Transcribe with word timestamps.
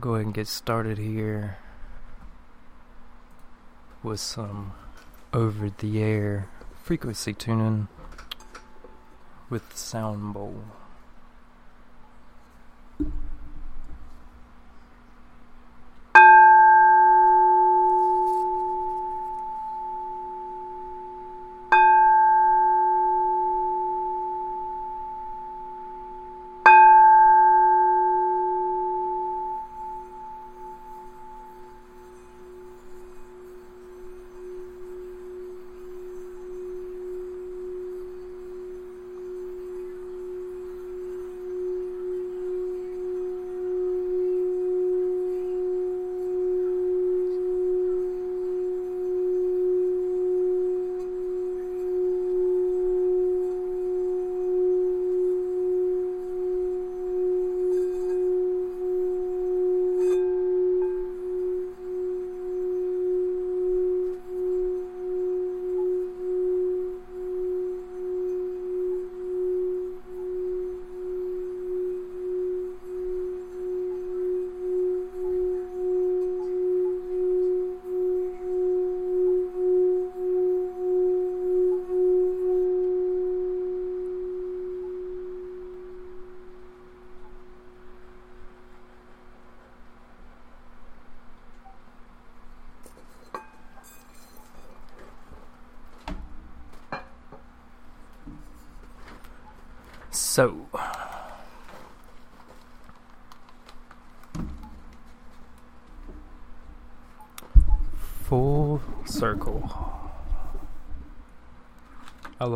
go 0.00 0.14
ahead 0.14 0.26
and 0.26 0.34
get 0.34 0.48
started 0.48 0.98
here 0.98 1.58
with 4.02 4.18
some 4.18 4.72
over 5.32 5.70
the 5.70 6.02
air 6.02 6.48
frequency 6.82 7.32
tuning 7.32 7.86
with 9.48 9.76
Sound 9.76 10.34
Bowl. 10.34 10.64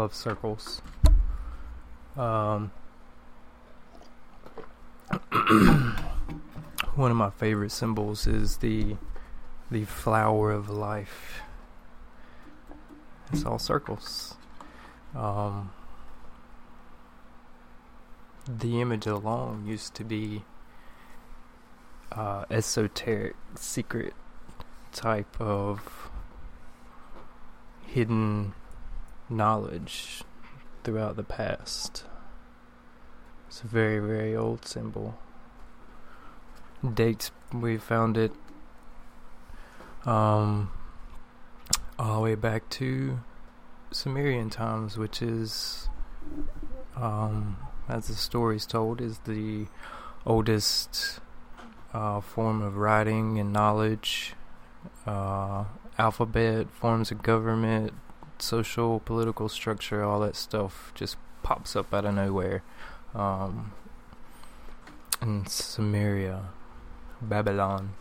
Love 0.09 0.15
circles. 0.15 0.81
Um, 2.17 2.71
one 6.95 7.11
of 7.11 7.17
my 7.17 7.29
favorite 7.29 7.73
symbols 7.73 8.27
is 8.27 8.57
the 8.59 8.97
the 9.71 9.85
flower 9.85 10.51
of 10.51 10.71
life. 10.71 11.43
It's 13.31 13.45
all 13.45 13.59
circles. 13.59 14.37
Um, 15.15 15.73
the 18.49 18.81
image 18.81 19.07
alone 19.07 19.67
used 19.67 19.95
to 19.97 20.05
be 20.05 20.45
uh, 22.13 22.47
esoteric, 22.51 23.37
secret 23.57 24.15
type 24.91 25.39
of 25.39 26.09
hidden 27.87 28.55
knowledge 29.29 30.23
throughout 30.85 31.17
the 31.17 31.25
past. 31.25 32.05
It's 33.49 33.63
a 33.63 33.67
very, 33.67 33.99
very 33.99 34.37
old 34.37 34.65
symbol. 34.65 35.19
Dates 36.95 37.31
we 37.53 37.77
found 37.77 38.17
it 38.17 38.33
um, 40.05 40.71
all 41.99 42.17
the 42.17 42.21
way 42.21 42.35
back 42.35 42.69
to 42.71 43.21
Sumerian 43.91 44.51
times, 44.51 44.97
which 44.97 45.23
is 45.23 45.89
um, 46.95 47.57
as 47.89 48.07
the 48.09 48.15
story 48.15 48.57
is 48.57 48.67
told, 48.67 49.01
is 49.01 49.21
the 49.21 49.67
oldest 50.27 51.21
uh, 51.93 52.21
form 52.21 52.61
of 52.61 52.77
writing 52.77 53.39
and 53.39 53.53
knowledge, 53.53 54.35
uh, 55.07 55.65
alphabet, 55.99 56.71
forms 56.71 57.11
of 57.11 57.23
government, 57.23 57.93
social, 58.43 59.01
political 59.01 59.49
structure, 59.49 60.03
all 60.03 60.21
that 60.21 60.37
stuff 60.37 60.93
just 60.95 61.17
pops 61.43 61.77
up 61.77 61.93
out 61.93 62.05
of 62.05 62.15
nowhere. 62.15 62.63
Um, 63.15 63.73
in 65.21 65.45
Sumeria, 65.45 66.47
Babylon, 67.21 67.95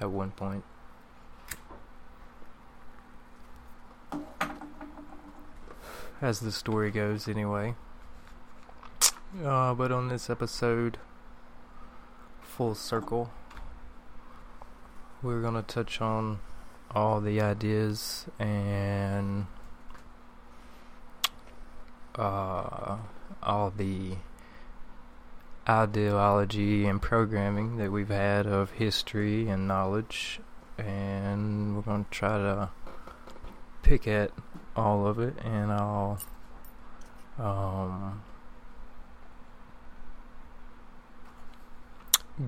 at 0.00 0.10
one 0.10 0.32
point. 0.32 0.64
As 6.20 6.40
the 6.40 6.52
story 6.52 6.90
goes, 6.90 7.26
anyway. 7.28 7.74
Uh, 9.42 9.72
but 9.74 9.90
on 9.90 10.08
this 10.08 10.28
episode, 10.28 10.98
Full 12.42 12.74
Circle, 12.74 13.30
we're 15.22 15.40
going 15.40 15.54
to 15.54 15.62
touch 15.62 16.00
on 16.00 16.40
all 16.92 17.20
the 17.20 17.40
ideas 17.40 18.26
and 18.38 19.46
uh, 22.16 22.96
all 23.42 23.72
the 23.76 24.16
ideology 25.68 26.86
and 26.86 27.00
programming 27.00 27.76
that 27.76 27.92
we've 27.92 28.08
had 28.08 28.46
of 28.46 28.72
history 28.72 29.48
and 29.48 29.68
knowledge, 29.68 30.40
and 30.78 31.76
we're 31.76 31.82
going 31.82 32.04
to 32.04 32.10
try 32.10 32.38
to 32.38 32.70
pick 33.82 34.08
at 34.08 34.32
all 34.74 35.06
of 35.06 35.20
it, 35.20 35.34
and 35.44 35.70
I'll 35.70 36.18
um, 37.38 38.22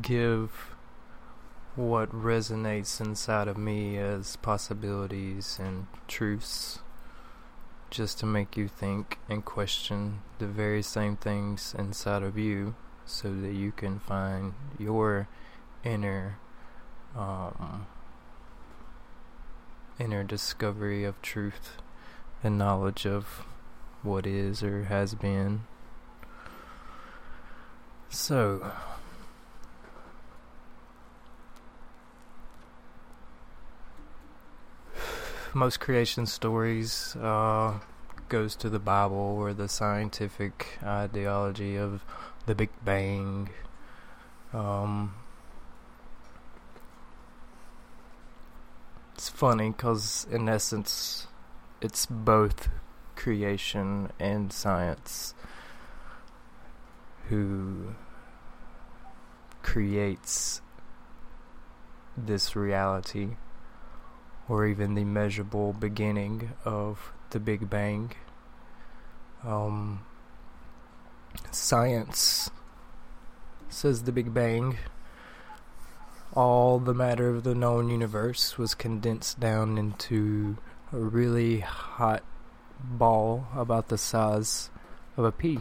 give 0.00 0.72
what 1.75 2.10
resonates 2.10 3.00
inside 3.00 3.49
of 3.49 3.56
me 3.56 3.97
as 3.97 4.37
possibilities 4.37 5.59
and 5.60 5.87
truths 6.06 6.81
just 7.91 8.19
to 8.19 8.27
make 8.27 8.56
you 8.56 8.69
think 8.69 9.19
and 9.28 9.44
question 9.44 10.21
the 10.38 10.47
very 10.47 10.82
same 10.82 11.16
things 11.16 11.75
inside 11.78 12.22
of 12.22 12.37
you 12.37 12.75
so 13.06 13.34
that 13.34 13.53
you 13.53 13.72
can 13.72 13.99
find 13.99 14.55
your 14.78 15.28
inner 15.84 16.38
um, 17.16 17.87
inner 19.99 20.25
discovery 20.25 21.05
of 21.05 21.21
truth 21.22 21.77
and 22.43 22.59
knowledge 22.59 23.06
of 23.06 23.44
what 24.03 24.27
is 24.27 24.62
or 24.62 24.84
has 24.84 25.15
been. 25.15 25.62
So 28.09 28.72
most 35.54 35.81
creation 35.81 36.26
stories 36.26 37.16
uh, 37.16 37.78
goes 38.28 38.56
to 38.56 38.70
the 38.70 38.78
Bible 38.78 39.16
or 39.16 39.52
the 39.52 39.69
scientific 39.69 40.78
ideology 40.82 41.76
of 41.76 42.04
the 42.46 42.54
Big 42.54 42.70
Bang. 42.84 43.50
Um, 44.52 45.14
it's 49.14 49.28
funny 49.28 49.70
because, 49.70 50.26
in 50.31 50.49
essence, 50.49 51.26
it's 51.81 52.06
both 52.06 52.69
creation 53.14 54.10
and 54.19 54.52
science 54.52 55.34
who 57.28 57.94
creates 59.62 60.60
this 62.16 62.56
reality 62.56 63.37
or 64.49 64.67
even 64.67 64.94
the 64.94 65.05
measurable 65.05 65.73
beginning 65.73 66.53
of 66.65 67.12
the 67.31 67.41
Big 67.41 67.69
Bang. 67.71 68.12
Um, 69.44 70.05
science 71.50 72.50
says 73.69 74.03
the 74.03 74.12
Big 74.12 74.33
Bang 74.35 74.79
all 76.35 76.79
the 76.79 76.94
matter 76.94 77.29
of 77.29 77.44
the 77.44 77.55
known 77.55 77.91
universe 77.91 78.56
was 78.56 78.75
condensed 78.75 79.39
down 79.39 79.77
into 79.77 80.56
a 80.91 80.97
really 80.97 81.61
hot 81.61 82.23
ball 82.83 83.47
about 83.55 83.89
the 83.89 83.99
size 83.99 84.71
of 85.17 85.25
a 85.25 85.33
pea. 85.33 85.59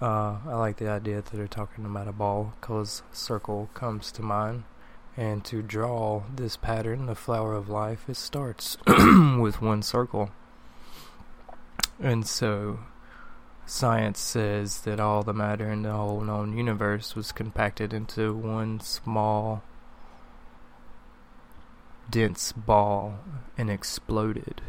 Uh, 0.00 0.38
I 0.46 0.54
like 0.54 0.76
the 0.76 0.88
idea 0.88 1.16
that 1.16 1.26
they're 1.32 1.48
talking 1.48 1.84
about 1.84 2.06
a 2.06 2.12
ball 2.12 2.54
because 2.60 3.02
circle 3.12 3.68
comes 3.74 4.12
to 4.12 4.22
mind. 4.22 4.62
And 5.16 5.44
to 5.44 5.62
draw 5.62 6.24
this 6.34 6.56
pattern, 6.56 7.06
the 7.06 7.14
flower 7.14 7.54
of 7.54 7.68
life, 7.68 8.08
it 8.08 8.16
starts 8.16 8.76
with 8.86 9.62
one 9.62 9.82
circle. 9.82 10.30
And 12.00 12.26
so 12.26 12.80
science 13.66 14.20
says 14.20 14.80
that 14.82 14.98
all 14.98 15.22
the 15.22 15.32
matter 15.32 15.70
in 15.70 15.82
the 15.82 15.92
whole 15.92 16.20
known 16.20 16.56
universe 16.56 17.14
was 17.14 17.32
compacted 17.32 17.94
into 17.94 18.34
one 18.34 18.80
small, 18.80 19.62
dense 22.10 22.52
ball 22.52 23.18
and 23.56 23.70
exploded 23.70 24.60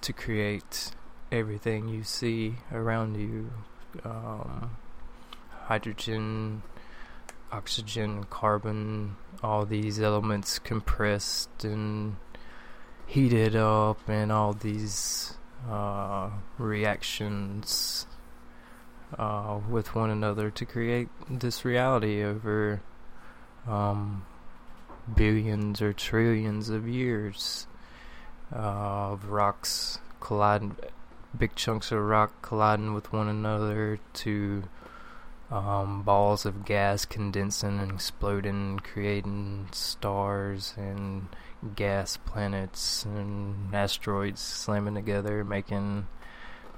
to 0.00 0.12
create 0.12 0.92
everything 1.32 1.88
you 1.88 2.04
see 2.04 2.54
around 2.72 3.16
you 3.16 3.50
um, 4.04 4.76
hydrogen, 5.64 6.62
oxygen, 7.54 8.24
carbon, 8.24 9.16
all 9.42 9.64
these 9.64 10.00
elements 10.00 10.58
compressed 10.58 11.64
and 11.64 12.16
heated 13.06 13.54
up, 13.54 14.08
and 14.08 14.32
all 14.32 14.52
these 14.52 15.34
uh, 15.70 16.30
reactions 16.58 18.06
uh, 19.18 19.58
with 19.70 19.94
one 19.94 20.10
another 20.10 20.50
to 20.50 20.64
create 20.64 21.08
this 21.30 21.64
reality 21.64 22.22
over 22.22 22.82
um, 23.68 24.24
billions 25.14 25.80
or 25.80 25.92
trillions 25.92 26.68
of 26.68 26.88
years 26.88 27.66
uh, 28.52 29.12
of 29.12 29.26
rocks 29.30 29.98
colliding, 30.20 30.76
big 31.36 31.54
chunks 31.54 31.92
of 31.92 32.00
rock 32.00 32.32
colliding 32.42 32.94
with 32.94 33.12
one 33.12 33.28
another 33.28 34.00
to 34.12 34.64
um, 35.50 36.02
balls 36.02 36.46
of 36.46 36.64
gas 36.64 37.04
condensing 37.04 37.78
and 37.78 37.92
exploding, 37.92 38.80
creating 38.80 39.68
stars 39.72 40.74
and 40.76 41.28
gas 41.76 42.16
planets 42.16 43.04
and 43.04 43.74
asteroids 43.74 44.40
slamming 44.40 44.94
together, 44.94 45.44
making 45.44 46.06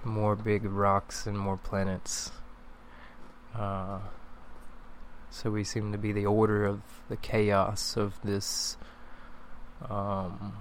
more 0.05 0.37
big 0.37 0.65
rocks 0.65 1.27
and 1.27 1.39
more 1.39 1.57
planets. 1.57 2.31
Uh, 3.55 3.99
so 5.31 5.51
we 5.51 5.65
seem 5.65 5.93
to 5.93 5.99
be 5.99 6.13
the 6.13 6.27
order 6.27 6.65
of 6.65 6.81
the 7.09 7.17
chaos 7.17 7.97
of 7.97 8.15
this 8.23 8.77
um, 9.89 10.55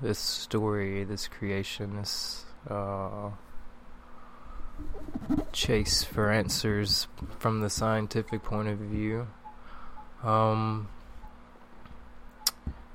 this 0.00 0.18
story, 0.18 1.04
this 1.04 1.28
creation, 1.28 1.96
this 1.96 2.44
uh, 2.68 3.30
chase 5.52 6.02
for 6.02 6.30
answers 6.30 7.06
from 7.38 7.60
the 7.60 7.70
scientific 7.70 8.42
point 8.42 8.68
of 8.68 8.78
view. 8.78 9.28
Um, 10.22 10.88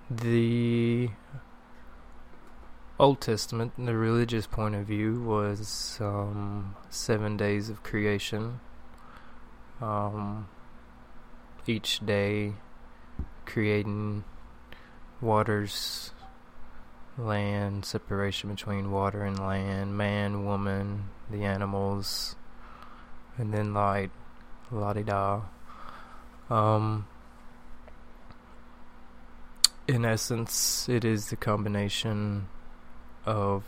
the 0.09 1.09
Old 2.99 3.21
Testament, 3.21 3.73
the 3.77 3.95
religious 3.95 4.47
point 4.47 4.75
of 4.75 4.85
view, 4.87 5.21
was 5.21 5.97
um, 6.01 6.75
seven 6.89 7.37
days 7.37 7.69
of 7.69 7.83
creation. 7.83 8.59
Um, 9.81 10.47
each 11.67 12.05
day 12.05 12.53
creating 13.45 14.23
waters, 15.21 16.11
land, 17.17 17.83
separation 17.85 18.49
between 18.51 18.91
water 18.91 19.23
and 19.23 19.39
land, 19.39 19.97
man, 19.97 20.45
woman, 20.45 21.09
the 21.29 21.43
animals, 21.43 22.35
and 23.37 23.53
then 23.53 23.73
light, 23.73 24.11
la 24.71 24.93
di 24.93 25.03
da. 25.03 25.41
Um, 26.49 27.07
in 29.87 30.05
essence, 30.05 30.87
it 30.87 31.03
is 31.03 31.29
the 31.29 31.35
combination 31.35 32.47
of 33.25 33.63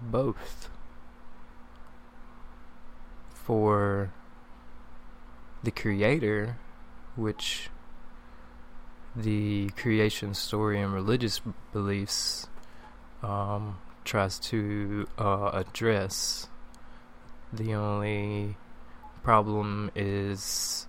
both. 0.00 0.68
For 3.32 4.12
the 5.62 5.70
creator, 5.70 6.58
which 7.16 7.68
the 9.14 9.68
creation 9.70 10.32
story 10.34 10.80
and 10.80 10.92
religious 10.92 11.40
beliefs 11.72 12.46
um, 13.22 13.78
tries 14.04 14.38
to 14.38 15.06
uh, 15.18 15.50
address, 15.52 16.48
the 17.52 17.74
only 17.74 18.56
problem 19.22 19.90
is 19.94 20.86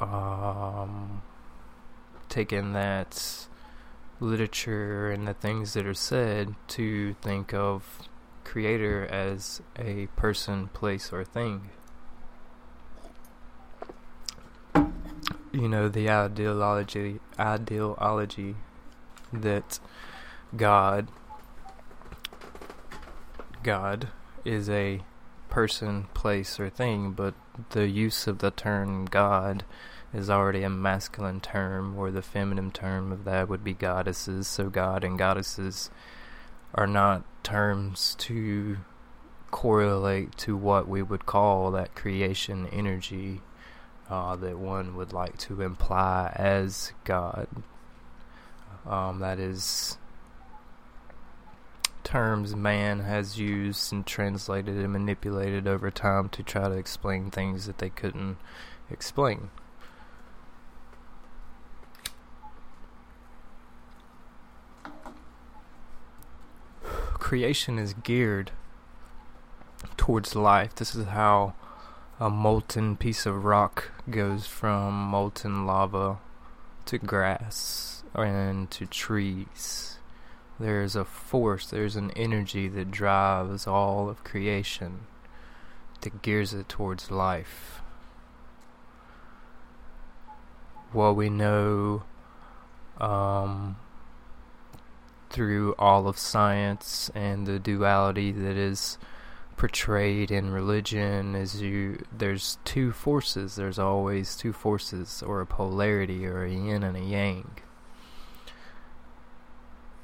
um, 0.00 1.22
taking 2.28 2.72
that 2.74 3.46
literature 4.20 5.10
and 5.10 5.26
the 5.26 5.34
things 5.34 5.74
that 5.74 5.86
are 5.86 5.94
said 5.94 6.54
to 6.68 7.14
think 7.14 7.52
of 7.52 8.08
creator 8.44 9.06
as 9.06 9.60
a 9.78 10.06
person, 10.16 10.68
place, 10.68 11.12
or 11.12 11.24
thing. 11.24 11.70
You 15.52 15.68
know, 15.68 15.88
the 15.88 16.10
ideology 16.10 17.18
ideology 17.40 18.56
that 19.32 19.80
God 20.54 21.08
God 23.66 24.10
is 24.44 24.70
a 24.70 25.00
person, 25.48 26.06
place, 26.14 26.60
or 26.60 26.70
thing, 26.70 27.10
but 27.10 27.34
the 27.70 27.88
use 27.88 28.28
of 28.28 28.38
the 28.38 28.52
term 28.52 29.06
God 29.06 29.64
is 30.14 30.30
already 30.30 30.62
a 30.62 30.70
masculine 30.70 31.40
term, 31.40 31.98
or 31.98 32.12
the 32.12 32.22
feminine 32.22 32.70
term 32.70 33.10
of 33.10 33.24
that 33.24 33.48
would 33.48 33.64
be 33.64 33.74
goddesses. 33.74 34.46
So, 34.46 34.70
God 34.70 35.02
and 35.02 35.18
goddesses 35.18 35.90
are 36.76 36.86
not 36.86 37.24
terms 37.42 38.14
to 38.20 38.76
correlate 39.50 40.36
to 40.36 40.56
what 40.56 40.86
we 40.86 41.02
would 41.02 41.26
call 41.26 41.72
that 41.72 41.96
creation 41.96 42.68
energy 42.68 43.40
uh, 44.08 44.36
that 44.36 44.58
one 44.60 44.94
would 44.94 45.12
like 45.12 45.38
to 45.38 45.60
imply 45.62 46.32
as 46.36 46.92
God. 47.02 47.48
Um, 48.86 49.18
that 49.18 49.40
is 49.40 49.98
terms 52.06 52.54
man 52.54 53.00
has 53.00 53.36
used 53.38 53.92
and 53.92 54.06
translated 54.06 54.76
and 54.76 54.92
manipulated 54.92 55.66
over 55.66 55.90
time 55.90 56.28
to 56.28 56.42
try 56.42 56.68
to 56.68 56.76
explain 56.76 57.30
things 57.30 57.66
that 57.66 57.78
they 57.78 57.90
couldn't 57.90 58.38
explain. 58.88 59.50
creation 67.26 67.76
is 67.76 67.92
geared 67.92 68.52
towards 69.96 70.36
life. 70.36 70.72
This 70.76 70.94
is 70.94 71.06
how 71.06 71.54
a 72.20 72.30
molten 72.30 72.96
piece 72.96 73.26
of 73.26 73.44
rock 73.44 73.90
goes 74.08 74.46
from 74.46 74.94
molten 74.94 75.66
lava 75.66 76.20
to 76.84 76.98
grass 76.98 78.04
and 78.14 78.70
to 78.70 78.86
trees. 78.86 79.95
There's 80.58 80.96
a 80.96 81.04
force, 81.04 81.68
there's 81.68 81.96
an 81.96 82.10
energy 82.12 82.68
that 82.68 82.90
drives 82.90 83.66
all 83.66 84.08
of 84.08 84.24
creation, 84.24 85.06
that 86.00 86.22
gears 86.22 86.54
it 86.54 86.68
towards 86.68 87.10
life. 87.10 87.82
What 90.92 91.16
we 91.16 91.28
know 91.28 92.04
um, 92.98 93.76
through 95.28 95.74
all 95.78 96.08
of 96.08 96.16
science 96.16 97.10
and 97.14 97.46
the 97.46 97.58
duality 97.58 98.32
that 98.32 98.56
is 98.56 98.96
portrayed 99.56 100.30
in 100.30 100.50
religion 100.50 101.34
is 101.34 101.62
you 101.62 102.04
there's 102.12 102.58
two 102.64 102.92
forces 102.92 103.56
there's 103.56 103.78
always 103.78 104.36
two 104.36 104.52
forces 104.52 105.22
or 105.22 105.40
a 105.40 105.46
polarity 105.46 106.26
or 106.26 106.44
a 106.44 106.50
yin 106.50 106.82
and 106.82 106.96
a 106.96 107.00
yang 107.00 107.50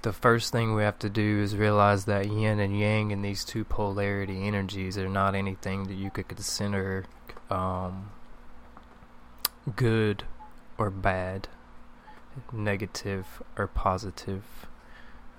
the 0.02 0.12
first 0.12 0.52
thing 0.52 0.74
we 0.74 0.82
have 0.82 0.98
to 0.98 1.08
do 1.08 1.40
is 1.40 1.56
realize 1.56 2.04
that 2.06 2.26
yin 2.30 2.58
and 2.58 2.78
yang 2.78 3.12
and 3.12 3.24
these 3.24 3.44
two 3.44 3.64
polarity 3.64 4.46
energies 4.46 4.98
are 4.98 5.08
not 5.08 5.34
anything 5.34 5.84
that 5.84 5.94
you 5.94 6.10
could 6.10 6.28
consider 6.28 7.04
um, 7.50 8.10
good 9.76 10.24
or 10.78 10.90
bad 10.90 11.48
negative 12.52 13.42
or 13.56 13.66
positive 13.66 14.42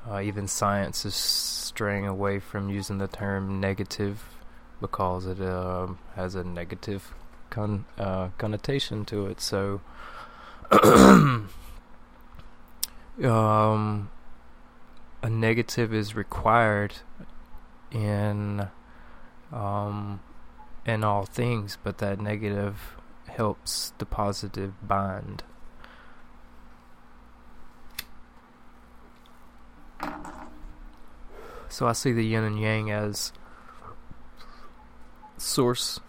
uh, 0.09 0.19
even 0.21 0.47
science 0.47 1.05
is 1.05 1.15
straying 1.15 2.05
away 2.05 2.39
from 2.39 2.69
using 2.69 2.97
the 2.97 3.07
term 3.07 3.59
negative 3.59 4.23
because 4.81 5.25
it 5.25 5.39
uh, 5.39 5.87
has 6.15 6.35
a 6.35 6.43
negative 6.43 7.13
con- 7.49 7.85
uh, 7.97 8.27
connotation 8.37 9.05
to 9.05 9.27
it. 9.27 9.39
So, 9.39 9.79
um, 10.71 11.49
a 15.23 15.29
negative 15.29 15.93
is 15.93 16.15
required 16.15 16.95
in 17.91 18.67
um, 19.53 20.19
in 20.85 21.03
all 21.03 21.25
things, 21.25 21.77
but 21.81 21.99
that 21.99 22.19
negative 22.19 22.97
helps 23.27 23.93
the 23.99 24.05
positive 24.05 24.73
bind. 24.85 25.43
So 31.69 31.87
I 31.87 31.93
see 31.93 32.11
the 32.11 32.25
yin 32.25 32.43
and 32.43 32.59
yang 32.59 32.91
as 32.91 33.31
source 35.37 36.01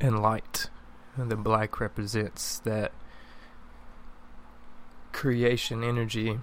and 0.00 0.20
light, 0.20 0.68
and 1.16 1.30
the 1.30 1.36
black 1.36 1.78
represents 1.78 2.58
that 2.58 2.90
creation 5.12 5.84
energy 5.84 6.40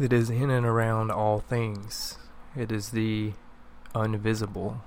that 0.00 0.14
is 0.14 0.30
in 0.30 0.48
and 0.48 0.64
around 0.64 1.10
all 1.10 1.40
things. 1.40 2.16
It 2.56 2.72
is 2.72 2.88
the 2.88 3.34
invisible, 3.94 4.82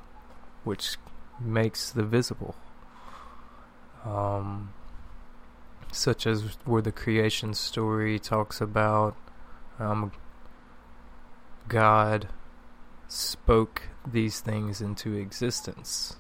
which 0.64 0.98
makes 1.40 1.92
the 1.92 2.02
visible. 2.02 2.56
Um, 4.04 4.74
such 5.92 6.26
as 6.26 6.58
where 6.66 6.82
the 6.82 6.92
creation 6.92 7.54
story 7.54 8.18
talks 8.18 8.60
about 8.60 9.16
um, 9.80 10.12
God 11.68 12.30
spoke 13.08 13.90
these 14.06 14.40
things 14.40 14.82
into 14.82 15.14
existence 15.14 16.16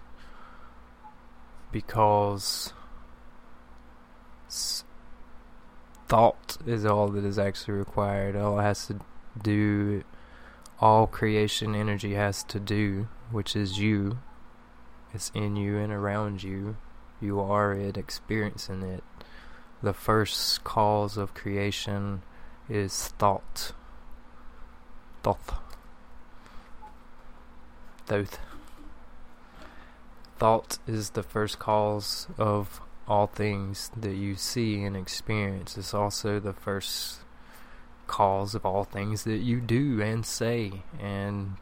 because 1.71 2.73
thought 6.13 6.59
is 6.67 6.85
all 6.85 7.07
that 7.07 7.25
is 7.25 7.39
actually 7.39 7.73
required. 7.73 8.35
All 8.35 8.59
it 8.59 8.61
has 8.61 8.85
to 8.85 8.99
do, 9.41 10.03
all 10.79 11.07
creation 11.07 11.73
energy 11.73 12.13
has 12.13 12.43
to 12.43 12.59
do, 12.59 13.07
which 13.31 13.55
is 13.55 13.79
you. 13.79 14.19
It's 15.11 15.31
in 15.33 15.55
you 15.55 15.79
and 15.79 15.91
around 15.91 16.43
you. 16.43 16.77
You 17.19 17.39
are 17.39 17.73
it, 17.73 17.97
experiencing 17.97 18.83
it. 18.83 19.03
The 19.81 19.91
first 19.91 20.63
cause 20.63 21.17
of 21.17 21.33
creation 21.33 22.21
is 22.69 23.07
thought. 23.17 23.71
Thought. 25.23 25.63
Thoth. 28.05 28.37
Thought 30.37 30.77
is 30.85 31.09
the 31.09 31.23
first 31.23 31.57
cause 31.57 32.27
of 32.37 32.81
all 33.07 33.27
things 33.27 33.91
that 33.97 34.15
you 34.15 34.35
see 34.35 34.83
and 34.83 34.95
experience. 34.95 35.77
It's 35.77 35.93
also 35.93 36.39
the 36.39 36.53
first 36.53 37.19
cause 38.07 38.55
of 38.55 38.65
all 38.65 38.83
things 38.83 39.23
that 39.23 39.37
you 39.37 39.59
do 39.59 40.01
and 40.01 40.25
say 40.25 40.83
and 40.99 41.57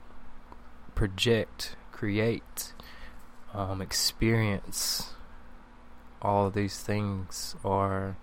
project, 0.96 1.76
create, 1.92 2.74
um, 3.54 3.82
experience. 3.82 5.14
All 6.22 6.48
of 6.48 6.54
these 6.54 6.80
things 6.80 7.56
are 7.66 8.18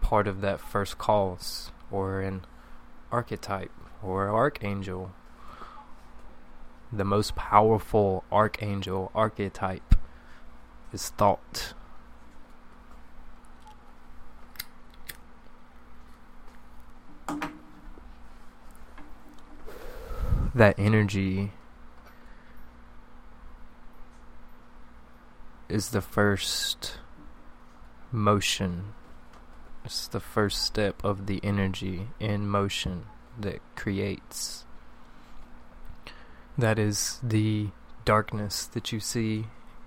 part 0.00 0.26
of 0.26 0.42
that 0.42 0.60
first 0.60 0.98
cause 0.98 1.70
or 1.90 2.20
an 2.20 2.44
archetype 3.10 3.72
or 4.02 4.28
archangel 4.28 5.12
the 6.92 7.04
most 7.04 7.34
powerful 7.34 8.22
archangel 8.30 9.10
archetype 9.14 9.94
is 10.92 11.08
thought. 11.08 11.72
That 20.54 20.78
energy 20.78 21.52
is 25.70 25.88
the 25.88 26.02
first 26.02 26.98
motion. 28.10 28.92
It's 29.82 30.06
the 30.06 30.20
first 30.20 30.62
step 30.62 31.02
of 31.02 31.26
the 31.26 31.40
energy 31.42 32.08
in 32.20 32.46
motion 32.46 33.06
that 33.40 33.60
creates 33.74 34.66
that 36.56 36.78
is 36.78 37.18
the 37.22 37.68
darkness 38.04 38.66
that 38.66 38.92
you 38.92 39.00
see 39.00 39.46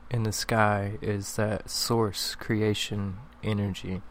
in 0.10 0.24
the 0.24 0.32
sky 0.32 0.98
is 1.02 1.36
that 1.36 1.70
source 1.70 2.36
creation 2.36 3.18
energy. 3.44 4.02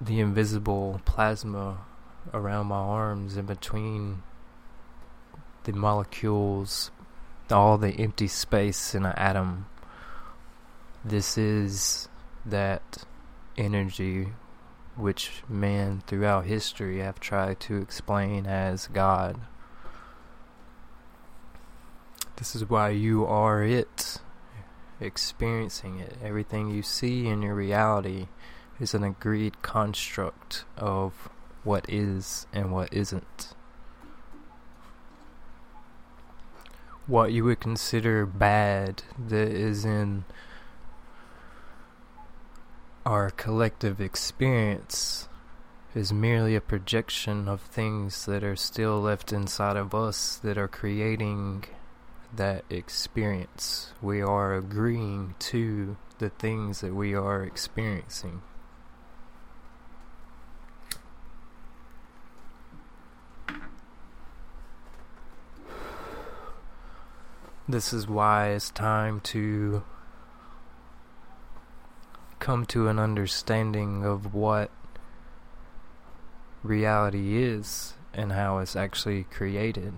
The 0.00 0.20
invisible 0.20 1.00
plasma 1.04 1.78
around 2.32 2.66
my 2.66 2.76
arms 2.76 3.36
in 3.36 3.46
between 3.46 4.22
the 5.64 5.72
molecules 5.72 6.90
all 7.50 7.78
the 7.78 7.92
empty 8.00 8.26
space 8.26 8.94
in 8.94 9.04
an 9.06 9.12
atom 9.16 9.66
this 11.04 11.38
is 11.38 12.08
that 12.44 13.04
energy 13.56 14.28
which 14.96 15.42
man 15.48 16.02
throughout 16.06 16.44
history 16.44 16.98
have 16.98 17.20
tried 17.20 17.60
to 17.60 17.76
explain 17.76 18.46
as 18.46 18.88
god 18.88 19.40
this 22.36 22.54
is 22.54 22.68
why 22.68 22.90
you 22.90 23.24
are 23.24 23.62
it, 23.62 24.18
experiencing 25.00 25.98
it. 25.98 26.16
Everything 26.22 26.70
you 26.70 26.82
see 26.82 27.26
in 27.26 27.42
your 27.42 27.54
reality 27.54 28.28
is 28.78 28.94
an 28.94 29.02
agreed 29.02 29.62
construct 29.62 30.64
of 30.76 31.28
what 31.64 31.86
is 31.88 32.46
and 32.52 32.72
what 32.72 32.92
isn't. 32.92 33.54
What 37.06 37.32
you 37.32 37.44
would 37.44 37.60
consider 37.60 38.26
bad 38.26 39.02
that 39.28 39.48
is 39.48 39.84
in 39.84 40.24
our 43.06 43.30
collective 43.30 44.00
experience 44.00 45.28
is 45.94 46.12
merely 46.12 46.54
a 46.54 46.60
projection 46.60 47.48
of 47.48 47.60
things 47.60 48.26
that 48.26 48.44
are 48.44 48.56
still 48.56 49.00
left 49.00 49.32
inside 49.32 49.76
of 49.76 49.94
us 49.94 50.36
that 50.36 50.58
are 50.58 50.68
creating 50.68 51.64
that 52.36 52.64
experience. 52.70 53.92
We 54.00 54.20
are 54.20 54.54
agreeing 54.54 55.34
to 55.40 55.96
the 56.18 56.30
things 56.30 56.80
that 56.80 56.94
we 56.94 57.14
are 57.14 57.42
experiencing. 57.42 58.42
This 67.68 67.92
is 67.92 68.06
why 68.06 68.50
it's 68.50 68.70
time 68.70 69.20
to 69.20 69.82
come 72.38 72.64
to 72.66 72.86
an 72.88 72.98
understanding 73.00 74.04
of 74.04 74.32
what 74.32 74.70
reality 76.62 77.42
is 77.42 77.94
and 78.14 78.32
how 78.32 78.58
it's 78.58 78.76
actually 78.76 79.24
created 79.24 79.94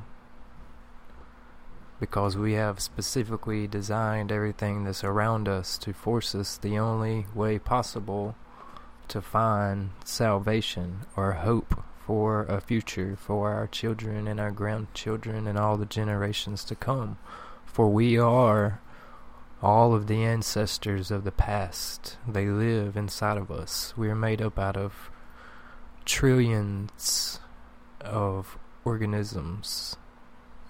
because 2.00 2.36
we 2.36 2.52
have 2.52 2.80
specifically 2.80 3.66
designed 3.66 4.30
everything 4.30 4.84
that's 4.84 5.02
around 5.02 5.48
us 5.48 5.76
to 5.78 5.92
force 5.92 6.34
us 6.34 6.56
the 6.56 6.78
only 6.78 7.26
way 7.34 7.58
possible 7.58 8.36
to 9.08 9.20
find 9.20 9.90
salvation 10.04 11.00
or 11.16 11.32
hope 11.32 11.82
for 12.06 12.44
a 12.44 12.60
future 12.60 13.16
for 13.16 13.52
our 13.52 13.66
children 13.66 14.28
and 14.28 14.38
our 14.38 14.50
grandchildren 14.50 15.46
and 15.46 15.58
all 15.58 15.76
the 15.76 15.86
generations 15.86 16.64
to 16.64 16.74
come. 16.74 17.18
For 17.66 17.88
we 17.88 18.18
are 18.18 18.80
all 19.62 19.94
of 19.94 20.06
the 20.06 20.22
ancestors 20.24 21.10
of 21.10 21.24
the 21.24 21.32
past. 21.32 22.16
They 22.26 22.46
live 22.46 22.96
inside 22.96 23.36
of 23.36 23.50
us. 23.50 23.92
We 23.96 24.08
are 24.08 24.14
made 24.14 24.40
up 24.40 24.58
out 24.58 24.76
of 24.76 25.10
trillions 26.04 27.40
of 28.00 28.56
organisms 28.84 29.96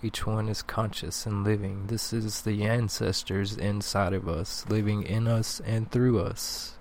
each 0.03 0.27
one 0.27 0.49
is 0.49 0.63
conscious 0.63 1.27
and 1.27 1.43
living. 1.43 1.89
This 1.89 2.13
is 2.13 2.43
the 2.43 2.65
ancestors 2.65 3.57
inside 3.57 4.13
of 4.13 4.29
us, 4.29 4.65
living 4.69 5.03
in 5.03 5.27
us 5.27 5.61
and 5.61 5.91
through 5.91 6.21
us. 6.21 6.77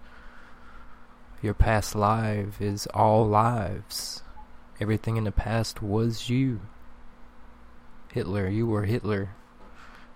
Your 1.41 1.55
past 1.55 1.95
life 1.95 2.61
is 2.61 2.87
all 2.93 3.27
lives. 3.27 4.21
Everything 4.79 5.17
in 5.17 5.23
the 5.23 5.31
past 5.31 5.81
was 5.81 6.29
you. 6.29 6.61
Hitler, 8.11 8.47
you 8.47 8.67
were 8.67 8.85
Hitler. 8.85 9.29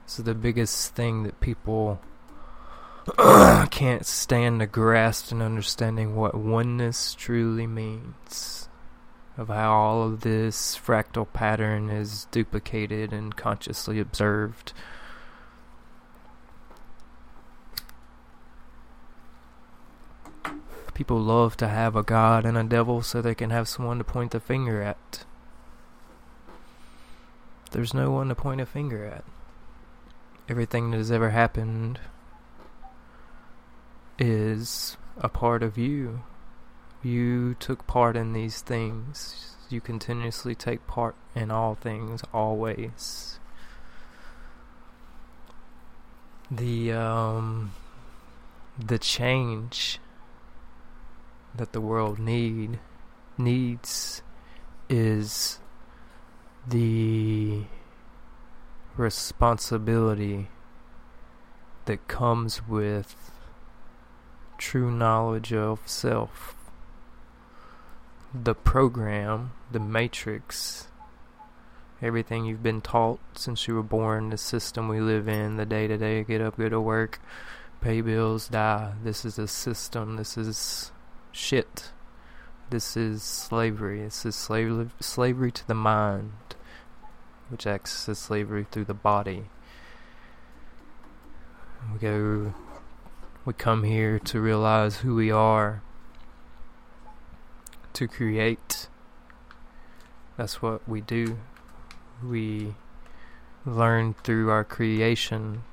So 0.06 0.22
the 0.22 0.36
biggest 0.36 0.94
thing 0.94 1.24
that 1.24 1.40
people 1.40 2.00
can't 3.72 4.06
stand 4.06 4.60
to 4.60 4.68
grasp 4.68 5.32
and 5.32 5.42
understanding 5.42 6.16
what 6.16 6.36
oneness 6.36 7.16
truly 7.16 7.66
means. 7.66 8.61
Of 9.38 9.48
how 9.48 9.72
all 9.72 10.04
of 10.04 10.22
this 10.22 10.78
fractal 10.78 11.28
pattern 11.32 11.90
is 11.90 12.28
duplicated 12.32 13.14
and 13.14 13.36
consciously 13.36 14.00
observed. 14.00 14.74
People 20.94 21.20
love 21.20 21.58
to 21.58 21.68
have 21.68 21.96
a 21.96 22.04
god 22.04 22.46
and 22.46 22.58
a 22.58 22.64
devil 22.64 23.02
so 23.02 23.22
they 23.22 23.34
can 23.34 23.50
have 23.50 23.68
someone 23.68 23.98
to 23.98 24.04
point 24.04 24.32
the 24.32 24.40
finger 24.40 24.82
at. 24.82 25.26
There's 27.72 27.94
no 27.94 28.12
one 28.12 28.28
to 28.28 28.36
point 28.36 28.62
a 28.62 28.66
finger 28.66 29.06
at. 29.06 29.24
Everything 30.50 30.92
that 30.92 30.98
has 30.98 31.12
ever 31.12 31.30
happened 31.30 32.00
is 34.20 34.98
a 35.18 35.30
part 35.30 35.64
of 35.64 35.78
you. 35.78 36.22
You 37.04 37.56
took 37.56 37.88
part 37.88 38.16
in 38.16 38.34
these 38.34 38.62
things. 38.62 39.56
You 39.70 39.82
continuously 39.82 40.54
take 40.54 40.86
part 40.86 41.16
in 41.36 41.50
all 41.50 41.76
things, 41.76 42.22
always. 42.34 43.40
The 46.50 46.92
um 46.92 47.72
the 48.78 49.00
change 49.00 50.00
that 51.56 51.72
the 51.72 51.82
world 51.82 52.20
need 52.20 52.80
needs 53.38 54.22
is 54.90 55.60
the 56.68 57.64
responsibility 58.98 60.50
that 61.86 62.08
comes 62.08 62.68
with 62.68 63.32
true 64.58 64.92
knowledge 64.92 65.54
of 65.54 65.80
self. 65.86 66.56
The 68.34 68.56
program, 68.56 69.52
the 69.72 69.80
matrix, 69.82 70.88
everything 72.02 72.46
you've 72.46 72.64
been 72.64 72.80
taught 72.80 73.20
since 73.36 73.68
you 73.68 73.76
were 73.76 73.84
born, 73.84 74.30
the 74.30 74.38
system 74.38 74.88
we 74.88 75.02
live 75.02 75.28
in, 75.28 75.58
the 75.58 75.66
day 75.66 75.88
to 75.88 75.98
day, 75.98 76.24
get 76.24 76.40
up, 76.40 76.58
go 76.58 76.70
to 76.70 76.80
work, 76.80 77.20
pay 77.82 78.00
bills, 78.00 78.48
die. 78.48 78.94
This 79.04 79.26
is 79.26 79.38
a 79.38 79.50
system. 79.50 80.16
This 80.16 80.38
is 80.38 80.94
shit. 81.34 81.92
This 82.70 82.96
is 82.96 83.22
slavery. 83.22 84.02
This 84.02 84.26
is 84.26 84.36
slavery, 84.36 84.90
slavery 85.02 85.52
to 85.52 85.68
the 85.68 85.74
mind, 85.74 86.32
which 87.50 87.68
acts 87.68 88.08
as 88.08 88.18
slavery 88.18 88.66
through 88.72 88.86
the 88.86 88.94
body. 88.94 89.50
We 91.92 92.00
go, 92.00 92.54
we 93.44 93.52
come 93.54 93.84
here 93.84 94.20
to 94.20 94.40
realize 94.40 94.98
who 94.98 95.16
we 95.16 95.32
are, 95.32 95.82
to 97.94 98.08
create. 98.08 98.88
That's 100.38 100.62
what 100.62 100.88
we 100.88 101.02
do. 101.02 101.40
We 102.24 102.76
learn 103.66 104.14
through 104.14 104.50
our 104.50 104.64
creation. 104.64 105.64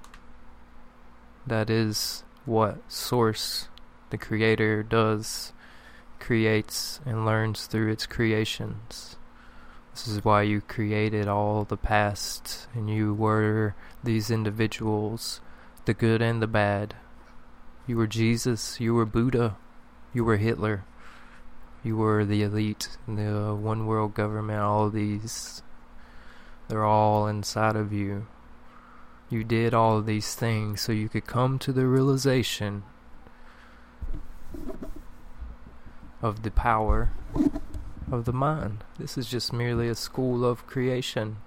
That 1.46 1.70
is 1.70 2.25
what 2.44 2.78
Source 2.90 3.68
the 4.10 4.18
Creator 4.18 4.82
does, 4.82 5.52
creates 6.18 7.00
and 7.04 7.25
learns 7.25 7.66
through 7.66 7.90
its 7.90 8.06
creations. 8.06 9.16
This 9.92 10.08
is 10.08 10.25
why 10.25 10.42
you 10.42 10.60
created 10.60 11.26
all 11.26 11.64
the 11.64 11.76
past, 11.76 12.68
and 12.72 12.88
you 12.88 13.14
were 13.14 13.75
these 14.04 14.30
individuals, 14.30 15.40
the 15.87 15.94
good 15.94 16.22
and 16.22 16.40
the 16.40 16.46
bad. 16.46 16.94
You 17.87 17.96
were 17.96 18.06
Jesus, 18.06 18.80
you 18.80 18.94
were 18.94 19.06
Buddha, 19.06 19.56
you 20.14 20.25
were 20.25 20.37
Hitler, 20.37 20.84
you 21.88 21.97
were 21.97 22.23
the 22.23 22.42
elite, 22.42 22.99
the 23.09 23.57
one 23.59 23.87
world 23.87 24.12
government, 24.12 24.61
all 24.61 24.87
of 24.87 24.92
these. 24.92 25.62
They're 26.68 26.85
all 26.85 27.26
inside 27.26 27.76
of 27.76 27.95
you. 27.95 28.26
You 29.30 29.42
did 29.42 29.73
all 29.73 29.97
of 29.97 30.04
these 30.04 30.35
things 30.35 30.83
so 30.83 30.92
you 30.92 31.09
could 31.09 31.26
come 31.26 31.59
to 31.61 31.73
the 31.73 31.87
realization 31.87 32.83
of 36.20 36.42
the 36.42 36.51
power 36.51 37.11
of 38.12 38.27
the 38.27 38.35
mind. 38.35 38.85
This 38.98 39.16
is 39.16 39.31
just 39.31 39.51
merely 39.51 39.88
a 39.88 39.94
school 39.94 40.44
of 40.44 40.66
creation. 40.66 41.38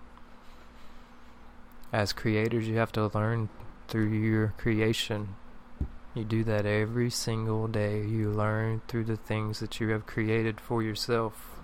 As 1.93 2.13
creators, 2.13 2.67
you 2.67 2.77
have 2.77 2.91
to 2.93 3.11
learn 3.13 3.49
through 3.87 4.09
your 4.09 4.55
creation. 4.57 5.35
You 6.13 6.25
do 6.25 6.43
that 6.43 6.65
every 6.65 7.09
single 7.09 7.67
day. 7.67 8.01
You 8.05 8.31
learn 8.31 8.81
through 8.87 9.05
the 9.05 9.15
things 9.15 9.59
that 9.59 9.79
you 9.79 9.89
have 9.89 10.05
created 10.05 10.59
for 10.59 10.83
yourself. 10.83 11.55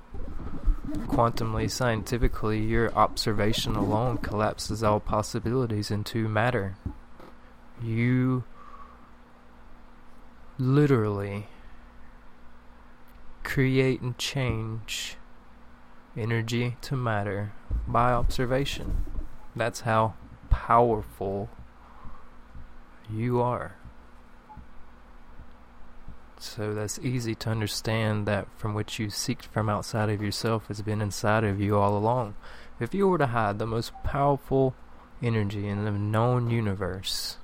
Quantumly, 1.07 1.69
scientifically, 1.69 2.59
your 2.59 2.93
observation 2.95 3.75
alone 3.75 4.19
collapses 4.19 4.83
all 4.83 5.01
possibilities 5.01 5.91
into 5.91 6.29
matter. 6.29 6.77
You 7.83 8.45
literally 10.57 11.47
create 13.43 14.01
and 14.01 14.17
change 14.17 15.17
energy 16.15 16.77
to 16.81 16.95
matter 16.95 17.51
by 17.85 18.13
observation. 18.13 19.05
That's 19.55 19.81
how 19.81 20.13
powerful 20.49 21.49
you 23.09 23.41
are. 23.41 23.75
So 26.39 26.73
that's 26.73 26.99
easy 26.99 27.33
to 27.35 27.49
understand 27.49 28.27
that 28.27 28.47
from 28.57 28.73
which 28.73 28.99
you 28.99 29.09
seek 29.09 29.43
from 29.43 29.69
outside 29.69 30.09
of 30.09 30.21
yourself 30.21 30.67
has 30.67 30.81
been 30.81 31.01
inside 31.01 31.43
of 31.43 31.59
you 31.59 31.77
all 31.77 31.97
along. 31.97 32.35
If 32.79 32.93
you 32.93 33.07
were 33.07 33.17
to 33.17 33.27
hide 33.27 33.57
the 33.57 33.65
most 33.65 33.91
powerful 34.03 34.75
energy 35.21 35.67
in 35.67 35.83
the 35.83 35.91
known 35.91 36.49
universe, 36.49 37.37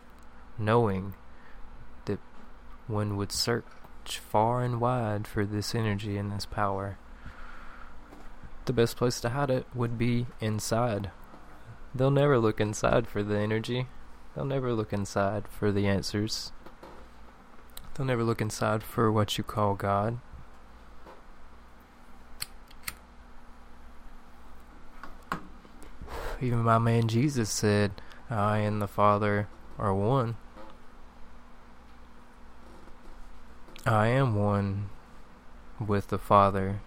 knowing 0.58 1.15
that 2.06 2.19
one 2.88 3.17
would 3.17 3.32
search 3.32 3.65
far 4.06 4.63
and 4.63 4.79
wide 4.79 5.27
for 5.27 5.45
this 5.45 5.73
energy 5.73 6.17
and 6.17 6.32
this 6.32 6.45
power. 6.45 6.97
The 8.65 8.73
best 8.73 8.97
place 8.97 9.19
to 9.21 9.29
hide 9.29 9.49
it 9.49 9.65
would 9.73 9.97
be 9.97 10.27
inside. 10.39 11.12
They'll 11.95 12.12
never 12.12 12.38
look 12.38 12.62
inside 12.62 13.08
for 13.08 13.23
the 13.23 13.38
energy. 13.38 13.88
They'll 14.36 14.45
never 14.45 14.73
look 14.73 14.93
inside 14.93 15.47
for 15.47 15.71
the 15.71 15.88
answers. 15.88 16.51
They'll 17.93 18.06
never 18.08 18.23
look 18.23 18.41
inside 18.41 18.84
for 18.84 19.12
what 19.12 19.38
you 19.38 19.43
call 19.43 19.75
God. 19.75 20.19
Even 26.41 26.60
my 26.60 26.79
man 26.79 27.08
Jesus 27.08 27.49
said, 27.49 27.91
I 28.29 28.58
and 28.60 28.82
the 28.82 28.88
Father 28.88 29.47
are 29.77 29.93
one. 29.93 30.36
I 33.86 34.08
am 34.08 34.36
one 34.36 34.89
with 35.79 36.08
the 36.08 36.17
Father. 36.17 36.82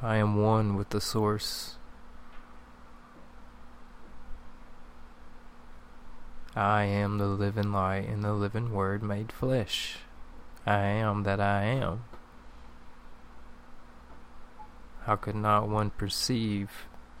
I 0.00 0.16
am 0.16 0.40
one 0.40 0.76
with 0.76 0.90
the 0.90 1.00
Source. 1.00 1.76
I 6.56 6.84
am 6.84 7.18
the 7.18 7.26
living 7.26 7.70
light 7.72 8.08
and 8.08 8.24
the 8.24 8.32
living 8.32 8.72
Word 8.72 9.02
made 9.02 9.30
flesh. 9.30 9.98
I 10.66 10.78
am 10.78 11.22
that 11.24 11.40
I 11.40 11.64
am. 11.64 12.04
How 15.02 15.16
could 15.16 15.36
not 15.36 15.68
one 15.68 15.90
perceive 15.90 16.70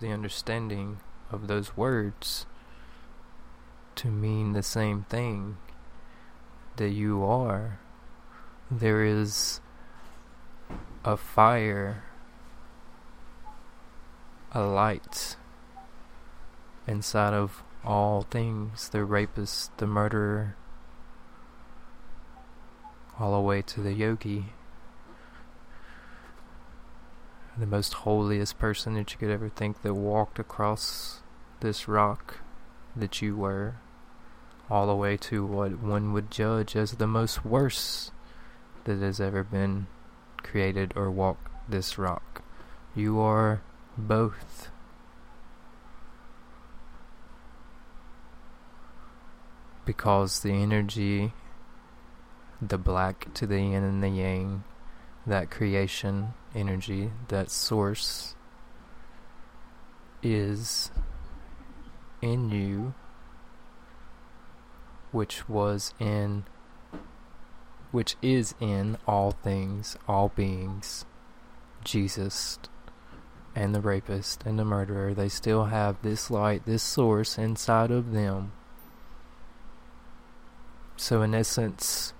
the 0.00 0.10
understanding 0.10 0.98
of 1.30 1.46
those 1.46 1.76
words 1.76 2.46
to 3.96 4.08
mean 4.08 4.52
the 4.52 4.62
same 4.62 5.04
thing 5.08 5.58
that 6.76 6.90
you 6.90 7.22
are? 7.22 7.78
there 8.70 9.04
is 9.04 9.60
a 11.04 11.16
fire, 11.16 12.02
a 14.52 14.60
light 14.60 15.36
inside 16.86 17.32
of 17.32 17.62
all 17.86 18.22
things 18.22 18.88
the 18.88 19.04
rapist, 19.04 19.76
the 19.78 19.86
murderer, 19.86 20.56
all 23.18 23.32
the 23.32 23.40
way 23.40 23.62
to 23.62 23.80
the 23.80 23.92
yogi, 23.92 24.46
the 27.56 27.66
most 27.66 27.94
holiest 27.94 28.58
person 28.58 28.94
that 28.94 29.12
you 29.12 29.18
could 29.18 29.30
ever 29.30 29.48
think 29.48 29.82
that 29.82 29.94
walked 29.94 30.38
across 30.38 31.20
this 31.60 31.88
rock 31.88 32.40
that 32.94 33.22
you 33.22 33.36
were, 33.36 33.76
all 34.68 34.86
the 34.86 34.94
way 34.94 35.16
to 35.16 35.46
what 35.46 35.78
one 35.78 36.12
would 36.12 36.30
judge 36.30 36.76
as 36.76 36.92
the 36.92 37.06
most 37.06 37.44
worst 37.44 38.10
that 38.84 39.00
has 39.00 39.20
ever 39.20 39.42
been 39.42 39.86
created 40.42 40.92
or 40.96 41.10
walked 41.10 41.48
this 41.68 41.98
rock. 41.98 42.42
You 42.94 43.20
are 43.20 43.62
both. 43.96 44.70
Because 49.86 50.40
the 50.40 50.52
energy, 50.52 51.32
the 52.60 52.76
black 52.76 53.32
to 53.34 53.46
the 53.46 53.58
yin 53.58 53.82
and 53.82 54.02
the 54.02 54.10
yang, 54.10 54.64
that 55.26 55.50
creation 55.50 56.34
energy, 56.54 57.12
that 57.28 57.50
source, 57.50 58.34
is 60.22 60.90
in 62.20 62.50
you, 62.50 62.92
which 65.12 65.48
was 65.48 65.94
in, 65.98 66.44
which 67.90 68.16
is 68.20 68.54
in 68.60 68.98
all 69.06 69.30
things, 69.30 69.96
all 70.06 70.28
beings, 70.36 71.06
Jesus 71.84 72.58
and 73.56 73.74
the 73.74 73.80
rapist 73.80 74.42
and 74.44 74.58
the 74.58 74.64
murderer, 74.64 75.14
they 75.14 75.30
still 75.30 75.64
have 75.64 76.02
this 76.02 76.30
light, 76.30 76.66
this 76.66 76.82
source 76.82 77.38
inside 77.38 77.90
of 77.90 78.12
them. 78.12 78.52
So, 80.96 81.22
in 81.22 81.34
essence, 81.34 82.14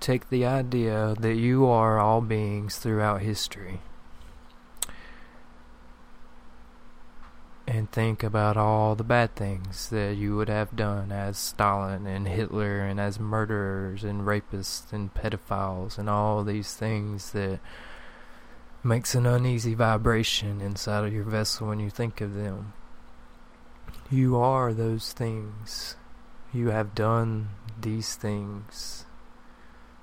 take 0.00 0.30
the 0.30 0.44
idea 0.46 1.14
that 1.18 1.34
you 1.34 1.66
are 1.66 1.98
all 1.98 2.20
beings 2.20 2.76
throughout 2.76 3.22
history 3.22 3.80
and 7.66 7.90
think 7.90 8.22
about 8.22 8.56
all 8.56 8.94
the 8.94 9.04
bad 9.04 9.34
things 9.34 9.88
that 9.88 10.16
you 10.16 10.36
would 10.36 10.48
have 10.48 10.76
done 10.76 11.10
as 11.10 11.38
Stalin 11.38 12.06
and 12.06 12.28
Hitler 12.28 12.80
and 12.80 13.00
as 13.00 13.18
murderers 13.18 14.04
and 14.04 14.22
rapists 14.22 14.92
and 14.92 15.12
pedophiles 15.14 15.98
and 15.98 16.08
all 16.08 16.44
these 16.44 16.74
things 16.74 17.32
that 17.32 17.60
makes 18.82 19.14
an 19.14 19.24
uneasy 19.24 19.74
vibration 19.74 20.60
inside 20.60 21.04
of 21.04 21.12
your 21.12 21.24
vessel 21.24 21.68
when 21.68 21.80
you 21.80 21.88
think 21.88 22.20
of 22.20 22.34
them. 22.34 22.74
You 24.10 24.36
are 24.36 24.74
those 24.74 25.12
things. 25.12 25.96
You 26.52 26.68
have 26.68 26.94
done 26.94 27.48
these 27.84 28.14
things. 28.14 29.04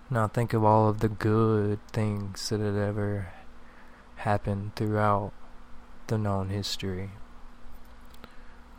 Now 0.09 0.27
think 0.27 0.53
of 0.53 0.63
all 0.63 0.87
of 0.87 0.99
the 0.99 1.09
good 1.09 1.79
things 1.91 2.49
that 2.49 2.59
had 2.59 2.75
ever 2.75 3.33
happened 4.17 4.75
throughout 4.75 5.31
the 6.05 6.17
known 6.17 6.49
history. 6.49 7.09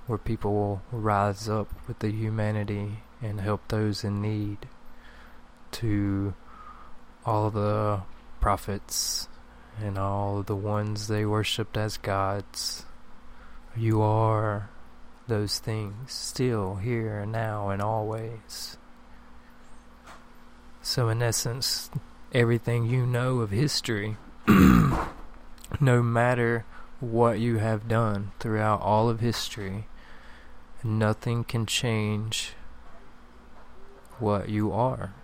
Where 0.07 0.19
people 0.19 0.55
will 0.55 0.83
rise 0.93 1.49
up 1.49 1.69
with 1.88 1.99
the 1.99 2.12
humanity 2.12 2.99
and 3.21 3.41
help 3.41 3.67
those 3.69 4.05
in 4.05 4.23
need. 4.23 4.69
To 5.73 6.35
all 7.27 7.51
the 7.51 8.03
prophets 8.41 9.29
and 9.81 9.99
all 9.99 10.43
the 10.43 10.57
ones 10.57 11.09
they 11.09 11.25
worshipped 11.25 11.77
as 11.77 11.97
gods. 11.97 12.85
You 13.77 14.01
are 14.01 14.69
those 15.27 15.59
things 15.59 16.12
still 16.12 16.77
here 16.77 17.19
and 17.19 17.33
now 17.33 17.71
and 17.71 17.83
always. 17.83 18.77
So, 20.85 21.09
in 21.11 21.23
essence, 21.23 21.90
everything 22.33 22.87
you 22.87 23.07
know 23.07 23.38
of 23.38 23.51
history, 23.51 24.16
no 24.49 26.03
matter 26.03 26.64
what 26.99 27.38
you 27.38 27.59
have 27.59 27.87
done 27.87 28.33
throughout 28.40 28.81
all 28.81 29.09
of 29.09 29.21
history, 29.21 29.87
nothing 30.83 31.45
can 31.45 31.66
change 31.66 32.55
what 34.18 34.49
you 34.49 34.73
are. 34.73 35.14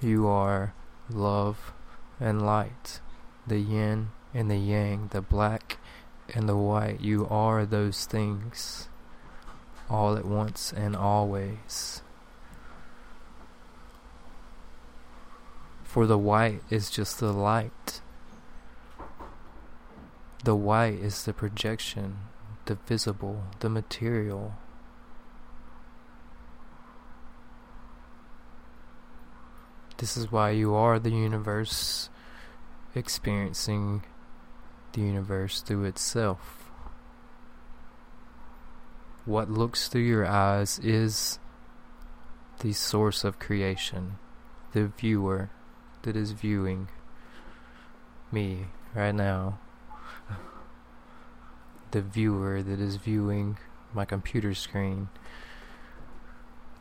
You 0.00 0.26
are 0.26 0.72
love 1.10 1.74
and 2.18 2.40
light, 2.40 3.00
the 3.46 3.58
yin 3.58 4.08
and 4.32 4.50
the 4.50 4.56
yang, 4.56 5.08
the 5.12 5.20
black 5.20 5.76
and 6.34 6.48
the 6.48 6.56
white. 6.56 7.02
You 7.02 7.28
are 7.28 7.66
those 7.66 8.06
things 8.06 8.88
all 9.90 10.16
at 10.16 10.24
once 10.24 10.72
and 10.72 10.96
always. 10.96 12.00
For 15.88 16.06
the 16.06 16.18
white 16.18 16.60
is 16.68 16.90
just 16.90 17.18
the 17.18 17.32
light. 17.32 18.02
The 20.44 20.54
white 20.54 20.98
is 20.98 21.24
the 21.24 21.32
projection, 21.32 22.18
the 22.66 22.74
visible, 22.74 23.44
the 23.60 23.70
material. 23.70 24.52
This 29.96 30.14
is 30.18 30.30
why 30.30 30.50
you 30.50 30.74
are 30.74 30.98
the 30.98 31.10
universe 31.10 32.10
experiencing 32.94 34.02
the 34.92 35.00
universe 35.00 35.62
through 35.62 35.84
itself. 35.84 36.70
What 39.24 39.50
looks 39.50 39.88
through 39.88 40.02
your 40.02 40.26
eyes 40.26 40.78
is 40.80 41.38
the 42.60 42.74
source 42.74 43.24
of 43.24 43.38
creation, 43.38 44.18
the 44.74 44.88
viewer 44.88 45.48
that 46.02 46.16
is 46.16 46.32
viewing 46.32 46.88
me 48.30 48.66
right 48.94 49.14
now, 49.14 49.58
the 51.90 52.02
viewer 52.02 52.62
that 52.62 52.80
is 52.80 52.96
viewing 52.96 53.58
my 53.92 54.04
computer 54.04 54.54
screen. 54.54 55.08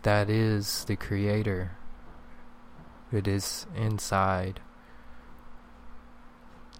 That 0.03 0.29
is 0.29 0.85
the 0.85 0.95
creator. 0.95 1.71
It 3.11 3.27
is 3.27 3.65
inside, 3.75 4.59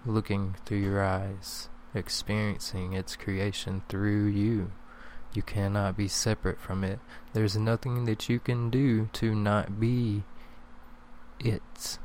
looking 0.06 0.56
through 0.66 0.80
your 0.80 1.04
eyes, 1.04 1.70
experiencing 1.94 2.94
its 2.94 3.16
creation 3.16 3.82
through 3.88 4.28
you. 4.28 4.72
You 5.34 5.42
cannot 5.42 5.98
be 5.98 6.08
separate 6.08 6.60
from 6.60 6.84
it. 6.84 7.00
There's 7.34 7.56
nothing 7.56 8.06
that 8.06 8.28
you 8.28 8.40
can 8.40 8.70
do 8.70 9.10
to 9.14 9.36
not 9.36 9.80
be 9.80 10.24
it. 11.40 11.98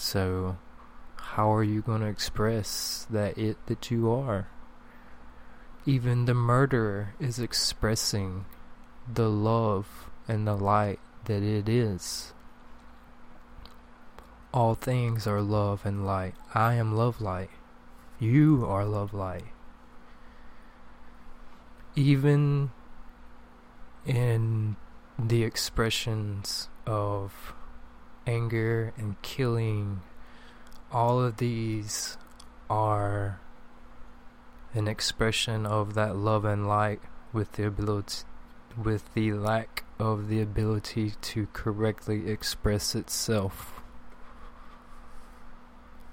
So, 0.00 0.56
how 1.16 1.52
are 1.52 1.62
you 1.62 1.82
going 1.82 2.00
to 2.00 2.06
express 2.06 3.06
that 3.10 3.36
it 3.36 3.58
that 3.66 3.90
you 3.90 4.10
are? 4.10 4.48
Even 5.84 6.24
the 6.24 6.32
murderer 6.32 7.12
is 7.20 7.38
expressing 7.38 8.46
the 9.06 9.28
love 9.28 10.10
and 10.26 10.46
the 10.46 10.56
light 10.56 11.00
that 11.26 11.42
it 11.42 11.68
is. 11.68 12.32
All 14.54 14.74
things 14.74 15.26
are 15.26 15.42
love 15.42 15.84
and 15.84 16.06
light. 16.06 16.34
I 16.54 16.74
am 16.74 16.96
love 16.96 17.20
light. 17.20 17.50
You 18.18 18.64
are 18.66 18.86
love 18.86 19.12
light. 19.12 19.52
Even 21.94 22.70
in 24.06 24.76
the 25.18 25.44
expressions 25.44 26.70
of 26.86 27.52
anger 28.30 28.92
and 28.96 29.20
killing, 29.22 30.00
all 30.92 31.20
of 31.20 31.38
these 31.38 32.16
are 32.68 33.40
an 34.72 34.86
expression 34.86 35.66
of 35.66 35.94
that 35.94 36.14
love 36.14 36.44
and 36.44 36.68
light 36.68 37.00
with 37.32 37.52
the 37.52 37.66
ability 37.66 38.22
with 38.80 39.12
the 39.14 39.32
lack 39.32 39.82
of 39.98 40.28
the 40.28 40.40
ability 40.40 41.12
to 41.20 41.48
correctly 41.52 42.30
express 42.30 42.94
itself. 42.94 43.80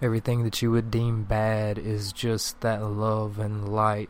Everything 0.02 0.44
that 0.44 0.60
you 0.60 0.72
would 0.72 0.90
deem 0.90 1.24
bad 1.24 1.78
is 1.78 2.12
just 2.12 2.62
that 2.62 2.84
love 2.84 3.38
and 3.38 3.70
light, 3.70 4.10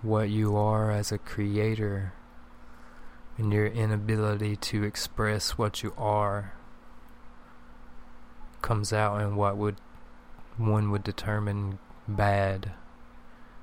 what 0.00 0.30
you 0.30 0.56
are 0.56 0.92
as 0.92 1.10
a 1.10 1.18
creator, 1.18 2.12
and 3.36 3.52
your 3.52 3.66
inability 3.66 4.54
to 4.54 4.84
express 4.84 5.58
what 5.58 5.82
you 5.82 5.92
are 5.98 6.54
comes 8.62 8.92
out 8.92 9.20
in 9.20 9.36
what 9.36 9.56
would 9.56 9.76
one 10.56 10.90
would 10.90 11.02
determine 11.02 11.78
bad. 12.08 12.72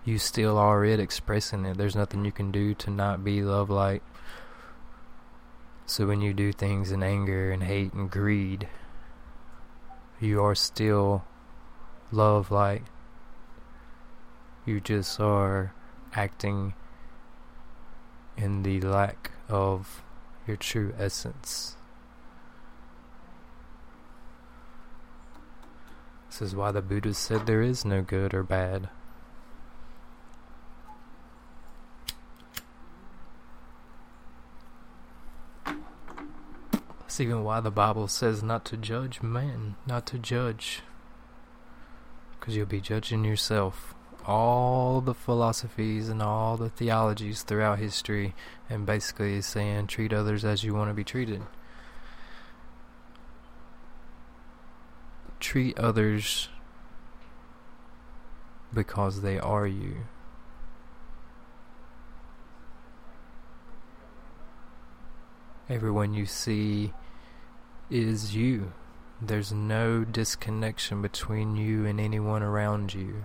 You 0.05 0.17
still 0.17 0.57
are 0.57 0.83
it 0.85 0.99
expressing 0.99 1.65
it. 1.65 1.77
There's 1.77 1.95
nothing 1.95 2.25
you 2.25 2.31
can 2.31 2.51
do 2.51 2.73
to 2.75 2.89
not 2.89 3.23
be 3.23 3.41
love 3.41 3.69
light. 3.69 4.03
So 5.85 6.05
when 6.05 6.21
you 6.21 6.33
do 6.33 6.51
things 6.51 6.91
in 6.91 7.01
anger 7.01 7.51
and 7.51 7.63
hate 7.63 7.93
and 7.93 8.11
greed, 8.11 8.67
you 10.19 10.41
are 10.43 10.55
still 10.55 11.23
love 12.11 12.51
light. 12.51 12.83
You 14.65 14.79
just 14.79 15.19
are 15.19 15.73
acting 16.13 16.73
in 18.37 18.63
the 18.63 18.81
lack 18.81 19.31
of 19.47 20.03
your 20.45 20.57
true 20.57 20.93
essence. 20.97 21.75
This 26.29 26.41
is 26.43 26.55
why 26.55 26.71
the 26.71 26.81
Buddha 26.81 27.13
said 27.15 27.45
there 27.45 27.61
is 27.61 27.83
no 27.83 28.01
good 28.01 28.33
or 28.33 28.43
bad. 28.43 28.89
That's 36.99 37.19
even 37.19 37.43
why 37.43 37.59
the 37.59 37.71
Bible 37.71 38.07
says 38.07 38.43
not 38.43 38.63
to 38.65 38.77
judge 38.77 39.23
man, 39.23 39.75
not 39.87 40.05
to 40.05 40.19
judge. 40.19 40.83
Because 42.39 42.55
you'll 42.55 42.67
be 42.67 42.79
judging 42.79 43.25
yourself. 43.25 43.95
All 44.25 45.01
the 45.01 45.15
philosophies 45.15 46.07
and 46.07 46.21
all 46.21 46.55
the 46.55 46.69
theologies 46.69 47.41
throughout 47.41 47.79
history, 47.79 48.35
and 48.69 48.85
basically 48.85 49.41
saying 49.41 49.87
treat 49.87 50.13
others 50.13 50.45
as 50.45 50.63
you 50.63 50.75
want 50.75 50.91
to 50.91 50.93
be 50.93 51.03
treated. 51.03 51.41
Treat 55.39 55.77
others 55.79 56.49
because 58.73 59.21
they 59.21 59.39
are 59.39 59.65
you. 59.67 60.05
Everyone 65.69 66.13
you 66.13 66.25
see 66.25 66.93
is 67.89 68.35
you. 68.35 68.73
There's 69.21 69.51
no 69.51 70.03
disconnection 70.03 71.01
between 71.01 71.55
you 71.55 71.85
and 71.85 71.99
anyone 71.99 72.41
around 72.41 72.93
you. 72.93 73.23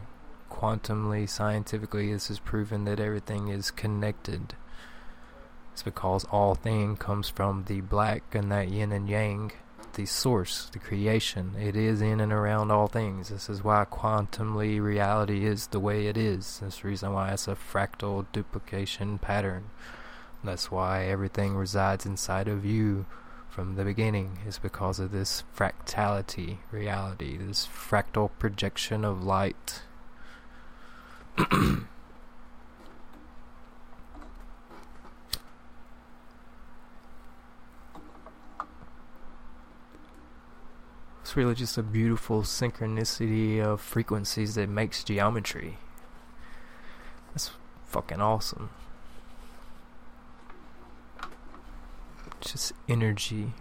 Quantumly, 0.51 1.29
scientifically, 1.29 2.13
this 2.13 2.31
is 2.31 2.39
proven 2.39 2.85
that 2.85 3.01
everything 3.01 3.49
is 3.49 3.71
connected. 3.71 4.55
It's 5.73 5.83
because 5.83 6.25
all 6.31 6.55
thing 6.55 6.97
comes 6.97 7.29
from 7.29 7.65
the 7.65 7.81
black 7.81 8.35
and 8.35 8.53
that 8.53 8.69
yin 8.69 8.93
and 8.93 9.09
yang, 9.09 9.53
the 9.95 10.07
source, 10.07 10.69
the 10.73 10.79
creation. 10.79 11.55
It 11.59 11.77
is 11.77 12.01
in 12.01 12.21
and 12.21 12.33
around 12.33 12.71
all 12.71 12.87
things. 12.87 13.29
This 13.29 13.49
is 13.49 13.65
why 13.65 13.85
quantumly 13.85 14.81
reality 14.81 15.45
is 15.45 15.69
the 15.69 15.81
way 15.81 16.07
it 16.07 16.17
is. 16.17 16.61
That's 16.61 16.81
the 16.81 16.89
reason 16.89 17.13
why 17.13 17.33
it's 17.33 17.49
a 17.49 17.57
fractal 17.57 18.27
duplication 18.33 19.19
pattern. 19.19 19.71
That's 20.43 20.71
why 20.71 21.07
everything 21.07 21.55
resides 21.55 22.05
inside 22.05 22.49
of 22.49 22.65
you 22.65 23.07
from 23.49 23.77
the 23.77 23.85
beginning 23.85 24.39
is 24.47 24.59
because 24.59 24.99
of 24.99 25.13
this 25.13 25.45
fractality 25.57 26.59
reality, 26.73 27.37
this 27.37 27.67
fractal 27.67 28.31
projection 28.39 29.05
of 29.05 29.23
light. 29.23 29.83
it's 41.25 41.39
really 41.39 41.55
just 41.55 41.79
a 41.79 41.83
beautiful 41.83 42.43
synchronicity 42.43 43.59
of 43.59 43.81
frequencies 43.81 44.57
that 44.57 44.69
makes 44.69 45.03
geometry. 45.03 45.79
That's 47.33 47.51
fucking 47.87 48.21
awesome. 48.21 48.69
just 52.43 52.75
energy 52.91 53.55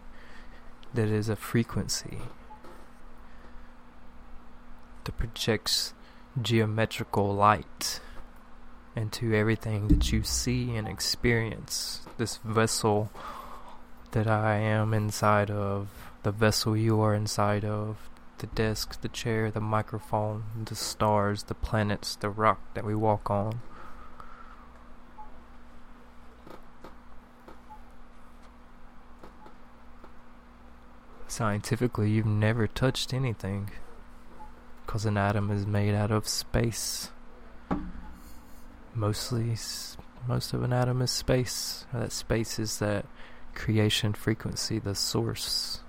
that 0.94 1.08
is 1.08 1.30
a 1.30 1.38
frequency 1.38 2.18
that 5.06 5.18
projects 5.18 5.94
geometrical 6.42 7.34
light 7.34 8.02
into 8.94 9.34
everything 9.34 9.88
that 9.88 10.12
you 10.12 10.22
see 10.22 10.76
and 10.76 10.86
experience. 10.86 12.02
This 12.18 12.40
vessel 12.44 13.10
that 14.12 14.28
I 14.28 14.56
am 14.58 14.94
inside 14.94 15.50
of, 15.50 15.88
the 16.24 16.32
vessel 16.32 16.76
you 16.76 17.02
are 17.02 17.14
inside 17.14 17.66
of, 17.66 18.10
the 18.40 18.48
desk, 18.48 19.02
the 19.02 19.10
chair, 19.10 19.52
the 19.52 19.62
microphone, 19.62 20.44
the 20.66 20.76
stars, 20.76 21.44
the 21.44 21.54
planets, 21.54 22.16
the 22.16 22.30
rock 22.30 22.60
that 22.74 22.86
we 22.86 22.96
walk 22.96 23.30
on. 23.30 23.62
Scientifically, 31.28 32.12
you've 32.12 32.26
never 32.26 32.68
touched 32.68 33.14
anything. 33.14 33.72
Because 34.86 35.06
an 35.06 35.18
atom 35.18 35.50
is 35.50 35.66
made 35.66 35.96
out 35.96 36.12
of 36.12 36.28
space. 36.28 37.10
Mostly, 38.94 39.56
most 40.28 40.54
of 40.54 40.62
an 40.62 40.72
atom 40.72 41.02
is 41.02 41.12
space. 41.12 41.86
That 41.92 42.12
space 42.12 42.60
is 42.60 42.80
that 42.80 43.06
creation 43.56 44.14
frequency, 44.14 44.78
the 44.80 44.94
source. 44.94 45.83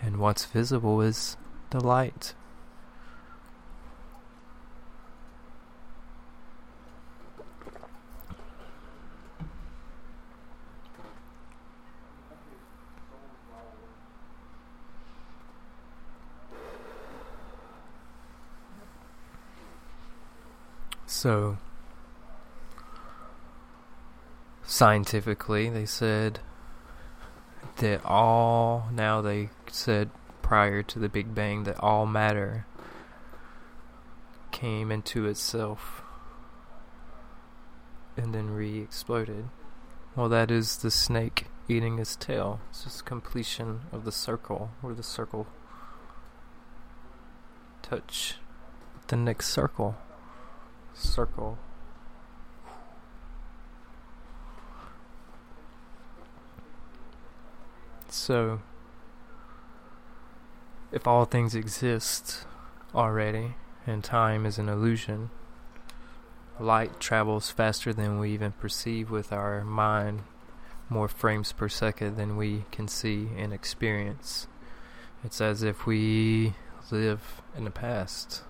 And 0.00 0.18
what's 0.18 0.44
visible 0.44 1.00
is 1.00 1.36
the 1.70 1.80
light. 1.80 2.34
So, 21.06 21.58
scientifically, 24.62 25.68
they 25.68 25.84
said 25.84 26.38
that 27.78 28.04
all, 28.04 28.88
now 28.92 29.20
they 29.20 29.50
said 29.70 30.10
prior 30.42 30.82
to 30.82 30.98
the 30.98 31.08
Big 31.08 31.34
Bang, 31.34 31.64
that 31.64 31.78
all 31.80 32.06
matter 32.06 32.66
came 34.50 34.90
into 34.90 35.26
itself 35.26 36.02
and 38.16 38.34
then 38.34 38.50
re 38.50 38.80
exploded. 38.80 39.48
Well, 40.16 40.28
that 40.28 40.50
is 40.50 40.78
the 40.78 40.90
snake 40.90 41.46
eating 41.68 41.98
its 41.98 42.16
tail. 42.16 42.60
It's 42.70 42.84
just 42.84 43.04
completion 43.04 43.82
of 43.92 44.04
the 44.04 44.12
circle, 44.12 44.70
where 44.80 44.94
the 44.94 45.02
circle 45.02 45.46
touch 47.82 48.36
the 49.06 49.16
next 49.16 49.48
circle 49.48 49.96
circle. 50.94 51.58
So, 58.10 58.60
if 60.90 61.06
all 61.06 61.24
things 61.24 61.54
exist 61.54 62.46
already 62.94 63.54
and 63.86 64.02
time 64.02 64.46
is 64.46 64.58
an 64.58 64.68
illusion, 64.68 65.30
light 66.58 66.98
travels 67.00 67.50
faster 67.50 67.92
than 67.92 68.18
we 68.18 68.32
even 68.32 68.52
perceive 68.52 69.10
with 69.10 69.32
our 69.32 69.62
mind, 69.64 70.22
more 70.88 71.08
frames 71.08 71.52
per 71.52 71.68
second 71.68 72.16
than 72.16 72.36
we 72.36 72.64
can 72.70 72.88
see 72.88 73.28
and 73.36 73.52
experience. 73.52 74.48
It's 75.22 75.40
as 75.40 75.62
if 75.62 75.86
we 75.86 76.54
live 76.90 77.42
in 77.56 77.64
the 77.64 77.70
past 77.70 78.42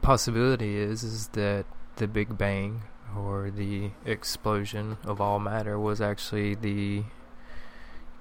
The 0.00 0.06
possibility 0.06 0.76
is 0.76 1.02
is 1.02 1.26
that 1.28 1.66
the 1.96 2.08
Big 2.08 2.38
Bang 2.38 2.84
or 3.16 3.50
the 3.50 3.90
explosion 4.04 4.98
of 5.04 5.20
all 5.20 5.38
matter 5.38 5.78
was 5.78 6.00
actually 6.00 6.54
the 6.54 7.04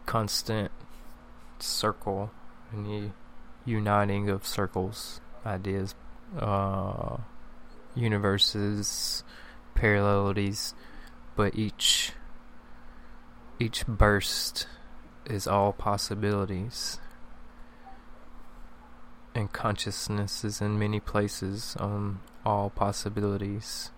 constant 0.05 0.71
circle 1.59 2.31
and 2.71 2.85
the 2.85 3.09
uniting 3.65 4.29
of 4.29 4.45
circles, 4.45 5.21
ideas, 5.45 5.95
uh, 6.37 7.17
universes, 7.95 9.23
parallelities, 9.75 10.73
but 11.35 11.55
each 11.55 12.13
each 13.59 13.85
burst 13.85 14.67
is 15.25 15.47
all 15.47 15.73
possibilities. 15.73 16.99
And 19.35 19.51
consciousness 19.51 20.43
is 20.43 20.61
in 20.61 20.79
many 20.79 20.99
places 20.99 21.75
on 21.77 22.19
all 22.45 22.69
possibilities, 22.69 23.91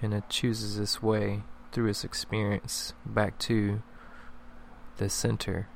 and 0.00 0.14
it 0.14 0.28
chooses 0.28 0.78
its 0.78 1.02
way 1.02 1.42
through 1.72 1.88
its 1.88 2.04
experience 2.04 2.92
back 3.04 3.38
to 3.38 3.82
the 4.96 5.08
center, 5.08 5.68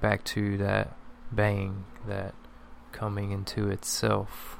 back 0.00 0.24
to 0.24 0.56
that 0.58 0.96
bang, 1.30 1.84
that 2.06 2.34
coming 2.92 3.30
into 3.30 3.68
itself. 3.68 4.58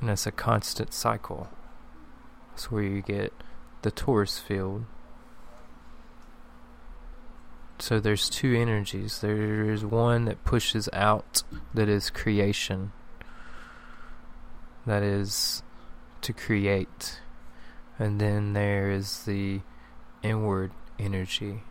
And 0.00 0.10
it's 0.10 0.26
a 0.26 0.32
constant 0.32 0.92
cycle. 0.92 1.48
It's 2.54 2.70
where 2.70 2.82
you 2.82 3.02
get 3.02 3.32
the 3.82 3.92
torus 3.92 4.40
field 4.40 4.84
so 7.80 8.00
there's 8.00 8.28
two 8.28 8.54
energies. 8.54 9.20
There's 9.20 9.84
one 9.84 10.24
that 10.24 10.44
pushes 10.44 10.88
out, 10.92 11.42
that 11.74 11.88
is 11.88 12.10
creation. 12.10 12.92
That 14.84 15.02
is 15.02 15.62
to 16.22 16.32
create. 16.32 17.20
And 17.98 18.20
then 18.20 18.52
there 18.52 18.90
is 18.90 19.24
the 19.24 19.60
inward 20.22 20.72
energy, 20.98 21.62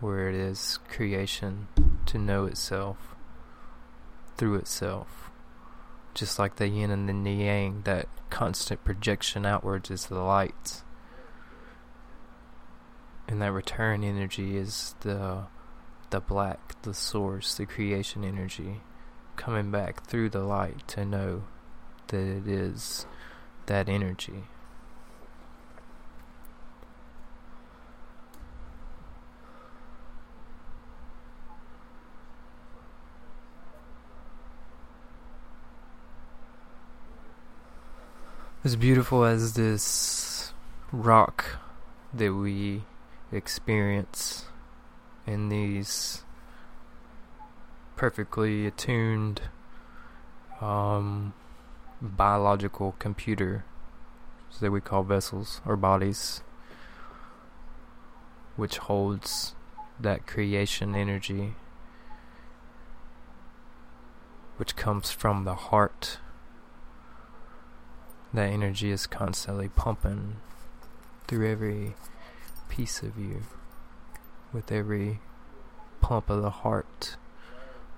where 0.00 0.28
it 0.28 0.34
is 0.34 0.78
creation 0.88 1.68
to 2.06 2.18
know 2.18 2.46
itself 2.46 3.14
through 4.36 4.56
itself. 4.56 5.30
Just 6.14 6.38
like 6.38 6.56
the 6.56 6.68
yin 6.68 6.90
and 6.90 7.26
the 7.26 7.30
yang, 7.30 7.82
that 7.84 8.08
constant 8.30 8.82
projection 8.84 9.44
outwards 9.44 9.90
is 9.90 10.06
the 10.06 10.20
light 10.20 10.82
and 13.28 13.42
that 13.42 13.52
return 13.52 14.04
energy 14.04 14.56
is 14.56 14.94
the 15.00 15.46
the 16.10 16.20
black, 16.20 16.80
the 16.82 16.94
source, 16.94 17.56
the 17.56 17.66
creation 17.66 18.22
energy 18.24 18.80
coming 19.34 19.72
back 19.72 20.04
through 20.06 20.30
the 20.30 20.40
light 20.40 20.86
to 20.86 21.04
know 21.04 21.42
that 22.08 22.18
it 22.18 22.46
is 22.46 23.06
that 23.66 23.88
energy. 23.88 24.44
As 38.64 38.74
beautiful 38.74 39.24
as 39.24 39.52
this 39.52 40.52
rock 40.90 41.58
that 42.12 42.34
we 42.34 42.82
experience 43.30 44.46
in 45.24 45.50
these 45.50 46.24
perfectly 47.94 48.66
attuned 48.66 49.42
um, 50.60 51.32
biological 52.00 52.94
computer 52.98 53.64
that 54.60 54.70
we 54.70 54.80
call 54.80 55.02
vessels 55.02 55.60
or 55.66 55.76
bodies, 55.76 56.40
which 58.56 58.78
holds 58.78 59.54
that 60.00 60.26
creation 60.26 60.94
energy, 60.94 61.54
which 64.56 64.76
comes 64.76 65.10
from 65.10 65.44
the 65.44 65.54
heart. 65.54 66.18
That 68.32 68.50
energy 68.50 68.90
is 68.90 69.06
constantly 69.06 69.68
pumping 69.68 70.36
through 71.26 71.50
every 71.50 71.94
piece 72.68 73.02
of 73.02 73.18
you, 73.18 73.42
with 74.52 74.72
every 74.72 75.20
pump 76.00 76.30
of 76.30 76.42
the 76.42 76.50
heart. 76.50 77.16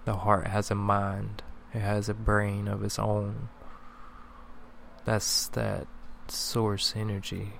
The 0.04 0.16
heart 0.16 0.48
has 0.48 0.70
a 0.70 0.74
mind, 0.74 1.42
it 1.72 1.80
has 1.80 2.08
a 2.08 2.14
brain 2.14 2.66
of 2.66 2.82
its 2.82 2.98
own. 2.98 3.48
That's 5.04 5.48
that 5.48 5.86
source 6.28 6.94
energy. 6.96 7.54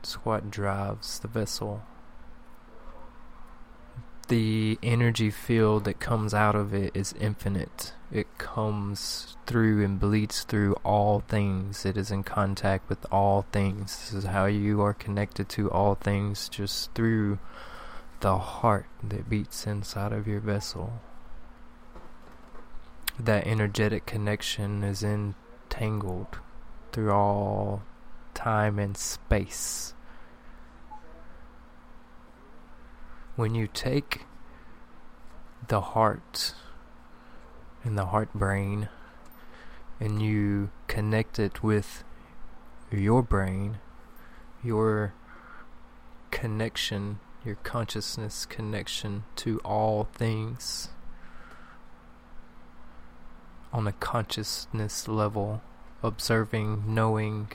It's 0.00 0.14
what 0.24 0.50
drives 0.50 1.18
the 1.18 1.28
vessel. 1.28 1.82
The 4.28 4.78
energy 4.82 5.30
field 5.30 5.84
that 5.84 6.00
comes 6.00 6.34
out 6.34 6.54
of 6.54 6.74
it 6.74 6.94
is 6.94 7.14
infinite. 7.18 7.94
It 8.12 8.26
comes 8.36 9.36
through 9.46 9.82
and 9.82 9.98
bleeds 9.98 10.44
through 10.44 10.74
all 10.84 11.20
things. 11.20 11.86
It 11.86 11.96
is 11.96 12.10
in 12.10 12.22
contact 12.22 12.90
with 12.90 13.06
all 13.10 13.46
things. 13.52 13.98
This 13.98 14.12
is 14.12 14.24
how 14.24 14.44
you 14.44 14.82
are 14.82 14.92
connected 14.92 15.48
to 15.50 15.70
all 15.70 15.94
things 15.94 16.50
just 16.50 16.92
through 16.94 17.38
the 18.20 18.36
heart 18.36 18.86
that 19.02 19.30
beats 19.30 19.66
inside 19.66 20.12
of 20.12 20.26
your 20.26 20.40
vessel. 20.40 21.00
That 23.18 23.46
energetic 23.46 24.04
connection 24.04 24.84
is 24.84 25.02
entangled 25.78 26.38
through 26.92 27.12
all 27.12 27.82
time 28.34 28.78
and 28.78 28.96
space. 28.96 29.94
When 33.36 33.54
you 33.54 33.68
take 33.68 34.22
the 35.68 35.80
heart 35.80 36.54
and 37.84 37.96
the 37.96 38.06
heart 38.06 38.32
brain 38.34 38.88
and 40.00 40.20
you 40.20 40.70
connect 40.88 41.38
it 41.38 41.62
with 41.62 42.02
your 42.90 43.22
brain, 43.22 43.78
your 44.64 45.14
connection, 46.32 47.20
your 47.44 47.56
consciousness 47.56 48.46
connection 48.46 49.24
to 49.36 49.60
all 49.60 50.08
things 50.12 50.88
on 53.72 53.86
a 53.86 53.92
consciousness 53.92 55.08
level 55.08 55.60
observing, 56.02 56.84
knowing. 56.86 57.50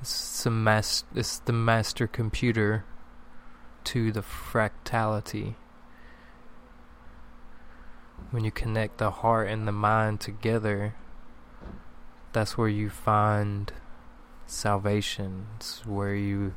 It's, 0.00 0.46
mas- 0.46 1.04
it's 1.14 1.38
the 1.38 1.52
master 1.52 2.06
computer 2.06 2.84
to 3.84 4.12
the 4.12 4.22
fractality. 4.22 5.54
When 8.30 8.44
you 8.44 8.50
connect 8.50 8.98
the 8.98 9.10
heart 9.10 9.48
and 9.48 9.66
the 9.66 9.72
mind 9.72 10.20
together, 10.20 10.94
that's 12.32 12.58
where 12.58 12.68
you 12.68 12.90
find 12.90 13.72
salvation. 14.46 15.46
It's 15.56 15.86
where 15.86 16.14
you. 16.14 16.54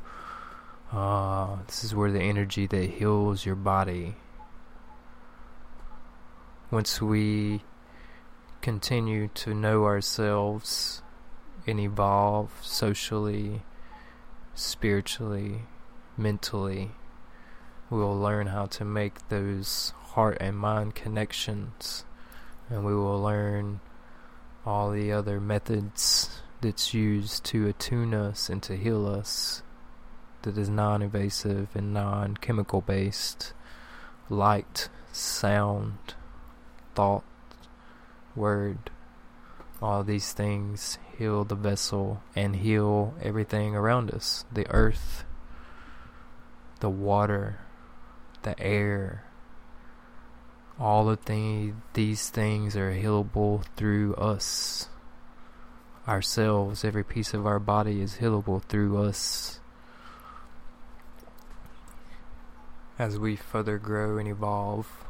Uh, 0.90 1.58
this 1.66 1.84
is 1.84 1.94
where 1.94 2.10
the 2.10 2.20
energy 2.20 2.66
that 2.66 2.90
heals 2.90 3.44
your 3.44 3.54
body. 3.54 4.16
Once 6.70 7.00
we 7.00 7.62
continue 8.62 9.28
to 9.34 9.54
know 9.54 9.84
ourselves 9.84 11.02
and 11.66 11.78
evolve 11.78 12.50
socially, 12.62 13.62
spiritually, 14.54 15.62
mentally, 16.16 16.92
we 17.90 17.98
will 17.98 18.18
learn 18.18 18.48
how 18.48 18.66
to 18.66 18.84
make 18.84 19.28
those 19.28 19.92
heart 20.10 20.36
and 20.40 20.56
mind 20.56 20.94
connections, 20.94 22.04
and 22.68 22.84
we 22.84 22.94
will 22.94 23.20
learn 23.20 23.80
all 24.66 24.90
the 24.90 25.10
other 25.12 25.40
methods 25.40 26.42
that's 26.60 26.92
used 26.92 27.44
to 27.44 27.66
attune 27.66 28.12
us 28.12 28.50
and 28.50 28.62
to 28.62 28.76
heal 28.76 29.06
us 29.06 29.62
that 30.42 30.58
is 30.58 30.68
non 30.68 31.02
invasive 31.02 31.68
and 31.74 31.94
non 31.94 32.36
chemical 32.36 32.80
based, 32.80 33.52
light, 34.28 34.88
sound, 35.12 36.14
thought, 36.94 37.24
word. 38.38 38.90
All 39.82 40.02
these 40.02 40.32
things 40.32 40.98
heal 41.18 41.44
the 41.44 41.54
vessel 41.54 42.22
and 42.34 42.56
heal 42.56 43.14
everything 43.22 43.76
around 43.76 44.10
us 44.10 44.44
the 44.52 44.66
earth, 44.70 45.24
the 46.80 46.90
water, 46.90 47.58
the 48.42 48.58
air. 48.60 49.24
All 50.80 51.10
of 51.10 51.24
the, 51.24 51.72
these 51.92 52.30
things 52.30 52.76
are 52.76 52.92
healable 52.92 53.64
through 53.76 54.14
us. 54.14 54.88
Ourselves, 56.06 56.84
every 56.84 57.04
piece 57.04 57.34
of 57.34 57.46
our 57.46 57.58
body 57.58 58.00
is 58.00 58.16
healable 58.18 58.62
through 58.62 58.96
us. 59.02 59.60
As 62.98 63.18
we 63.18 63.36
further 63.36 63.78
grow 63.78 64.18
and 64.18 64.26
evolve, 64.26 65.07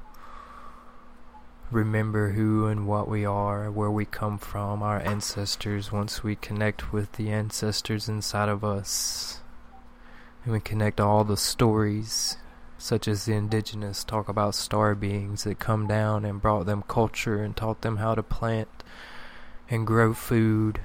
remember 1.71 2.31
who 2.31 2.67
and 2.67 2.87
what 2.87 3.09
we 3.09 3.25
are, 3.25 3.71
where 3.71 3.91
we 3.91 4.05
come 4.05 4.39
from, 4.39 4.83
our 4.83 5.01
ancestors, 5.01 5.93
once 5.93 6.23
we 6.23 6.35
connect 6.35 6.93
with 6.93 7.13
the 7.13 7.31
ancestors 7.31 8.09
inside 8.09 8.49
of 8.49 8.65
us. 8.65 9.41
And 10.45 10.53
we 10.53 10.61
connect 10.61 11.01
all 11.01 11.25
the 11.25 11.37
stories, 11.37 12.39
such 12.79 13.07
as 13.07 13.25
the 13.25 13.35
indigenous 13.35 14.03
talk 14.03 14.29
about 14.29 14.55
star 14.55 14.95
beings 14.95 15.45
that 15.45 15.59
come 15.59 15.87
down 15.87 16.25
and 16.25 16.41
brought 16.41 16.65
them 16.65 16.85
culture 16.89 17.43
and 17.43 17.55
taught 17.55 17.83
them 17.83 17.99
how 17.99 18.15
to 18.15 18.23
plant 18.23 18.69
and 19.69 19.87
grow 19.87 20.15
food, 20.15 20.81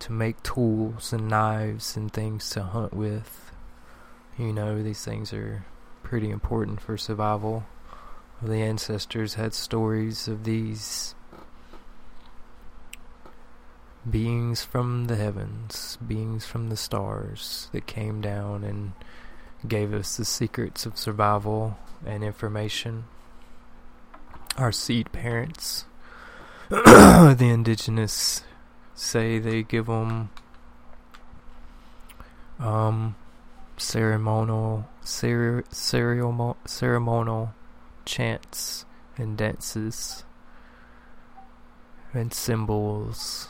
to 0.00 0.12
make 0.12 0.42
tools 0.42 1.12
and 1.12 1.28
knives 1.28 1.96
and 1.96 2.12
things 2.12 2.50
to 2.50 2.62
hunt 2.62 2.92
with. 2.92 3.52
You 4.36 4.52
know, 4.52 4.82
these 4.82 5.04
things 5.04 5.32
are 5.32 5.64
pretty 6.02 6.30
important 6.30 6.80
for 6.80 6.98
survival 6.98 7.64
the 8.46 8.62
ancestors 8.62 9.34
had 9.34 9.54
stories 9.54 10.28
of 10.28 10.44
these 10.44 11.14
beings 14.08 14.62
from 14.62 15.06
the 15.06 15.16
heavens, 15.16 15.98
beings 16.06 16.44
from 16.44 16.68
the 16.68 16.76
stars 16.76 17.68
that 17.72 17.86
came 17.86 18.20
down 18.20 18.62
and 18.64 18.92
gave 19.66 19.94
us 19.94 20.16
the 20.16 20.24
secrets 20.24 20.84
of 20.84 20.98
survival 20.98 21.78
and 22.04 22.22
information. 22.22 23.04
Our 24.56 24.72
seed 24.72 25.10
parents, 25.10 25.86
the 26.68 27.36
indigenous, 27.40 28.42
say 28.94 29.38
they 29.38 29.62
give 29.62 29.86
them 29.86 30.30
um, 32.60 33.16
ceremonial, 33.76 34.86
cere- 35.02 35.64
ceremonial, 35.70 36.56
ceremonial 36.66 37.54
chants 38.04 38.84
and 39.16 39.36
dances 39.36 40.24
and 42.12 42.32
symbols 42.32 43.48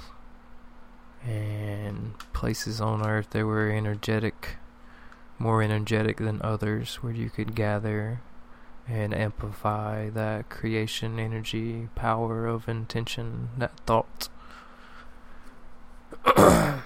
and 1.24 2.14
places 2.32 2.80
on 2.80 3.06
earth 3.06 3.30
that 3.30 3.44
were 3.46 3.70
energetic, 3.70 4.56
more 5.38 5.62
energetic 5.62 6.18
than 6.18 6.40
others, 6.42 6.96
where 6.96 7.12
you 7.12 7.30
could 7.30 7.54
gather 7.54 8.20
and 8.86 9.14
amplify 9.14 10.10
that 10.10 10.50
creation 10.50 11.18
energy, 11.18 11.88
power 11.94 12.46
of 12.46 12.68
intention, 12.68 13.48
that 13.56 13.72
thought. 13.86 14.28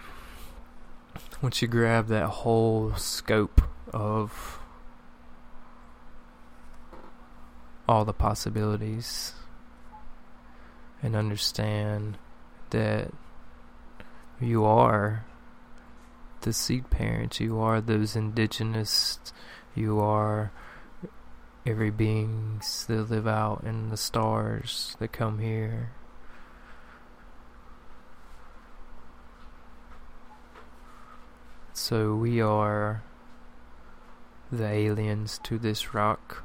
Once 1.42 1.60
you 1.60 1.68
grab 1.68 2.06
that 2.08 2.26
whole 2.28 2.94
scope 2.94 3.62
of 3.92 4.57
all 7.88 8.04
the 8.04 8.12
possibilities 8.12 9.32
and 11.02 11.16
understand 11.16 12.18
that 12.70 13.10
you 14.40 14.64
are 14.64 15.24
the 16.42 16.52
seed 16.52 16.90
parents, 16.90 17.40
you 17.40 17.58
are 17.58 17.80
those 17.80 18.14
indigenous, 18.14 19.18
you 19.74 19.98
are 19.98 20.52
every 21.66 21.90
beings 21.90 22.84
that 22.86 23.10
live 23.10 23.26
out 23.26 23.64
in 23.64 23.88
the 23.88 23.96
stars 23.96 24.96
that 24.98 25.12
come 25.12 25.38
here. 25.38 25.90
So 31.72 32.14
we 32.14 32.40
are 32.40 33.02
the 34.50 34.66
aliens 34.66 35.38
to 35.44 35.58
this 35.58 35.94
rock. 35.94 36.44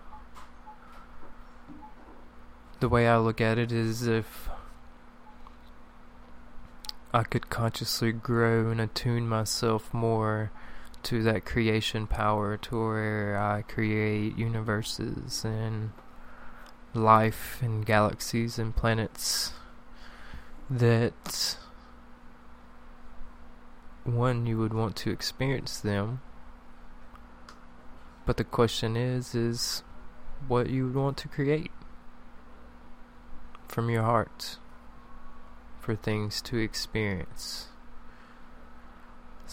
The 2.84 2.90
way 2.90 3.08
I 3.08 3.16
look 3.16 3.40
at 3.40 3.58
it 3.58 3.72
is 3.72 4.08
if 4.08 4.50
I 7.14 7.24
could 7.24 7.50
consciously 7.50 8.12
grow 8.12 8.72
and 8.72 8.82
attune 8.82 9.26
myself 9.26 9.94
more 9.94 10.52
to 11.04 11.24
that 11.24 11.46
creation 11.46 12.08
power 12.08 12.58
to 12.58 12.78
where 12.78 13.38
I 13.38 13.62
create 13.62 14.38
universes 14.38 15.46
and 15.46 15.92
life 16.94 17.60
and 17.62 17.86
galaxies 17.86 18.60
and 18.60 18.76
planets 18.76 19.54
that 20.70 21.56
one 24.04 24.46
you 24.46 24.58
would 24.58 24.74
want 24.74 24.98
to 24.98 25.10
experience 25.10 25.80
them. 25.80 26.20
But 28.26 28.36
the 28.36 28.44
question 28.44 28.98
is 28.98 29.34
is 29.34 29.84
what 30.50 30.70
you 30.70 30.88
would 30.88 30.96
want 30.96 31.16
to 31.20 31.30
create 31.30 31.72
from 33.74 33.90
your 33.90 34.04
heart 34.04 34.58
for 35.80 35.96
things 35.96 36.42
to 36.42 36.58
experience 36.58 37.68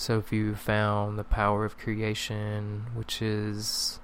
so 0.01 0.19
if 0.19 0.33
you 0.33 0.55
found 0.55 1.19
the 1.19 1.25
power 1.25 1.67
of 1.67 1.77
creation, 1.77 2.87
which 2.95 3.21
is 3.21 4.01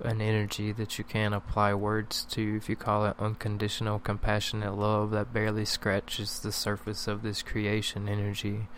an 0.00 0.20
energy 0.20 0.70
that 0.72 0.98
you 0.98 1.04
can't 1.04 1.34
apply 1.34 1.72
words 1.72 2.26
to, 2.26 2.56
if 2.56 2.68
you 2.68 2.76
call 2.76 3.06
it 3.06 3.16
unconditional 3.18 3.98
compassionate 3.98 4.76
love 4.76 5.12
that 5.12 5.32
barely 5.32 5.64
scratches 5.64 6.40
the 6.40 6.52
surface 6.52 7.08
of 7.08 7.22
this 7.22 7.42
creation 7.42 8.06
energy, 8.06 8.68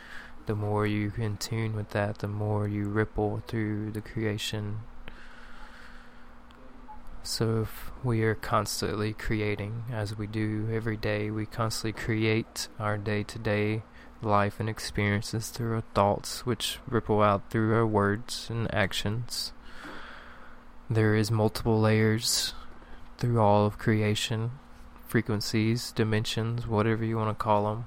the 0.47 0.55
more 0.55 0.87
you 0.87 1.11
can 1.11 1.37
tune 1.37 1.75
with 1.75 1.91
that, 1.91 2.19
the 2.19 2.29
more 2.29 2.69
you 2.69 2.85
ripple 2.85 3.43
through 3.49 3.91
the 3.91 4.01
creation. 4.01 4.79
So 7.27 7.63
if 7.63 7.91
we 8.05 8.23
are 8.23 8.37
constantly 8.37 9.13
creating, 9.13 9.87
as 9.91 10.17
we 10.17 10.29
do 10.29 10.69
every 10.73 10.97
day, 10.97 11.29
we 11.29 11.45
constantly 11.45 12.01
create 12.01 12.69
our 12.79 12.97
day 12.97 13.25
to 13.25 13.39
day 13.41 13.83
life 14.23 14.61
and 14.61 14.69
experiences 14.69 15.49
through 15.49 15.75
our 15.75 15.83
thoughts, 15.93 16.47
which 16.47 16.79
ripple 16.87 17.21
out 17.21 17.51
through 17.51 17.75
our 17.75 17.85
words 17.85 18.47
and 18.49 18.73
actions. 18.73 19.53
There 20.89 21.17
is 21.17 21.33
multiple 21.33 21.81
layers 21.81 22.55
through 23.19 23.41
all 23.41 23.67
of 23.67 23.77
creation, 23.77 24.53
frequencies, 25.09 25.91
dimensions, 25.91 26.69
whatever 26.69 27.05
you 27.05 27.17
want 27.17 27.37
to 27.37 27.43
call 27.45 27.65
them. 27.65 27.87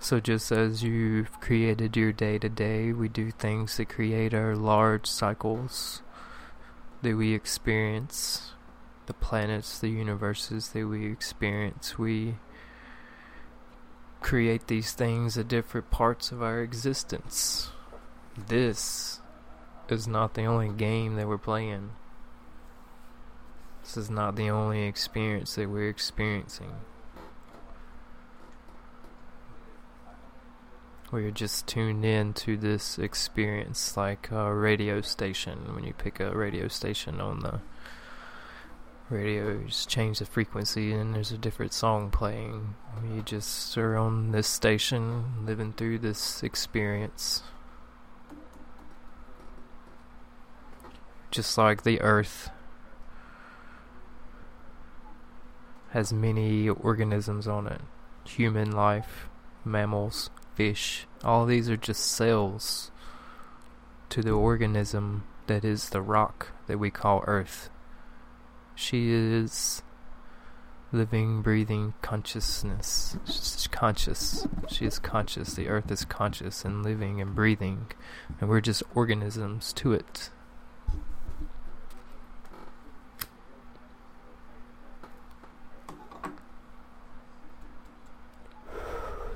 So 0.00 0.20
just 0.20 0.50
as 0.50 0.82
you've 0.82 1.38
created 1.42 1.98
your 1.98 2.12
day 2.12 2.38
to 2.38 2.48
day, 2.48 2.94
we 2.94 3.10
do 3.10 3.30
things 3.30 3.76
that 3.76 3.90
create 3.90 4.32
our 4.32 4.56
large 4.56 5.06
cycles 5.06 6.00
that 7.06 7.16
we 7.16 7.34
experience, 7.34 8.50
the 9.06 9.14
planets, 9.14 9.78
the 9.78 9.88
universes 9.88 10.70
that 10.70 10.88
we 10.88 11.06
experience. 11.06 11.96
We 11.96 12.34
create 14.20 14.66
these 14.66 14.92
things 14.92 15.38
at 15.38 15.46
different 15.46 15.92
parts 15.92 16.32
of 16.32 16.42
our 16.42 16.62
existence. 16.62 17.70
This 18.48 19.20
is 19.88 20.08
not 20.08 20.34
the 20.34 20.46
only 20.46 20.68
game 20.68 21.14
that 21.14 21.28
we're 21.28 21.38
playing. 21.38 21.90
This 23.84 23.96
is 23.96 24.10
not 24.10 24.34
the 24.34 24.50
only 24.50 24.82
experience 24.82 25.54
that 25.54 25.70
we're 25.70 25.88
experiencing. 25.88 26.72
We're 31.16 31.30
just 31.30 31.66
tuned 31.66 32.04
in 32.04 32.34
to 32.34 32.58
this 32.58 32.98
experience 32.98 33.96
like 33.96 34.30
a 34.30 34.54
radio 34.54 35.00
station 35.00 35.74
when 35.74 35.82
you 35.82 35.94
pick 35.94 36.20
a 36.20 36.36
radio 36.36 36.68
station 36.68 37.22
on 37.22 37.40
the 37.40 37.60
radios 39.08 39.86
change 39.86 40.18
the 40.18 40.26
frequency 40.26 40.92
and 40.92 41.14
there's 41.14 41.32
a 41.32 41.38
different 41.38 41.72
song 41.72 42.10
playing. 42.10 42.74
You 43.02 43.22
just 43.22 43.78
are 43.78 43.96
on 43.96 44.32
this 44.32 44.46
station 44.46 45.46
living 45.46 45.72
through 45.72 46.00
this 46.00 46.42
experience. 46.42 47.42
Just 51.30 51.56
like 51.56 51.82
the 51.82 51.98
earth 52.02 52.50
has 55.92 56.12
many 56.12 56.68
organisms 56.68 57.48
on 57.48 57.66
it 57.68 57.80
human 58.26 58.70
life, 58.70 59.30
mammals, 59.64 60.28
fish. 60.56 61.06
All 61.22 61.46
these 61.46 61.70
are 61.70 61.76
just 61.76 62.04
cells 62.04 62.90
to 64.08 64.22
the 64.22 64.32
organism 64.32 65.24
that 65.46 65.64
is 65.64 65.90
the 65.90 66.02
rock 66.02 66.48
that 66.66 66.78
we 66.78 66.90
call 66.90 67.22
Earth. 67.26 67.70
She 68.74 69.10
is 69.10 69.82
living, 70.92 71.42
breathing 71.42 71.94
consciousness. 72.02 73.16
She's 73.26 73.68
conscious. 73.70 74.46
She 74.68 74.86
is 74.86 74.98
conscious. 74.98 75.54
The 75.54 75.68
earth 75.68 75.90
is 75.90 76.04
conscious 76.04 76.64
and 76.64 76.82
living 76.82 77.20
and 77.20 77.34
breathing, 77.34 77.92
and 78.40 78.48
we're 78.48 78.60
just 78.60 78.82
organisms 78.94 79.72
to 79.74 79.92
it. 79.92 80.30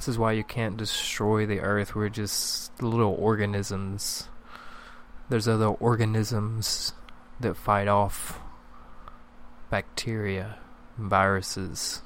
This 0.01 0.09
is 0.09 0.19
why 0.19 0.33
you 0.33 0.45
can't 0.45 0.79
destroy 0.79 1.45
the 1.45 1.61
earth. 1.61 1.95
We're 1.95 2.09
just 2.09 2.83
little 2.83 3.15
organisms. 3.19 4.31
There's 5.29 5.47
other 5.47 5.67
organisms 5.67 6.95
that 7.39 7.55
fight 7.55 7.87
off 7.87 8.41
bacteria, 9.69 10.57
viruses, 10.97 12.01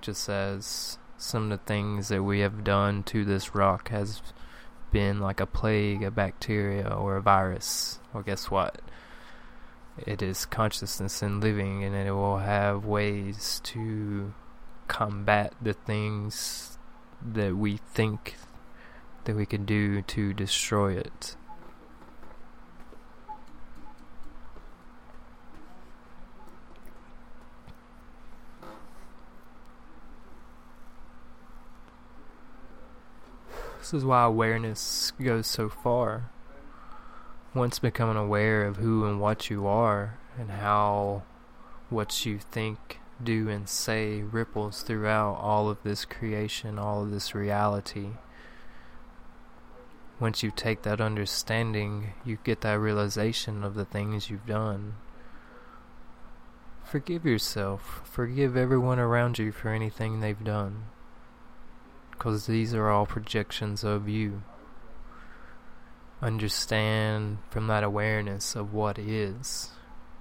just 0.00 0.30
as 0.30 0.96
some 1.18 1.52
of 1.52 1.58
the 1.58 1.64
things 1.66 2.08
that 2.08 2.22
we 2.22 2.40
have 2.40 2.64
done 2.64 3.02
to 3.02 3.22
this 3.26 3.54
rock 3.54 3.90
has 3.90 4.22
been 4.90 5.20
like 5.20 5.40
a 5.40 5.46
plague, 5.46 6.02
a 6.02 6.10
bacteria, 6.10 6.88
or 6.88 7.18
a 7.18 7.22
virus. 7.22 7.98
Well, 8.14 8.22
guess 8.22 8.50
what? 8.50 8.80
It 9.98 10.22
is 10.22 10.46
consciousness 10.46 11.20
and 11.20 11.42
living, 11.42 11.84
and 11.84 11.94
it 11.94 12.12
will 12.12 12.38
have 12.38 12.86
ways 12.86 13.60
to 13.64 14.32
combat 14.88 15.52
the 15.60 15.74
things 15.74 16.73
that 17.24 17.56
we 17.56 17.78
think 17.78 18.36
that 19.24 19.34
we 19.34 19.46
can 19.46 19.64
do 19.64 20.02
to 20.02 20.34
destroy 20.34 20.92
it. 20.92 21.36
This 33.80 33.92
is 33.92 34.04
why 34.04 34.22
awareness 34.24 35.12
goes 35.22 35.46
so 35.46 35.68
far. 35.68 36.30
Once 37.54 37.78
becoming 37.78 38.16
aware 38.16 38.64
of 38.64 38.76
who 38.76 39.04
and 39.04 39.20
what 39.20 39.50
you 39.50 39.66
are, 39.66 40.18
and 40.38 40.50
how 40.50 41.22
what 41.90 42.24
you 42.24 42.38
think, 42.38 42.98
do, 43.22 43.48
and 43.48 43.68
say 43.68 44.22
ripples 44.22 44.82
throughout 44.82 45.34
all 45.34 45.68
of 45.68 45.82
this 45.82 46.04
creation, 46.04 46.78
all 46.78 47.02
of 47.02 47.10
this 47.10 47.34
reality. 47.34 48.10
Once 50.20 50.42
you 50.42 50.50
take 50.54 50.82
that 50.82 51.00
understanding, 51.00 52.12
you 52.24 52.38
get 52.44 52.60
that 52.62 52.74
realization 52.74 53.64
of 53.64 53.74
the 53.74 53.84
things 53.84 54.30
you've 54.30 54.46
done. 54.46 54.94
Forgive 56.84 57.24
yourself. 57.24 58.02
Forgive 58.04 58.56
everyone 58.56 58.98
around 58.98 59.38
you 59.38 59.52
for 59.52 59.70
anything 59.70 60.20
they've 60.20 60.44
done 60.44 60.84
because 62.24 62.46
these 62.46 62.72
are 62.72 62.90
all 62.90 63.06
projections 63.06 63.84
of 63.84 64.08
you. 64.08 64.42
Understand 66.22 67.38
from 67.50 67.66
that 67.66 67.84
awareness 67.84 68.54
of 68.56 68.72
what 68.72 68.98
is, 68.98 69.70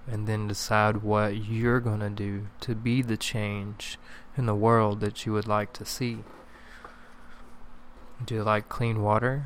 and 0.08 0.28
then 0.28 0.48
decide 0.48 0.98
what 0.98 1.46
you're 1.46 1.80
going 1.80 2.02
to 2.02 2.10
do 2.10 2.48
to 2.62 2.76
be 2.76 3.02
the 3.02 3.18
change 3.18 3.98
in 4.38 4.46
the 4.46 4.56
world 4.56 5.00
that 5.00 5.26
you 5.26 5.34
would 5.34 5.48
like 5.48 5.74
to 5.74 5.86
see. 5.86 6.20
Do 8.24 8.36
you 8.36 8.44
like 8.44 8.70
clean 8.70 9.02
water? 9.02 9.46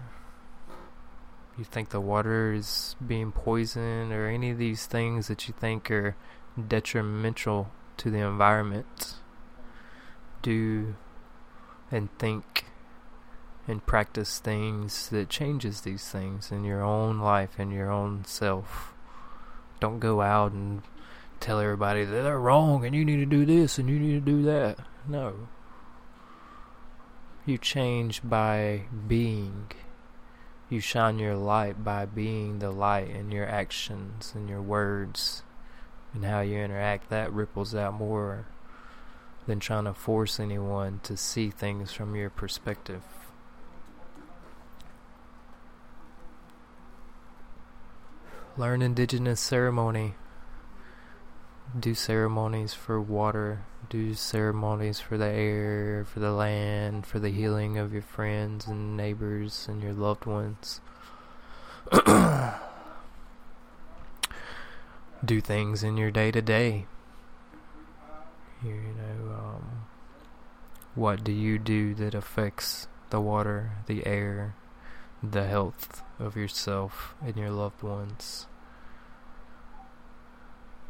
You 1.58 1.64
think 1.64 1.90
the 1.90 2.02
water 2.02 2.54
is 2.54 2.96
being 3.06 3.32
poisoned, 3.32 4.12
or 4.12 4.28
any 4.28 4.52
of 4.52 4.58
these 4.58 4.86
things 4.86 5.28
that 5.28 5.48
you 5.48 5.54
think 5.60 5.90
are 5.90 6.16
detrimental 6.68 7.72
to 7.98 8.12
the 8.12 8.20
environment? 8.20 9.16
Do 10.42 10.96
and 11.92 12.10
think 12.20 12.66
and 13.68 13.86
practice 13.86 14.40
things 14.40 15.10
that 15.10 15.30
changes 15.30 15.82
these 15.82 16.10
things 16.10 16.52
in 16.52 16.64
your 16.64 16.82
own 16.82 17.20
life 17.20 17.56
and 17.58 17.74
your 17.74 17.92
own 17.92 18.24
self. 18.26 18.94
Don't 19.80 20.00
go 20.00 20.22
out 20.22 20.52
and 20.52 20.82
tell 21.40 21.60
everybody 21.60 22.04
that 22.04 22.24
they're 22.24 22.40
wrong 22.40 22.86
and 22.86 22.96
you 22.96 23.06
need 23.06 23.18
to 23.18 23.26
do 23.26 23.46
this 23.46 23.78
and 23.78 23.90
you 23.90 24.00
need 24.00 24.14
to 24.14 24.32
do 24.32 24.42
that. 24.44 24.80
No. 25.08 25.48
You 27.46 27.58
change 27.58 28.22
by 28.24 28.84
being 29.08 29.72
You 30.70 30.82
shine 30.82 31.18
your 31.18 31.36
light 31.36 31.84
by 31.84 32.06
being 32.06 32.60
the 32.60 32.72
light 32.72 33.10
in 33.10 33.32
your 33.32 33.48
actions 33.48 34.34
and 34.36 34.50
your 34.50 34.62
words 34.62 35.44
and 36.14 36.26
how 36.26 36.42
you 36.42 36.58
interact. 36.58 37.10
That 37.10 37.32
ripples 37.32 37.74
out 37.74 37.94
more 37.94 38.48
than 39.46 39.62
trying 39.62 39.86
to 39.86 39.94
force 39.94 40.40
anyone 40.42 41.00
to 41.04 41.16
see 41.16 41.50
things 41.50 41.94
from 41.94 42.16
your 42.16 42.30
perspective. 42.30 43.04
Learn 48.58 48.82
indigenous 48.82 49.40
ceremony. 49.40 50.16
Do 51.80 51.94
ceremonies 51.94 52.74
for 52.74 53.00
water. 53.00 53.66
Do 53.88 54.16
ceremonies 54.16 55.00
for 55.00 55.16
the 55.16 55.28
air, 55.28 56.04
for 56.12 56.20
the 56.20 56.32
land, 56.32 57.06
for 57.06 57.20
the 57.20 57.30
healing 57.30 57.78
of 57.78 57.94
your 57.94 58.02
friends 58.02 58.66
and 58.66 58.98
neighbors 58.98 59.68
and 59.70 59.84
your 59.84 59.94
loved 59.94 60.26
ones. 60.26 60.82
Do 65.24 65.40
things 65.40 65.84
in 65.84 65.96
your 65.96 66.10
day 66.10 66.32
to 66.32 66.42
day. 66.42 66.88
You 68.64 68.74
know, 68.74 69.36
um, 69.36 69.86
what 70.96 71.24
do 71.24 71.32
you 71.32 71.60
do 71.60 71.94
that 71.94 72.16
affects 72.16 72.88
the 73.12 73.22
water, 73.22 73.74
the 73.86 74.04
air, 74.08 74.56
the 75.24 75.46
health 75.46 76.04
of 76.20 76.36
yourself 76.36 77.16
and 77.22 77.36
your 77.36 77.52
loved 77.52 77.82
ones. 77.82 78.48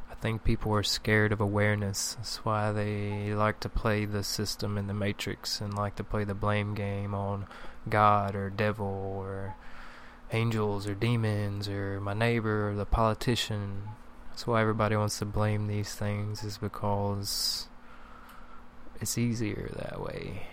I 0.09 0.15
think 0.15 0.43
people 0.43 0.73
are 0.73 0.83
scared 0.83 1.31
of 1.31 1.39
awareness. 1.39 2.15
That's 2.15 2.37
why 2.37 2.71
they 2.71 3.33
like 3.33 3.59
to 3.61 3.69
play 3.69 4.05
the 4.05 4.23
system 4.23 4.77
in 4.77 4.87
the 4.87 4.93
matrix 4.93 5.61
and 5.61 5.73
like 5.73 5.95
to 5.97 6.03
play 6.03 6.23
the 6.23 6.33
blame 6.33 6.73
game 6.73 7.13
on 7.13 7.47
God 7.87 8.35
or 8.35 8.49
devil 8.49 8.85
or 8.87 9.55
angels 10.31 10.87
or 10.87 10.95
demons 10.95 11.69
or 11.69 12.01
my 12.01 12.13
neighbor 12.13 12.69
or 12.69 12.75
the 12.75 12.85
politician. 12.85 13.83
That's 14.29 14.47
why 14.47 14.61
everybody 14.61 14.95
wants 14.95 15.19
to 15.19 15.25
blame 15.25 15.67
these 15.67 15.93
things 15.93 16.43
is 16.43 16.57
because 16.57 17.67
it's 18.99 19.17
easier 19.17 19.69
that 19.75 20.01
way 20.01 20.47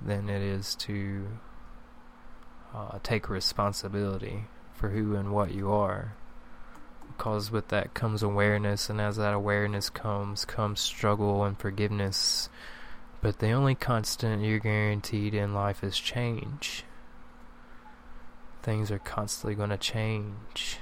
than 0.00 0.28
it 0.28 0.42
is 0.42 0.74
to 0.76 1.26
uh, 2.74 2.98
take 3.02 3.28
responsibility 3.28 4.44
for 4.72 4.90
who 4.90 5.14
and 5.14 5.32
what 5.32 5.52
you 5.52 5.72
are. 5.72 6.14
Because 7.08 7.50
with 7.50 7.68
that 7.68 7.92
comes 7.92 8.22
awareness, 8.22 8.88
and 8.88 9.00
as 9.00 9.16
that 9.16 9.34
awareness 9.34 9.90
comes, 9.90 10.44
comes 10.44 10.80
struggle 10.80 11.44
and 11.44 11.58
forgiveness. 11.58 12.48
But 13.20 13.40
the 13.40 13.50
only 13.50 13.74
constant 13.74 14.42
you're 14.42 14.58
guaranteed 14.58 15.34
in 15.34 15.52
life 15.52 15.84
is 15.84 15.98
change. 15.98 16.84
Things 18.62 18.90
are 18.90 18.98
constantly 18.98 19.54
going 19.54 19.70
to 19.70 19.76
change. 19.76 20.78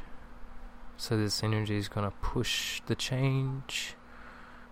So 0.97 1.17
this 1.17 1.43
energy 1.43 1.77
is 1.77 1.89
going 1.89 2.09
to 2.09 2.17
push 2.19 2.81
the 2.87 2.95
change. 2.95 3.95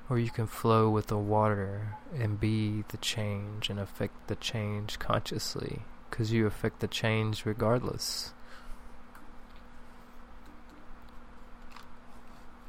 Or 0.09 0.21
you 0.21 0.31
can 0.31 0.47
flow 0.47 0.89
with 0.89 1.09
the 1.09 1.19
water 1.19 1.97
and 2.17 2.39
be 2.39 2.85
the 2.89 2.97
change 2.99 3.71
and 3.71 3.81
affect 3.81 4.29
the 4.29 4.37
change 4.37 5.01
consciously 5.01 5.83
because 6.11 6.33
you 6.33 6.47
affect 6.47 6.81
the 6.81 6.89
change 6.89 7.45
regardless. 7.45 8.33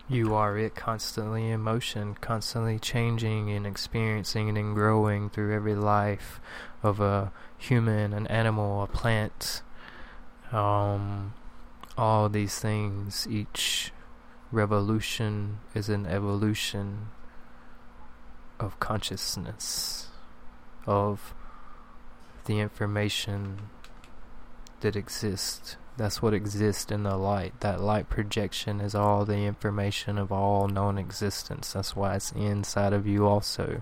You 0.10 0.36
are 0.36 0.58
it 0.58 0.74
constantly 0.74 1.50
in 1.50 1.60
motion, 1.60 2.16
constantly 2.22 2.80
changing 2.80 3.52
and 3.52 3.68
experiencing 3.68 4.58
and 4.58 4.74
growing 4.74 5.30
through 5.30 5.54
every 5.54 5.76
life 5.76 6.40
of 6.82 7.02
a 7.02 7.34
human, 7.58 8.14
an 8.14 8.26
animal, 8.28 8.84
a 8.84 8.88
plant. 8.88 9.62
Um, 10.54 11.34
all 11.98 12.30
these 12.30 12.58
things, 12.58 13.28
each 13.30 13.92
revolution 14.50 15.60
is 15.76 15.90
an 15.90 16.06
evolution 16.06 17.10
of 18.62 18.80
consciousness, 18.80 20.08
of 20.86 21.34
the 22.48 22.60
information 22.60 23.70
that 24.80 24.96
exists. 24.96 25.78
That's 25.98 26.22
what 26.22 26.34
exists 26.34 26.92
in 26.92 27.04
the 27.04 27.18
light. 27.18 27.60
That 27.62 27.82
light 27.82 28.10
projection 28.10 28.82
is 28.82 28.96
all 28.96 29.26
the 29.26 29.46
information 29.46 30.18
of 30.18 30.32
all 30.32 30.68
known 30.68 30.98
existence. 30.98 31.74
That's 31.74 31.96
why 31.96 32.16
it's 32.16 32.32
inside 32.32 32.94
of 32.94 33.06
you 33.06 33.28
also. 33.28 33.82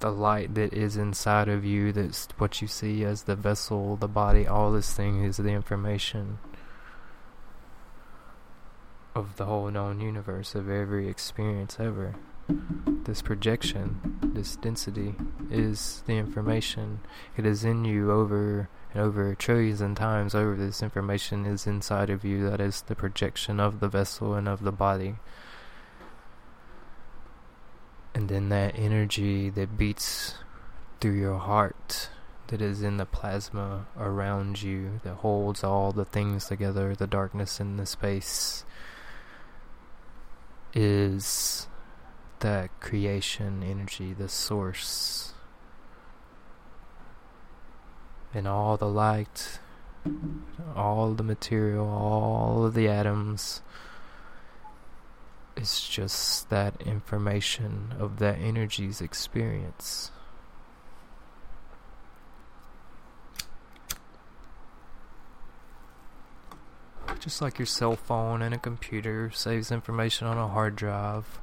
The 0.00 0.10
light 0.10 0.54
that 0.54 0.72
is 0.72 0.96
inside 0.96 1.48
of 1.48 1.64
you, 1.64 1.92
that's 1.92 2.28
what 2.38 2.60
you 2.60 2.68
see 2.68 3.04
as 3.04 3.22
the 3.22 3.36
vessel, 3.36 3.96
the 3.96 4.08
body, 4.08 4.46
all 4.46 4.70
this 4.70 4.92
thing 4.92 5.24
is 5.24 5.38
the 5.38 5.48
information 5.50 6.38
of 9.14 9.36
the 9.36 9.46
whole 9.46 9.70
known 9.70 10.00
universe, 10.00 10.54
of 10.54 10.68
every 10.68 11.08
experience 11.08 11.78
ever 11.80 12.16
this 12.48 13.22
projection, 13.22 14.18
this 14.34 14.56
density, 14.56 15.14
is 15.50 16.02
the 16.06 16.14
information. 16.14 17.00
It 17.36 17.46
is 17.46 17.64
in 17.64 17.84
you 17.84 18.10
over 18.10 18.68
and 18.92 19.02
over 19.02 19.34
trillions 19.34 19.80
and 19.80 19.96
times 19.96 20.34
over. 20.34 20.56
This 20.56 20.82
information 20.82 21.46
is 21.46 21.66
inside 21.66 22.10
of 22.10 22.24
you. 22.24 22.48
That 22.48 22.60
is 22.60 22.82
the 22.82 22.94
projection 22.94 23.60
of 23.60 23.80
the 23.80 23.88
vessel 23.88 24.34
and 24.34 24.48
of 24.48 24.62
the 24.62 24.72
body. 24.72 25.16
And 28.14 28.28
then 28.28 28.48
that 28.48 28.78
energy 28.78 29.50
that 29.50 29.76
beats 29.76 30.36
through 31.00 31.18
your 31.18 31.38
heart, 31.38 32.08
that 32.48 32.62
is 32.62 32.82
in 32.82 32.96
the 32.96 33.06
plasma 33.06 33.86
around 33.98 34.62
you, 34.62 35.00
that 35.04 35.16
holds 35.16 35.62
all 35.62 35.92
the 35.92 36.04
things 36.04 36.46
together, 36.46 36.94
the 36.94 37.06
darkness 37.06 37.60
and 37.60 37.78
the 37.78 37.86
space, 37.86 38.64
is 40.72 41.68
that 42.40 42.80
creation 42.80 43.62
energy, 43.62 44.12
the 44.12 44.28
source, 44.28 45.32
and 48.34 48.46
all 48.46 48.76
the 48.76 48.88
light, 48.88 49.58
all 50.74 51.14
the 51.14 51.22
material, 51.22 51.88
all 51.88 52.64
of 52.64 52.74
the 52.74 52.88
atoms. 52.88 53.62
It's 55.56 55.88
just 55.88 56.50
that 56.50 56.80
information 56.82 57.94
of 57.98 58.18
that 58.18 58.38
energy's 58.38 59.00
experience. 59.00 60.10
Just 67.18 67.40
like 67.40 67.58
your 67.58 67.66
cell 67.66 67.96
phone 67.96 68.42
and 68.42 68.54
a 68.54 68.58
computer 68.58 69.30
saves 69.30 69.72
information 69.72 70.26
on 70.26 70.36
a 70.36 70.48
hard 70.48 70.76
drive 70.76 71.40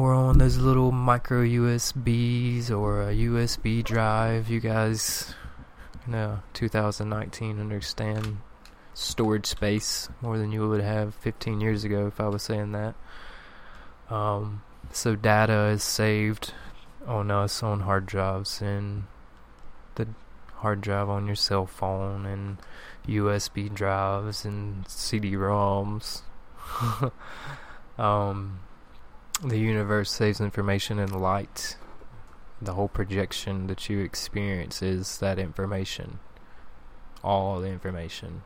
or 0.00 0.14
on 0.14 0.38
those 0.38 0.56
little 0.56 0.92
micro 0.92 1.42
USBs 1.42 2.70
or 2.70 3.02
a 3.02 3.12
USB 3.12 3.84
drive. 3.84 4.48
You 4.48 4.58
guys, 4.58 5.34
you 6.06 6.12
know, 6.12 6.38
2019 6.54 7.60
understand 7.60 8.38
storage 8.94 9.44
space 9.44 10.08
more 10.22 10.38
than 10.38 10.52
you 10.52 10.66
would 10.66 10.80
have 10.80 11.14
15 11.16 11.60
years 11.60 11.84
ago 11.84 12.06
if 12.06 12.18
I 12.18 12.28
was 12.28 12.42
saying 12.42 12.72
that. 12.72 12.94
Um, 14.08 14.62
so 14.90 15.16
data 15.16 15.66
is 15.66 15.82
saved 15.82 16.54
on 17.06 17.30
us 17.30 17.62
on 17.62 17.80
hard 17.80 18.06
drives 18.06 18.62
and 18.62 19.04
the 19.96 20.08
hard 20.56 20.80
drive 20.80 21.10
on 21.10 21.26
your 21.26 21.36
cell 21.36 21.66
phone 21.66 22.24
and 22.24 22.56
USB 23.06 23.72
drives 23.72 24.46
and 24.46 24.88
CD-ROMs. 24.88 26.22
um, 27.98 28.60
the 29.42 29.58
universe 29.58 30.10
saves 30.10 30.40
information 30.40 30.98
in 30.98 31.18
light. 31.18 31.76
The 32.60 32.74
whole 32.74 32.88
projection 32.88 33.68
that 33.68 33.88
you 33.88 34.00
experience 34.00 34.82
is 34.82 35.18
that 35.18 35.38
information. 35.38 36.18
All 37.24 37.60
the 37.60 37.68
information 37.68 38.42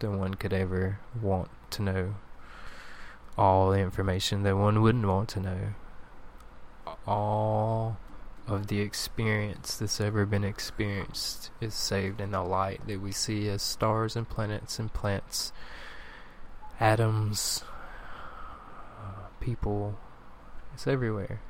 that 0.00 0.10
one 0.10 0.34
could 0.34 0.52
ever 0.52 0.98
want 1.20 1.50
to 1.70 1.82
know. 1.82 2.14
All 3.38 3.70
the 3.70 3.78
information 3.78 4.42
that 4.42 4.56
one 4.56 4.82
wouldn't 4.82 5.06
want 5.06 5.28
to 5.30 5.40
know. 5.40 5.58
All 7.06 7.96
of 8.48 8.66
the 8.66 8.80
experience 8.80 9.76
that's 9.76 10.00
ever 10.00 10.26
been 10.26 10.44
experienced 10.44 11.50
is 11.60 11.74
saved 11.74 12.20
in 12.20 12.32
the 12.32 12.42
light 12.42 12.86
that 12.88 13.00
we 13.00 13.12
see 13.12 13.48
as 13.48 13.62
stars 13.62 14.16
and 14.16 14.28
planets 14.28 14.78
and 14.78 14.92
plants, 14.92 15.52
atoms, 16.78 17.64
people. 19.44 19.98
It's 20.72 20.86
everywhere. 20.86 21.40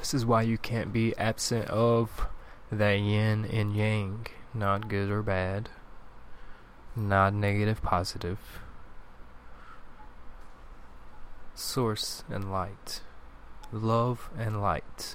This 0.00 0.12
is 0.12 0.26
why 0.26 0.42
you 0.42 0.58
can't 0.58 0.92
be 0.92 1.16
absent 1.16 1.68
of 1.68 2.26
the 2.70 2.96
yin 2.96 3.44
and 3.44 3.76
yang, 3.76 4.26
not 4.52 4.88
good 4.88 5.08
or 5.10 5.22
bad, 5.22 5.68
not 6.96 7.32
negative, 7.32 7.80
positive. 7.80 8.40
Source 11.54 12.24
and 12.28 12.50
light. 12.50 13.02
love 13.70 14.28
and 14.36 14.60
light. 14.60 15.14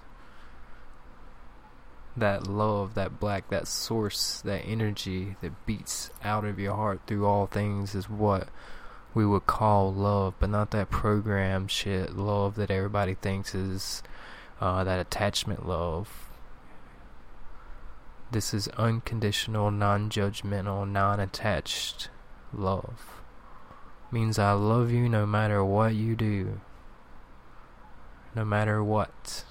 That 2.17 2.47
love, 2.47 2.95
that 2.95 3.19
black, 3.19 3.49
that 3.49 3.67
source, 3.67 4.41
that 4.41 4.63
energy 4.65 5.35
that 5.41 5.65
beats 5.67 6.09
out 6.23 6.45
of 6.45 6.57
your 6.59 6.75
heart 6.75 7.01
through 7.05 7.25
all 7.25 7.45
things 7.45 7.93
is 7.93 8.09
what 8.09 8.49
we 9.13 9.25
would 9.25 9.45
call 9.45 9.93
love, 9.93 10.33
but 10.39 10.49
not 10.49 10.71
that 10.71 10.89
program 10.89 11.67
shit 11.67 12.15
love 12.15 12.55
that 12.55 12.71
everybody 12.71 13.13
thinks 13.13 13.53
is 13.55 14.03
uh, 14.59 14.83
that 14.83 14.99
attachment 14.99 15.67
love. 15.67 16.29
This 18.31 18.53
is 18.53 18.67
unconditional, 18.69 19.71
non 19.71 20.09
judgmental, 20.09 20.89
non 20.89 21.19
attached 21.19 22.09
love. 22.53 23.21
Means 24.11 24.37
I 24.37 24.51
love 24.51 24.91
you 24.91 25.09
no 25.09 25.25
matter 25.25 25.63
what 25.63 25.95
you 25.95 26.15
do. 26.15 26.61
No 28.35 28.45
matter 28.45 28.83
what. 28.83 29.45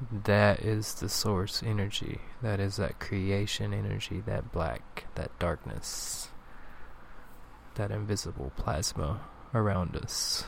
That 0.00 0.60
is 0.60 0.94
the 0.94 1.10
source 1.10 1.62
energy. 1.62 2.20
That 2.40 2.58
is 2.58 2.76
that 2.76 2.98
creation 2.98 3.74
energy, 3.74 4.22
that 4.24 4.50
black, 4.50 5.04
that 5.14 5.38
darkness, 5.38 6.30
that 7.74 7.90
invisible 7.90 8.50
plasma 8.56 9.20
around 9.52 9.96
us. 9.96 10.44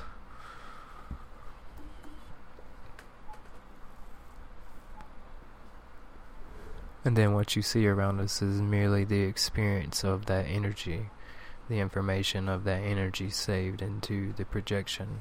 And 7.04 7.16
then 7.16 7.34
what 7.34 7.54
you 7.54 7.62
see 7.62 7.86
around 7.86 8.20
us 8.20 8.40
is 8.40 8.62
merely 8.62 9.04
the 9.04 9.22
experience 9.22 10.02
of 10.02 10.26
that 10.26 10.46
energy, 10.46 11.10
the 11.68 11.80
information 11.80 12.48
of 12.48 12.64
that 12.64 12.80
energy 12.80 13.28
saved 13.28 13.82
into 13.82 14.32
the 14.32 14.44
projection, 14.44 15.20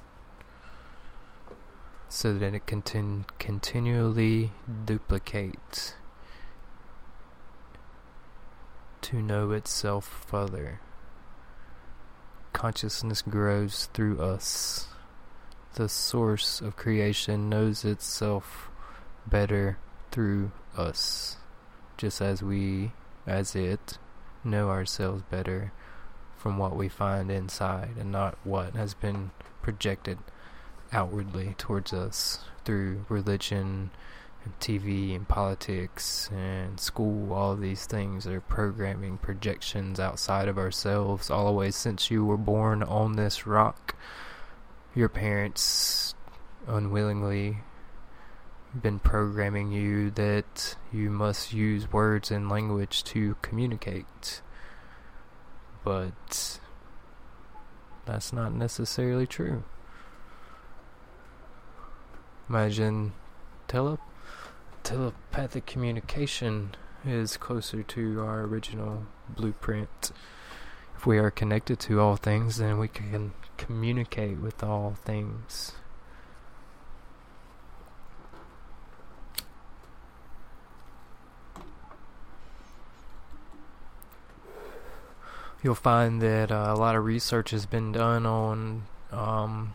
so 2.11 2.33
that 2.33 2.53
it 2.53 2.65
can 2.65 3.23
continually 3.39 4.51
duplicate 4.85 5.95
to 9.01 9.21
know 9.21 9.51
itself 9.51 10.25
further. 10.27 10.81
Consciousness 12.51 13.21
grows 13.21 13.87
through 13.93 14.19
us. 14.19 14.89
The 15.75 15.87
source 15.87 16.59
of 16.59 16.75
creation 16.75 17.47
knows 17.47 17.85
itself 17.85 18.69
better 19.25 19.77
through 20.11 20.51
us 20.75 21.37
just 21.95 22.21
as 22.21 22.43
we, 22.43 22.91
as 23.25 23.55
it, 23.55 23.97
know 24.43 24.69
ourselves 24.69 25.23
better 25.31 25.71
from 26.35 26.57
what 26.57 26.75
we 26.75 26.89
find 26.89 27.31
inside 27.31 27.95
and 27.97 28.11
not 28.11 28.37
what 28.43 28.75
has 28.75 28.93
been 28.93 29.31
projected 29.61 30.17
outwardly 30.91 31.55
towards 31.57 31.93
us 31.93 32.39
through 32.65 33.05
religion 33.09 33.91
and 34.43 34.59
TV 34.59 35.15
and 35.15 35.27
politics 35.27 36.29
and 36.31 36.79
school. 36.79 37.33
All 37.33 37.51
of 37.53 37.61
these 37.61 37.85
things 37.85 38.25
are 38.25 38.41
programming 38.41 39.17
projections 39.17 39.99
outside 39.99 40.47
of 40.47 40.57
ourselves. 40.57 41.29
Always 41.29 41.75
since 41.75 42.09
you 42.09 42.25
were 42.25 42.37
born 42.37 42.81
on 42.83 43.13
this 43.13 43.45
rock, 43.45 43.95
your 44.95 45.09
parents 45.09 46.15
unwillingly 46.67 47.57
been 48.79 48.99
programming 48.99 49.71
you 49.71 50.09
that 50.11 50.75
you 50.93 51.09
must 51.09 51.53
use 51.53 51.91
words 51.91 52.31
and 52.31 52.49
language 52.49 53.03
to 53.03 53.35
communicate. 53.41 54.41
But 55.83 56.59
that's 58.05 58.31
not 58.31 58.53
necessarily 58.53 59.27
true. 59.27 59.63
Imagine 62.51 63.13
tele- 63.69 63.97
telepathic 64.83 65.65
communication 65.65 66.75
is 67.05 67.37
closer 67.37 67.81
to 67.81 68.19
our 68.19 68.41
original 68.41 69.05
blueprint. 69.29 70.11
If 70.97 71.05
we 71.05 71.17
are 71.17 71.31
connected 71.31 71.79
to 71.79 72.01
all 72.01 72.17
things, 72.17 72.57
then 72.57 72.77
we 72.77 72.89
can 72.89 73.31
communicate 73.55 74.39
with 74.39 74.65
all 74.65 74.97
things. 75.05 75.71
you'll 85.63 85.75
find 85.75 86.21
that 86.21 86.51
uh, 86.51 86.65
a 86.67 86.75
lot 86.75 86.97
of 86.97 87.05
research 87.05 87.51
has 87.51 87.65
been 87.65 87.93
done 87.93 88.25
on 88.25 88.83
um, 89.11 89.73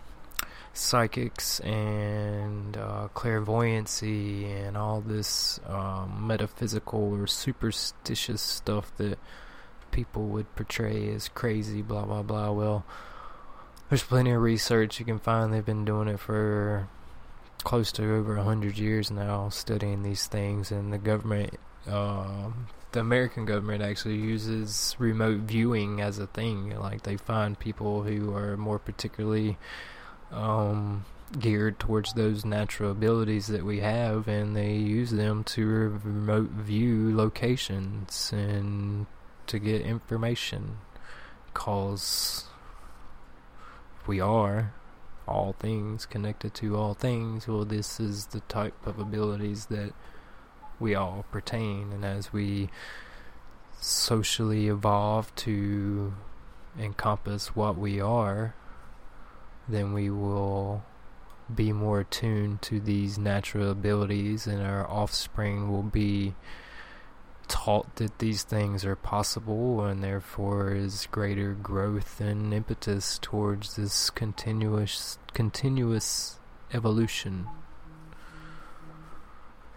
psychics 0.77 1.61
and 1.61 2.77
uh, 2.77 3.09
clairvoyancy 3.14 4.45
and 4.45 4.77
all 4.77 5.01
this 5.01 5.61
um, 5.66 6.27
metaphysical 6.27 7.12
or 7.14 7.27
superstitious 7.27 8.41
stuff 8.41 8.95
that 8.97 9.18
people 9.91 10.27
would 10.27 10.55
portray 10.55 11.12
as 11.14 11.29
crazy, 11.29 11.83
blah 11.83 12.05
blah 12.05 12.22
blah. 12.22 12.51
Well, 12.51 12.85
there's 13.89 14.03
plenty 14.03 14.31
of 14.31 14.43
research 14.43 14.99
you 14.99 15.07
can 15.07 15.18
find. 15.18 15.53
They've 15.53 15.64
been 15.64 15.85
doing 15.85 16.09
it 16.09 16.20
for 16.20 16.89
close 17.64 17.91
to 17.93 18.14
over 18.14 18.37
a 18.37 18.45
hundred 18.45 18.79
years 18.79 19.11
now, 19.11 19.49
studying 19.49 20.03
these 20.03 20.27
things, 20.27 20.70
and 20.70 20.93
the 20.93 20.99
government 20.99 21.59
um, 21.87 22.66
the 22.93 23.01
American 23.01 23.45
government 23.45 23.83
actually 23.83 24.16
uses 24.16 24.97
remote 24.99 25.41
viewing 25.41 26.01
as 26.01 26.18
a 26.18 26.27
thing. 26.27 26.79
Like 26.79 27.03
they 27.03 27.16
find 27.16 27.59
people 27.59 28.03
who 28.03 28.35
are 28.35 28.57
more 28.57 28.79
particularly 28.79 29.59
um, 30.33 31.05
geared 31.39 31.79
towards 31.79 32.12
those 32.14 32.45
natural 32.45 32.91
abilities 32.91 33.47
that 33.49 33.64
we 33.64 33.81
have, 33.81 34.29
and 34.29 34.57
they 34.57 34.74
use 34.74 35.11
them 35.11 35.45
to 35.45 35.66
remote 35.66 36.51
view 36.51 37.14
locations 37.14 38.33
and 38.33 39.07
to 39.47 39.59
get 39.59 39.81
information. 39.81 40.79
Cause 41.55 42.45
we 44.07 44.20
are 44.20 44.74
all 45.27 45.55
things 45.59 46.07
connected 46.07 46.55
to 46.55 46.77
all 46.77 46.95
things. 46.95 47.49
Well, 47.49 47.64
this 47.64 47.99
is 47.99 48.27
the 48.27 48.41
type 48.41 48.87
of 48.87 48.99
abilities 48.99 49.66
that 49.66 49.93
we 50.79 50.95
all 50.95 51.24
pertain, 51.31 51.91
and 51.93 52.05
as 52.05 52.33
we 52.33 52.68
socially 53.81 54.68
evolve 54.68 55.35
to 55.37 56.14
encompass 56.79 57.57
what 57.57 57.77
we 57.77 58.01
are, 58.01 58.55
then 59.69 59.93
we 59.93 60.11
will 60.11 60.85
be 61.55 61.73
more 61.73 62.01
attuned 62.01 62.61
to 62.62 62.81
these 62.81 63.19
natural 63.19 63.71
abilities, 63.71 64.47
and 64.47 64.62
our 64.62 64.89
offspring 64.89 65.71
will 65.71 65.83
be 65.83 66.35
taught 67.49 67.97
that 67.97 68.19
these 68.19 68.43
things 68.43 68.85
are 68.85 68.97
possible, 68.97 69.85
and 69.85 70.03
therefore 70.03 70.73
is 70.73 71.07
greater 71.11 71.53
growth 71.53 72.21
and 72.21 72.53
impetus 72.53 73.19
towards 73.21 73.77
this 73.77 74.11
continuous, 74.11 75.19
continuous 75.35 76.39
evolution. 76.73 77.47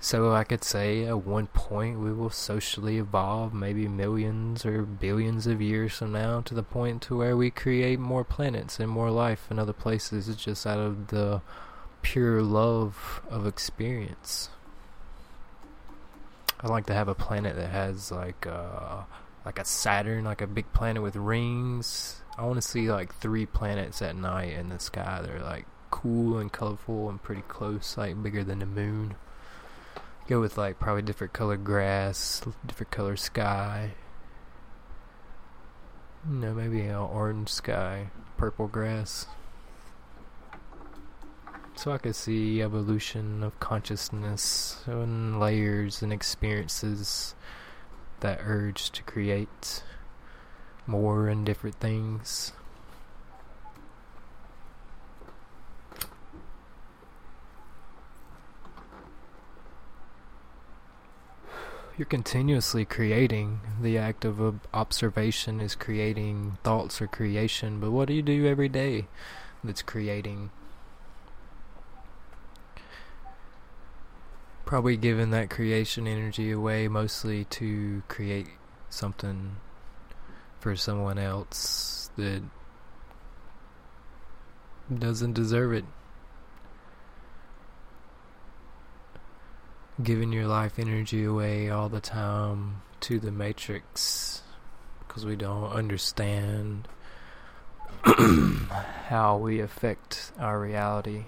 So 0.01 0.31
I 0.31 0.45
could 0.45 0.63
say 0.63 1.05
at 1.05 1.25
one 1.25 1.47
point 1.47 1.99
we 1.99 2.13
will 2.13 2.29
socially 2.29 2.97
evolve 2.97 3.53
maybe 3.53 3.87
millions 3.87 4.65
or 4.65 4.83
billions 4.83 5.45
of 5.45 5.61
years 5.61 5.93
from 5.97 6.13
now 6.13 6.39
to 6.41 6.53
the 6.53 6.63
point 6.63 7.01
to 7.03 7.17
where 7.17 7.35
we 7.35 7.51
create 7.51 7.99
more 7.99 8.23
planets 8.23 8.79
and 8.79 8.89
more 8.89 9.11
life 9.11 9.47
in 9.51 9.59
other 9.59 9.73
places 9.73 10.33
just 10.37 10.65
out 10.65 10.79
of 10.79 11.07
the 11.07 11.41
pure 12.01 12.41
love 12.41 13.21
of 13.29 13.45
experience. 13.45 14.49
I'd 16.61 16.69
like 16.69 16.85
to 16.87 16.93
have 16.93 17.09
a 17.09 17.15
planet 17.15 17.57
that 17.57 17.69
has 17.69 18.11
like 18.11 18.47
uh 18.47 19.03
like 19.45 19.59
a 19.59 19.65
Saturn, 19.65 20.25
like 20.25 20.41
a 20.41 20.47
big 20.47 20.71
planet 20.73 21.03
with 21.03 21.15
rings. 21.15 22.21
I 22.37 22.45
want 22.45 22.61
to 22.61 22.67
see 22.67 22.91
like 22.91 23.15
three 23.15 23.45
planets 23.45 24.01
at 24.01 24.15
night 24.15 24.53
in 24.53 24.69
the 24.69 24.79
sky. 24.79 25.21
They're 25.23 25.41
like 25.41 25.65
cool 25.91 26.37
and 26.37 26.51
colorful 26.51 27.09
and 27.09 27.21
pretty 27.21 27.41
close, 27.43 27.97
like 27.97 28.21
bigger 28.21 28.43
than 28.43 28.59
the 28.59 28.65
moon. 28.65 29.15
Go 30.29 30.39
with 30.39 30.59
like 30.59 30.77
probably 30.77 31.01
different 31.01 31.33
color 31.33 31.57
grass, 31.57 32.43
different 32.67 32.91
color 32.91 33.17
sky. 33.17 33.95
Know, 36.23 36.53
maybe 36.53 36.81
an 36.81 36.97
orange 36.97 37.49
sky, 37.49 38.11
purple 38.37 38.67
grass. 38.67 39.25
So 41.73 41.91
I 41.91 41.97
could 41.97 42.15
see 42.15 42.61
evolution 42.61 43.41
of 43.41 43.59
consciousness 43.59 44.83
and 44.85 45.39
layers 45.39 46.03
and 46.03 46.13
experiences 46.13 47.33
that 48.19 48.39
urge 48.43 48.91
to 48.91 49.01
create 49.01 49.81
more 50.85 51.27
and 51.27 51.43
different 51.43 51.77
things. 51.77 52.53
You're 61.99 62.05
continuously 62.05 62.85
creating. 62.85 63.59
The 63.81 63.97
act 63.97 64.23
of 64.23 64.61
observation 64.73 65.59
is 65.59 65.75
creating 65.75 66.57
thoughts 66.63 67.01
or 67.01 67.07
creation, 67.07 67.81
but 67.81 67.91
what 67.91 68.07
do 68.07 68.13
you 68.13 68.21
do 68.21 68.47
every 68.47 68.69
day? 68.69 69.07
that's 69.65 69.81
creating. 69.81 70.49
Probably 74.65 74.95
giving 74.95 75.31
that 75.31 75.49
creation 75.49 76.07
energy 76.07 76.51
away 76.51 76.87
mostly 76.87 77.43
to 77.59 78.01
create 78.07 78.47
something 78.89 79.57
for 80.61 80.77
someone 80.77 81.19
else 81.19 82.11
that 82.15 82.43
doesn't 84.97 85.33
deserve 85.33 85.73
it. 85.73 85.83
Giving 90.01 90.31
your 90.31 90.47
life 90.47 90.79
energy 90.79 91.25
away 91.25 91.69
all 91.69 91.89
the 91.89 91.99
time 91.99 92.81
to 93.01 93.19
the 93.19 93.31
matrix 93.31 94.43
because 94.99 95.25
we 95.25 95.35
don't 95.35 95.73
understand 95.73 96.87
how 98.05 99.35
we 99.35 99.59
affect 99.59 100.31
our 100.39 100.57
reality. 100.57 101.25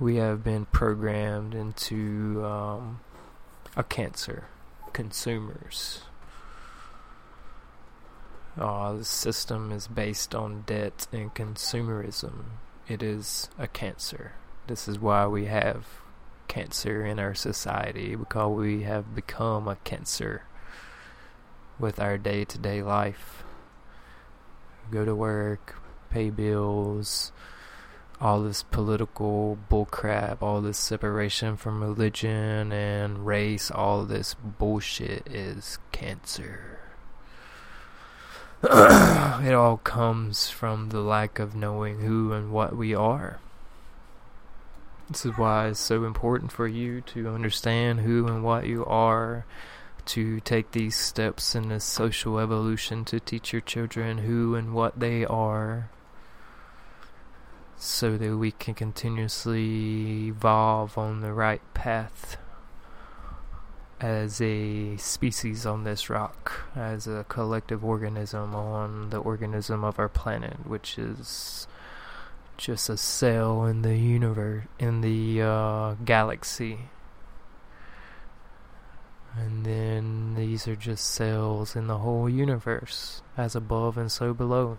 We 0.00 0.16
have 0.16 0.42
been 0.42 0.64
programmed 0.66 1.54
into 1.54 2.42
um, 2.42 3.00
a 3.76 3.82
cancer, 3.82 4.44
consumers. 4.94 6.00
Uh, 8.58 8.94
the 8.94 9.04
system 9.04 9.70
is 9.70 9.86
based 9.86 10.34
on 10.34 10.62
debt 10.62 11.08
and 11.12 11.34
consumerism. 11.34 12.44
It 12.88 13.02
is 13.02 13.50
a 13.58 13.66
cancer. 13.66 14.32
This 14.66 14.88
is 14.88 14.98
why 14.98 15.26
we 15.26 15.44
have 15.44 15.86
cancer 16.48 17.04
in 17.04 17.18
our 17.18 17.34
society 17.34 18.16
because 18.16 18.56
we 18.56 18.82
have 18.82 19.14
become 19.14 19.68
a 19.68 19.76
cancer 19.76 20.42
with 21.78 22.00
our 22.00 22.18
day 22.18 22.44
to 22.44 22.58
day 22.58 22.82
life. 22.82 23.44
Go 24.90 25.04
to 25.04 25.14
work, 25.14 25.80
pay 26.10 26.30
bills, 26.30 27.30
all 28.20 28.42
this 28.42 28.64
political 28.64 29.58
bullcrap, 29.70 30.42
all 30.42 30.60
this 30.60 30.78
separation 30.78 31.56
from 31.56 31.82
religion 31.82 32.72
and 32.72 33.24
race, 33.26 33.70
all 33.70 34.04
this 34.04 34.34
bullshit 34.34 35.26
is 35.28 35.78
cancer. 35.92 36.80
it 38.62 39.52
all 39.52 39.76
comes 39.76 40.48
from 40.48 40.88
the 40.88 41.00
lack 41.00 41.38
of 41.38 41.54
knowing 41.54 42.00
who 42.00 42.32
and 42.32 42.50
what 42.50 42.74
we 42.76 42.94
are. 42.94 43.38
This 45.08 45.24
is 45.24 45.38
why 45.38 45.68
it's 45.68 45.80
so 45.80 46.04
important 46.04 46.50
for 46.50 46.66
you 46.66 47.00
to 47.02 47.28
understand 47.28 48.00
who 48.00 48.26
and 48.26 48.42
what 48.42 48.66
you 48.66 48.84
are, 48.86 49.46
to 50.06 50.40
take 50.40 50.72
these 50.72 50.96
steps 50.96 51.54
in 51.54 51.68
this 51.68 51.84
social 51.84 52.38
evolution 52.38 53.04
to 53.06 53.20
teach 53.20 53.52
your 53.52 53.62
children 53.62 54.18
who 54.18 54.54
and 54.54 54.74
what 54.74 54.98
they 54.98 55.24
are, 55.24 55.90
so 57.76 58.16
that 58.16 58.36
we 58.36 58.50
can 58.50 58.74
continuously 58.74 60.26
evolve 60.26 60.98
on 60.98 61.20
the 61.20 61.32
right 61.32 61.62
path 61.72 62.36
as 64.00 64.40
a 64.40 64.96
species 64.96 65.64
on 65.64 65.84
this 65.84 66.10
rock, 66.10 66.68
as 66.74 67.06
a 67.06 67.24
collective 67.28 67.84
organism 67.84 68.54
on 68.54 69.10
the 69.10 69.18
organism 69.18 69.84
of 69.84 69.98
our 69.98 70.08
planet, 70.08 70.66
which 70.66 70.98
is 70.98 71.66
just 72.56 72.88
a 72.88 72.96
cell 72.96 73.64
in 73.64 73.82
the 73.82 73.96
universe, 73.96 74.64
in 74.78 75.00
the 75.00 75.42
uh, 75.42 75.94
galaxy. 76.04 76.78
And 79.36 79.66
then 79.66 80.34
these 80.34 80.66
are 80.66 80.76
just 80.76 81.04
cells 81.04 81.76
in 81.76 81.86
the 81.86 81.98
whole 81.98 82.28
universe, 82.28 83.22
as 83.36 83.54
above 83.54 83.98
and 83.98 84.10
so 84.10 84.32
below. 84.32 84.78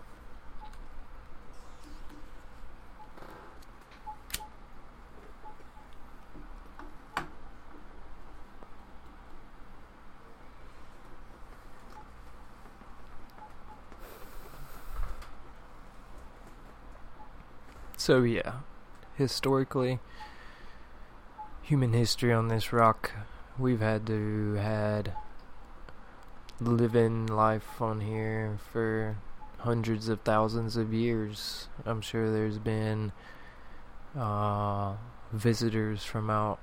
So 18.08 18.22
yeah, 18.22 18.60
historically, 19.16 19.98
human 21.60 21.92
history 21.92 22.32
on 22.32 22.48
this 22.48 22.72
rock, 22.72 23.12
we've 23.58 23.82
had 23.82 24.06
to 24.06 24.54
had 24.54 25.12
living 26.58 27.26
life 27.26 27.82
on 27.82 28.00
here 28.00 28.56
for 28.72 29.18
hundreds 29.58 30.08
of 30.08 30.22
thousands 30.22 30.74
of 30.78 30.94
years. 30.94 31.68
I'm 31.84 32.00
sure 32.00 32.32
there's 32.32 32.56
been 32.56 33.12
uh, 34.18 34.94
visitors 35.30 36.02
from 36.02 36.30
out 36.30 36.60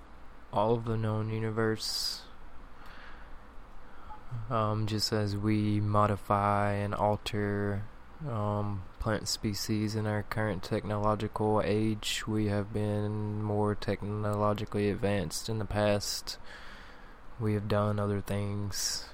all 0.52 0.74
of 0.74 0.86
the 0.86 0.98
known 0.98 1.30
universe. 1.30 2.22
Um, 4.50 4.88
just 4.88 5.14
as 5.14 5.38
we 5.38 5.80
modify 5.80 6.72
and 6.72 6.96
alter 6.96 7.84
um, 8.30 8.84
plant 8.99 9.28
species 9.28 9.95
in 9.95 10.07
our 10.07 10.24
current 10.24 10.63
technological 10.63 11.61
age. 11.63 12.24
We 12.28 12.47
have 12.47 12.74
been 12.74 13.43
more 13.43 13.76
technologically 13.76 14.89
advanced 14.89 15.49
in 15.49 15.59
the 15.59 15.66
past. 15.66 16.38
We 17.39 17.53
have 17.53 17.68
done 17.68 17.99
other 17.99 18.22
things 18.22 19.09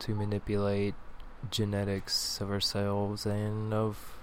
to 0.00 0.14
manipulate 0.14 0.94
genetics 1.50 2.40
of 2.40 2.50
ourselves 2.50 3.26
and 3.26 3.74
of 3.74 4.16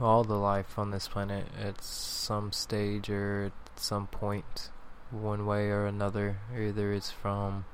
all 0.00 0.24
the 0.24 0.34
life 0.34 0.78
on 0.78 0.90
this 0.90 1.08
planet 1.08 1.46
at 1.58 1.82
some 1.82 2.52
stage 2.52 3.08
or 3.08 3.46
at 3.46 3.80
some 3.80 4.06
point, 4.08 4.70
one 5.10 5.46
way 5.46 5.68
or 5.68 5.86
another. 5.86 6.38
Either 6.52 6.92
it's 6.92 7.10
from 7.10 7.64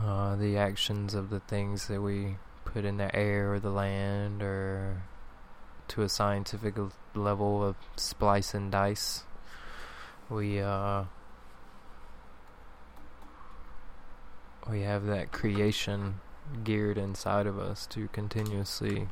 uh, 0.00 0.34
the 0.36 0.56
actions 0.56 1.14
of 1.14 1.30
the 1.30 1.40
things 1.40 1.86
that 1.88 2.00
we 2.00 2.36
put 2.74 2.84
in 2.84 2.96
the 2.96 3.14
air 3.14 3.54
or 3.54 3.60
the 3.60 3.70
land 3.70 4.42
or 4.42 5.04
to 5.86 6.02
a 6.02 6.08
scientific 6.08 6.74
level 7.14 7.64
of 7.64 7.76
splice 7.96 8.52
and 8.52 8.72
dice. 8.72 9.22
We 10.28 10.60
uh, 10.60 11.04
we 14.68 14.80
have 14.82 15.06
that 15.06 15.30
creation 15.30 16.20
geared 16.64 16.98
inside 16.98 17.46
of 17.46 17.60
us 17.60 17.86
to 17.86 18.08
continuously 18.08 19.06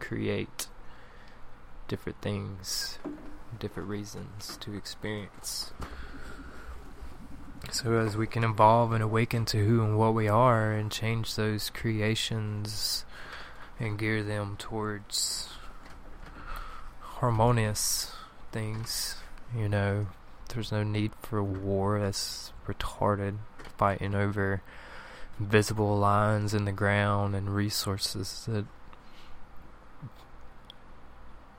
create 0.00 0.68
different 1.88 2.22
things, 2.22 2.98
different 3.58 3.90
reasons 3.90 4.56
to 4.62 4.74
experience. 4.74 5.72
So, 7.70 7.98
as 7.98 8.16
we 8.16 8.26
can 8.26 8.44
evolve 8.44 8.92
and 8.92 9.02
awaken 9.02 9.44
to 9.46 9.64
who 9.64 9.82
and 9.82 9.98
what 9.98 10.14
we 10.14 10.26
are 10.26 10.72
and 10.72 10.90
change 10.90 11.34
those 11.34 11.68
creations 11.68 13.04
and 13.78 13.98
gear 13.98 14.22
them 14.22 14.56
towards 14.58 15.50
harmonious 17.00 18.12
things, 18.52 19.16
you 19.54 19.68
know, 19.68 20.06
there's 20.48 20.72
no 20.72 20.82
need 20.82 21.12
for 21.20 21.42
war. 21.42 22.00
That's 22.00 22.52
retarded. 22.66 23.38
Fighting 23.76 24.14
over 24.14 24.62
visible 25.38 25.96
lines 25.96 26.54
in 26.54 26.64
the 26.64 26.72
ground 26.72 27.36
and 27.36 27.54
resources 27.54 28.44
that 28.48 28.64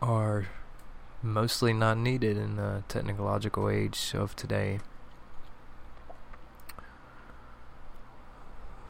are 0.02 0.48
mostly 1.22 1.72
not 1.72 1.98
needed 1.98 2.36
in 2.36 2.56
the 2.56 2.84
technological 2.88 3.70
age 3.70 4.14
of 4.16 4.36
today. 4.36 4.80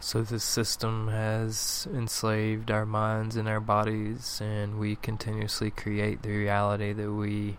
So 0.02 0.22
this 0.22 0.46
system 0.46 1.10
has 1.10 1.86
enslaved 1.94 2.72
our 2.72 2.86
minds 2.86 3.36
and 3.36 3.50
our 3.50 3.60
bodies, 3.60 4.40
and 4.42 4.80
we 4.80 4.96
continuously 4.96 5.72
create 5.72 6.22
the 6.22 6.30
reality 6.30 6.94
that 6.94 7.12
we 7.12 7.58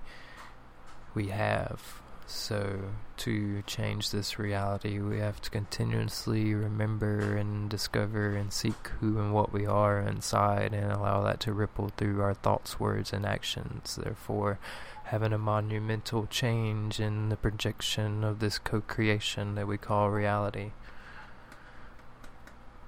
we 1.14 1.28
have. 1.28 2.00
So 2.26 2.92
to 3.18 3.62
change 3.66 4.10
this 4.10 4.38
reality, 4.38 5.00
we 5.00 5.18
have 5.18 5.42
to 5.42 5.50
continuously 5.50 6.54
remember 6.54 7.36
and 7.36 7.68
discover 7.68 8.34
and 8.36 8.52
seek 8.52 8.88
who 9.00 9.18
and 9.18 9.34
what 9.34 9.52
we 9.52 9.66
are 9.66 10.00
inside, 10.00 10.72
and 10.72 10.90
allow 10.90 11.22
that 11.24 11.40
to 11.40 11.52
ripple 11.52 11.90
through 11.96 12.22
our 12.22 12.34
thoughts, 12.34 12.80
words, 12.80 13.12
and 13.12 13.26
actions. 13.26 13.96
Therefore, 14.02 14.58
having 15.04 15.32
a 15.32 15.38
monumental 15.38 16.26
change 16.26 17.00
in 17.00 17.28
the 17.28 17.36
projection 17.36 18.24
of 18.24 18.38
this 18.38 18.58
co-creation 18.58 19.56
that 19.56 19.66
we 19.66 19.76
call 19.76 20.08
reality. 20.08 20.70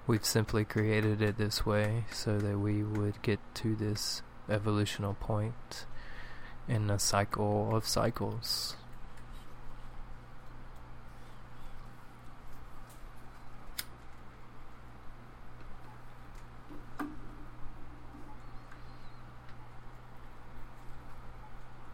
We've 0.05 0.24
simply 0.24 0.64
created 0.64 1.22
it 1.22 1.38
this 1.38 1.64
way 1.64 2.07
so 2.11 2.36
that 2.38 2.59
we 2.59 2.82
would 2.82 3.22
get 3.22 3.38
to 3.55 3.76
this 3.76 4.22
evolutional 4.48 5.14
point 5.14 5.86
in 6.66 6.90
a 6.90 6.98
cycle 6.98 7.76
of 7.76 7.86
cycles. 7.86 8.74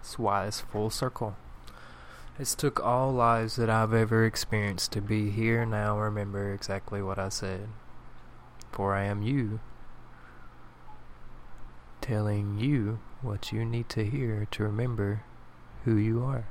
That's 0.01 0.19
why 0.19 0.47
it's 0.47 0.61
full 0.63 0.89
circle. 0.89 1.37
It's 2.39 2.55
took 2.55 2.81
all 2.83 3.13
lives 3.13 3.57
that 3.57 3.69
I've 3.69 3.93
ever 3.93 4.25
experienced 4.25 4.93
to 4.93 5.03
be 5.03 5.29
here 5.29 5.67
now 5.67 5.99
remember 5.99 6.55
exactly 6.55 7.03
what 7.03 7.19
I 7.19 7.29
said. 7.29 7.69
For 8.73 8.95
I 8.95 9.05
am 9.05 9.23
you, 9.23 9.61
telling 12.01 12.59
you 12.59 13.01
what 13.23 13.53
you 13.53 13.65
need 13.65 13.89
to 13.91 14.05
hear 14.05 14.47
to 14.53 14.63
remember 14.63 15.23
who 15.85 15.97
you 15.97 16.23
are. 16.23 16.47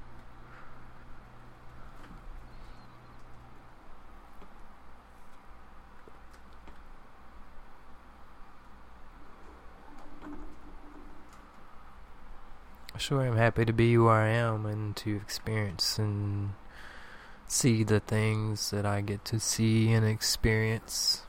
Sure, 12.97 13.21
I'm 13.21 13.37
happy 13.37 13.63
to 13.63 13.71
be 13.71 13.93
who 13.93 14.07
I 14.07 14.27
am 14.27 14.65
and 14.65 14.95
to 14.97 15.15
experience 15.15 15.99
and 15.99 16.53
see 17.47 17.83
the 17.83 17.99
things 17.99 18.71
that 18.71 18.85
I 18.85 19.01
get 19.01 19.23
to 19.25 19.39
see 19.39 19.93
and 19.93 20.05
experience. 20.05 21.26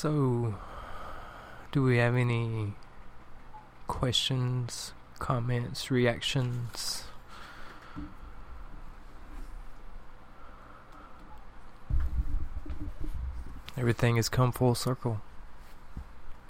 So, 0.00 0.54
do 1.72 1.82
we 1.82 1.98
have 1.98 2.16
any 2.16 2.72
questions, 3.86 4.94
comments, 5.18 5.90
reactions? 5.90 7.04
Everything 13.76 14.16
has 14.16 14.30
come 14.30 14.52
full 14.52 14.74
circle. 14.74 15.20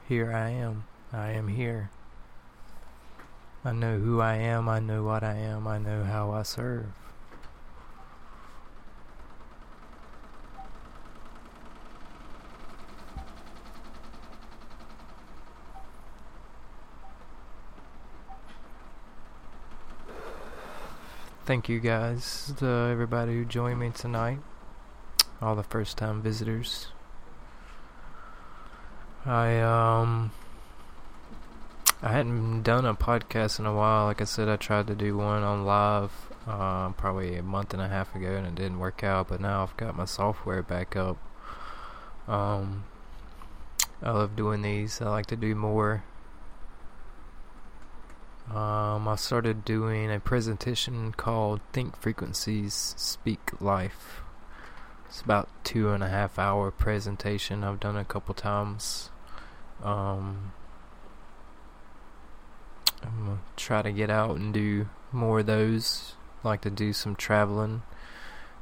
Here 0.07 0.31
I 0.31 0.51
am. 0.51 0.85
I 1.13 1.33
am 1.33 1.49
here. 1.49 1.91
I 3.65 3.73
know 3.73 3.99
who 3.99 4.21
I 4.21 4.37
am. 4.37 4.69
I 4.69 4.79
know 4.79 5.03
what 5.03 5.25
I 5.25 5.35
am. 5.35 5.67
I 5.67 5.79
know 5.79 6.05
how 6.05 6.31
I 6.31 6.45
serve. 6.45 6.87
Thank 21.51 21.69
you 21.69 21.81
guys, 21.81 22.53
to 22.59 22.65
everybody 22.65 23.33
who 23.33 23.45
joined 23.45 23.81
me 23.81 23.91
tonight, 23.91 24.39
all 25.43 25.57
the 25.57 25.65
first 25.65 25.99
time 25.99 26.23
visitors. 26.23 26.87
I 29.27 29.59
um 29.59 30.31
I 32.03 32.13
hadn't 32.13 32.63
done 32.63 32.85
a 32.85 32.95
podcast 32.95 33.59
in 33.59 33.67
a 33.67 33.75
while. 33.75 34.05
Like 34.05 34.21
I 34.21 34.27
said, 34.27 34.49
I 34.49 34.55
tried 34.55 34.87
to 34.87 34.95
do 34.95 35.17
one 35.17 35.43
on 35.43 35.65
live 35.65 36.13
uh, 36.47 36.91
probably 36.91 37.35
a 37.35 37.43
month 37.43 37.75
and 37.75 37.83
a 37.83 37.89
half 37.89 38.15
ago, 38.15 38.29
and 38.37 38.47
it 38.47 38.55
didn't 38.55 38.79
work 38.79 39.03
out. 39.03 39.27
But 39.27 39.41
now 39.41 39.65
I've 39.65 39.77
got 39.77 39.97
my 39.97 40.05
software 40.05 40.63
back 40.63 40.95
up. 40.95 41.17
Um, 42.29 42.85
I 44.05 44.13
love 44.13 44.37
doing 44.37 44.63
these. 44.63 45.03
I 45.03 45.09
like 45.09 45.27
to 45.27 45.37
do 45.37 45.57
more. 45.57 46.05
Um, 48.51 49.07
I 49.07 49.15
started 49.15 49.65
doing 49.65 50.11
a 50.11 50.19
presentation 50.19 51.13
called 51.13 51.61
Think 51.73 51.97
Frequencies, 51.97 52.95
Speak 52.97 53.61
Life. 53.61 54.23
It's 55.07 55.21
about 55.21 55.49
two 55.63 55.91
and 55.91 56.03
a 56.03 56.09
half 56.09 56.37
hour 56.37 56.73
presentation. 56.73 57.63
I've 57.63 57.79
done 57.79 57.97
a 57.97 58.05
couple 58.05 58.35
times. 58.35 59.11
Um, 59.85 60.51
I'm 63.05 63.25
gonna 63.25 63.39
try 63.55 63.83
to 63.83 63.93
get 63.93 64.11
out 64.11 64.35
and 64.35 64.53
do 64.53 64.89
more 65.13 65.41
of 65.41 65.47
those. 65.47 66.17
Like 66.43 66.63
to 66.63 66.71
do 66.71 66.93
some 66.93 67.15
traveling. 67.15 67.83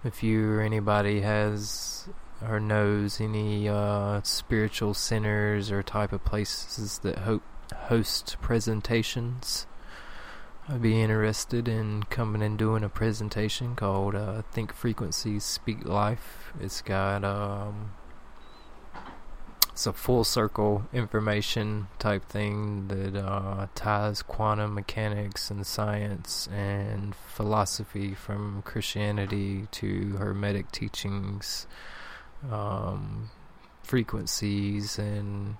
If 0.04 0.22
you 0.22 0.52
or 0.52 0.60
anybody 0.60 1.22
has 1.22 2.10
or 2.46 2.60
knows 2.60 3.22
any 3.22 3.70
uh, 3.70 4.20
spiritual 4.22 4.92
centers 4.92 5.70
or 5.70 5.82
type 5.82 6.12
of 6.12 6.26
places 6.26 6.98
that 6.98 7.20
ho- 7.20 7.40
host 7.74 8.36
presentations, 8.42 9.66
I'd 10.70 10.82
be 10.82 11.00
interested 11.00 11.66
in 11.66 12.02
coming 12.10 12.42
and 12.42 12.58
doing 12.58 12.84
a 12.84 12.90
presentation 12.90 13.74
called 13.74 14.14
uh, 14.14 14.42
Think 14.52 14.74
Frequencies 14.74 15.42
Speak 15.42 15.86
Life. 15.86 16.52
It's 16.60 16.82
got 16.82 17.24
um, 17.24 17.92
it's 19.70 19.86
a 19.86 19.94
full 19.94 20.24
circle 20.24 20.86
information 20.92 21.88
type 21.98 22.22
thing 22.26 22.88
that 22.88 23.16
uh, 23.16 23.68
ties 23.74 24.20
quantum 24.20 24.74
mechanics 24.74 25.50
and 25.50 25.66
science 25.66 26.46
and 26.48 27.14
philosophy 27.14 28.12
from 28.12 28.60
Christianity 28.60 29.68
to 29.70 30.16
Hermetic 30.18 30.70
teachings, 30.70 31.66
um, 32.52 33.30
frequencies, 33.82 34.98
and 34.98 35.56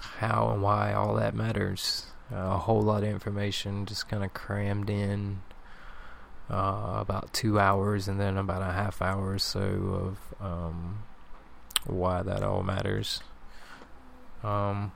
how 0.00 0.50
and 0.52 0.62
why 0.64 0.92
all 0.92 1.14
that 1.14 1.36
matters 1.36 2.06
a 2.32 2.58
whole 2.58 2.82
lot 2.82 3.02
of 3.02 3.08
information 3.08 3.86
just 3.86 4.08
kind 4.08 4.22
of 4.22 4.32
crammed 4.32 4.88
in 4.88 5.42
uh, 6.50 6.96
about 7.00 7.32
two 7.32 7.58
hours 7.58 8.08
and 8.08 8.20
then 8.20 8.36
about 8.36 8.62
a 8.62 8.72
half 8.72 9.00
hour 9.02 9.30
or 9.32 9.38
so 9.38 9.60
of 10.40 10.44
um, 10.44 11.02
why 11.86 12.22
that 12.22 12.42
all 12.42 12.62
matters. 12.62 13.20
Um, 14.42 14.92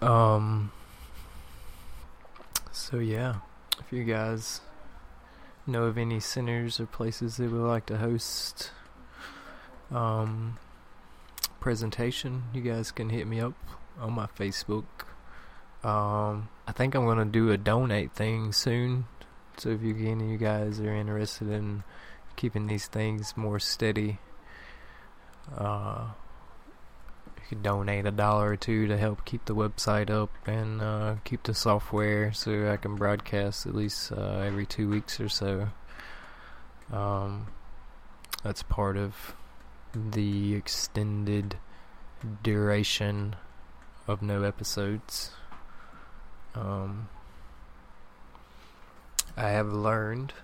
um 0.00 0.70
so 2.70 2.98
yeah 2.98 3.36
if 3.80 3.92
you 3.92 4.04
guys 4.04 4.60
know 5.68 5.84
of 5.84 5.98
any 5.98 6.20
centers 6.20 6.80
or 6.80 6.86
places 6.86 7.36
that 7.36 7.50
would 7.50 7.60
like 7.60 7.86
to 7.86 7.98
host 7.98 8.72
um, 9.90 10.58
presentation, 11.60 12.44
you 12.52 12.62
guys 12.62 12.90
can 12.90 13.10
hit 13.10 13.26
me 13.26 13.40
up 13.40 13.54
on 14.00 14.12
my 14.12 14.26
Facebook. 14.26 14.84
Um, 15.84 16.48
I 16.66 16.72
think 16.72 16.94
I'm 16.94 17.04
gonna 17.04 17.24
do 17.24 17.50
a 17.50 17.56
donate 17.56 18.12
thing 18.12 18.52
soon. 18.52 19.06
So 19.56 19.70
if 19.70 19.82
you 19.82 19.94
any 19.96 20.24
of 20.24 20.30
you 20.30 20.38
guys 20.38 20.80
are 20.80 20.94
interested 20.94 21.48
in 21.48 21.84
keeping 22.36 22.66
these 22.66 22.86
things 22.86 23.36
more 23.36 23.58
steady, 23.58 24.18
uh, 25.56 26.08
could 27.48 27.62
donate 27.62 28.04
a 28.04 28.10
dollar 28.10 28.50
or 28.50 28.56
two 28.56 28.86
to 28.86 28.98
help 28.98 29.24
keep 29.24 29.46
the 29.46 29.54
website 29.54 30.10
up 30.10 30.30
and 30.46 30.82
uh, 30.82 31.14
keep 31.24 31.42
the 31.44 31.54
software 31.54 32.32
so 32.32 32.70
I 32.70 32.76
can 32.76 32.96
broadcast 32.96 33.66
at 33.66 33.74
least 33.74 34.12
uh, 34.12 34.40
every 34.40 34.66
two 34.66 34.90
weeks 34.90 35.18
or 35.18 35.30
so. 35.30 35.68
Um, 36.92 37.46
that's 38.42 38.62
part 38.62 38.98
of 38.98 39.34
the 39.94 40.54
extended 40.54 41.56
duration 42.42 43.36
of 44.06 44.20
no 44.20 44.42
episodes. 44.42 45.30
Um, 46.54 47.08
I 49.36 49.48
have 49.50 49.72
learned 49.72 50.34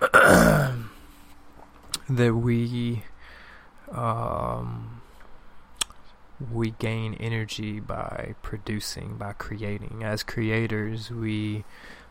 that 2.08 2.34
we 2.34 3.02
um, 3.92 5.00
we 6.52 6.70
gain 6.72 7.14
energy 7.14 7.80
by 7.80 8.34
producing, 8.42 9.16
by 9.16 9.32
creating. 9.32 10.02
As 10.04 10.22
creators, 10.22 11.10
we 11.10 11.64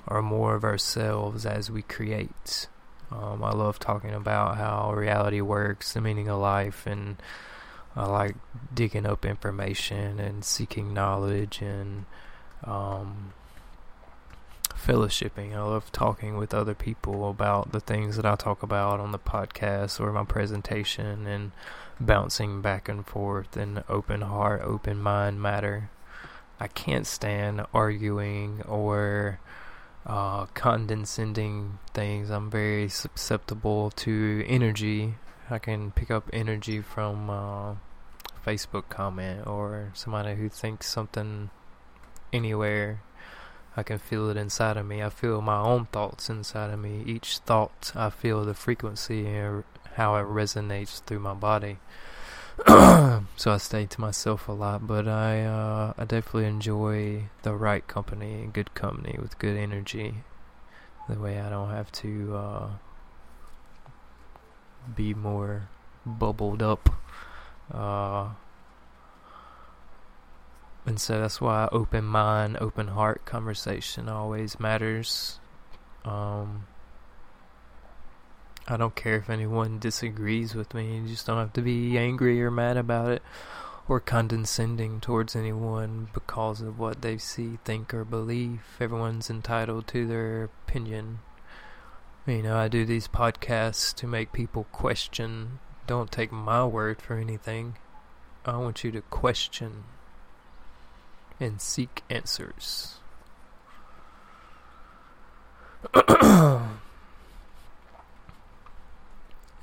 are 0.07 0.21
more 0.21 0.55
of 0.55 0.63
ourselves 0.63 1.45
as 1.45 1.71
we 1.71 1.81
create. 1.81 2.67
Um, 3.11 3.43
I 3.43 3.51
love 3.51 3.79
talking 3.79 4.13
about 4.13 4.57
how 4.57 4.93
reality 4.93 5.41
works, 5.41 5.93
the 5.93 6.01
meaning 6.01 6.27
of 6.27 6.39
life, 6.39 6.85
and 6.85 7.17
I 7.95 8.05
like 8.05 8.35
digging 8.73 9.05
up 9.05 9.25
information 9.25 10.19
and 10.19 10.43
seeking 10.43 10.93
knowledge 10.93 11.61
and 11.61 12.05
um, 12.63 13.33
fellowshipping. 14.77 15.53
I 15.53 15.61
love 15.61 15.91
talking 15.91 16.37
with 16.37 16.53
other 16.53 16.75
people 16.75 17.29
about 17.29 17.71
the 17.71 17.79
things 17.79 18.15
that 18.15 18.25
I 18.25 18.35
talk 18.35 18.63
about 18.63 18.99
on 18.99 19.11
the 19.11 19.19
podcast 19.19 19.99
or 19.99 20.11
my 20.11 20.23
presentation 20.23 21.27
and 21.27 21.51
bouncing 21.99 22.61
back 22.61 22.87
and 22.87 23.05
forth 23.05 23.57
and 23.57 23.83
open 23.89 24.21
heart, 24.21 24.61
open 24.63 24.99
mind 24.99 25.41
matter. 25.41 25.89
I 26.59 26.67
can't 26.67 27.05
stand 27.05 27.65
arguing 27.73 28.61
or 28.67 29.39
uh, 30.05 30.45
condescending 30.47 31.79
things. 31.93 32.29
I'm 32.29 32.49
very 32.49 32.87
susceptible 32.89 33.91
to 33.91 34.43
energy. 34.47 35.15
I 35.49 35.59
can 35.59 35.91
pick 35.91 36.09
up 36.09 36.29
energy 36.33 36.81
from 36.81 37.29
uh, 37.29 37.75
Facebook 38.45 38.89
comment 38.89 39.45
or 39.45 39.91
somebody 39.93 40.35
who 40.35 40.49
thinks 40.49 40.87
something 40.87 41.49
anywhere. 42.31 43.01
I 43.77 43.83
can 43.83 43.99
feel 43.99 44.27
it 44.31 44.37
inside 44.37 44.75
of 44.75 44.87
me. 44.87 45.03
I 45.03 45.09
feel 45.09 45.39
my 45.39 45.59
own 45.59 45.85
thoughts 45.85 46.31
inside 46.31 46.73
of 46.73 46.79
me. 46.79 47.03
Each 47.05 47.37
thought, 47.37 47.91
I 47.95 48.09
feel 48.09 48.43
the 48.43 48.55
frequency 48.55 49.27
and 49.27 49.63
how 49.93 50.15
it 50.15 50.23
resonates 50.23 51.03
through 51.03 51.19
my 51.19 51.35
body. 51.35 51.77
so 52.67 53.51
I 53.51 53.57
stay 53.57 53.85
to 53.85 54.01
myself 54.01 54.47
a 54.47 54.51
lot, 54.51 54.87
but 54.87 55.07
I 55.07 55.43
uh, 55.43 55.93
I 55.95 56.05
definitely 56.05 56.45
enjoy 56.45 57.29
the 57.43 57.53
right 57.53 57.85
company, 57.87 58.49
good 58.51 58.73
company 58.73 59.15
with 59.21 59.37
good 59.37 59.55
energy. 59.55 60.23
The 61.07 61.19
way 61.19 61.39
I 61.39 61.51
don't 61.51 61.69
have 61.69 61.91
to 62.03 62.35
uh, 62.35 62.69
be 64.95 65.13
more 65.13 65.69
bubbled 66.03 66.63
up. 66.63 66.89
Uh, 67.71 68.29
and 70.87 71.01
so 71.01 71.19
that's 71.19 71.41
why 71.41 71.67
open 71.73 72.05
mind, 72.05 72.57
open 72.61 72.87
heart 72.87 73.25
conversation 73.25 74.07
always 74.07 74.57
matters. 74.57 75.37
Um, 76.05 76.65
I 78.69 78.77
don't 78.77 78.95
care 78.95 79.17
if 79.17 79.29
anyone 79.29 79.79
disagrees 79.79 80.55
with 80.55 80.73
me. 80.73 80.99
You 80.99 81.07
just 81.09 81.27
don't 81.27 81.39
have 81.39 81.51
to 81.53 81.61
be 81.61 81.97
angry 81.97 82.41
or 82.41 82.49
mad 82.49 82.77
about 82.77 83.11
it 83.11 83.21
or 83.89 83.99
condescending 83.99 85.01
towards 85.01 85.35
anyone 85.35 86.07
because 86.13 86.61
of 86.61 86.79
what 86.79 87.01
they 87.01 87.17
see, 87.17 87.59
think, 87.65 87.93
or 87.93 88.05
believe. 88.05 88.61
Everyone's 88.79 89.29
entitled 89.29 89.87
to 89.87 90.07
their 90.07 90.45
opinion. 90.45 91.19
You 92.25 92.43
know, 92.43 92.57
I 92.57 92.69
do 92.69 92.85
these 92.85 93.09
podcasts 93.09 93.93
to 93.95 94.07
make 94.07 94.31
people 94.31 94.67
question. 94.71 95.59
Don't 95.85 96.13
take 96.13 96.31
my 96.31 96.65
word 96.65 97.01
for 97.01 97.17
anything. 97.17 97.75
I 98.45 98.55
want 98.55 98.85
you 98.85 98.91
to 98.91 99.01
question 99.01 99.83
and 101.39 101.61
seek 101.61 102.03
answers. 102.09 102.95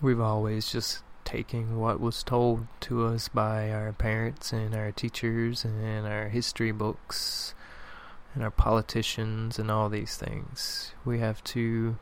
we've 0.00 0.20
always 0.20 0.70
just 0.70 1.02
taken 1.24 1.78
what 1.78 1.98
was 2.00 2.22
told 2.22 2.66
to 2.80 3.04
us 3.06 3.28
by 3.28 3.72
our 3.72 3.92
parents 3.92 4.52
and 4.52 4.74
our 4.74 4.92
teachers 4.92 5.64
and 5.64 6.06
our 6.06 6.28
history 6.28 6.70
books 6.70 7.54
and 8.34 8.44
our 8.44 8.50
politicians 8.50 9.58
and 9.58 9.70
all 9.70 9.88
these 9.88 10.16
things. 10.16 10.92
We 11.04 11.20
have 11.20 11.42
to 11.44 11.96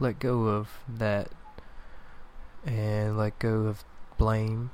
let 0.00 0.18
go 0.18 0.46
of 0.48 0.80
that 0.88 1.30
and 2.64 3.16
let 3.16 3.38
go 3.38 3.66
of 3.66 3.84
blame 4.18 4.70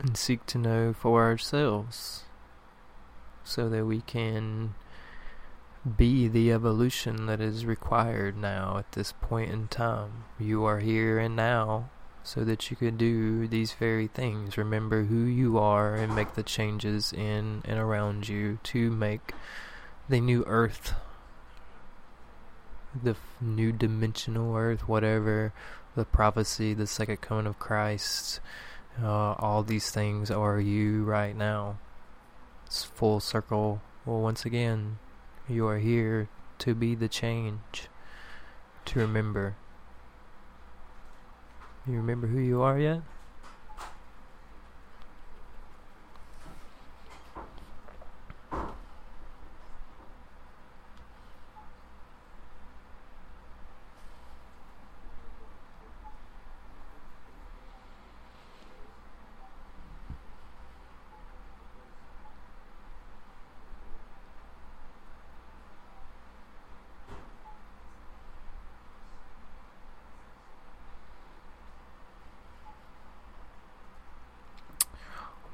and 0.00 0.16
seek 0.16 0.46
to 0.46 0.58
know 0.58 0.92
for 0.92 1.24
ourselves 1.24 2.24
so 3.44 3.68
that 3.68 3.86
we 3.86 4.00
can 4.02 4.74
be 5.96 6.28
the 6.28 6.52
evolution 6.52 7.26
that 7.26 7.40
is 7.40 7.64
required 7.64 8.36
now 8.36 8.76
at 8.78 8.92
this 8.92 9.12
point 9.12 9.50
in 9.50 9.68
time. 9.68 10.24
You 10.38 10.64
are 10.64 10.80
here 10.80 11.18
and 11.18 11.34
now 11.34 11.90
so 12.22 12.44
that 12.44 12.70
you 12.70 12.76
could 12.76 12.98
do 12.98 13.48
these 13.48 13.72
very 13.72 14.06
things. 14.06 14.58
Remember 14.58 15.04
who 15.04 15.24
you 15.24 15.56
are 15.58 15.94
and 15.94 16.14
make 16.14 16.34
the 16.34 16.42
changes 16.42 17.12
in 17.12 17.62
and 17.64 17.78
around 17.78 18.28
you 18.28 18.58
to 18.64 18.90
make 18.90 19.32
the 20.08 20.20
new 20.20 20.44
earth, 20.46 20.94
the 23.02 23.16
new 23.40 23.72
dimensional 23.72 24.54
earth, 24.54 24.86
whatever 24.86 25.54
the 25.94 26.04
prophecy, 26.04 26.74
the 26.74 26.86
second 26.86 27.22
coming 27.22 27.46
of 27.46 27.58
Christ, 27.58 28.40
uh, 29.02 29.34
all 29.38 29.62
these 29.62 29.90
things 29.90 30.30
are 30.30 30.60
you 30.60 31.04
right 31.04 31.36
now. 31.36 31.78
It's 32.66 32.84
full 32.84 33.20
circle. 33.20 33.80
Well, 34.04 34.20
once 34.20 34.44
again, 34.44 34.98
you 35.48 35.66
are 35.66 35.78
here 35.78 36.28
to 36.58 36.74
be 36.74 36.94
the 36.94 37.08
change. 37.08 37.88
To 38.86 39.00
remember. 39.00 39.56
You 41.86 41.94
remember 41.94 42.26
who 42.26 42.38
you 42.38 42.62
are 42.62 42.78
yet? 42.78 43.02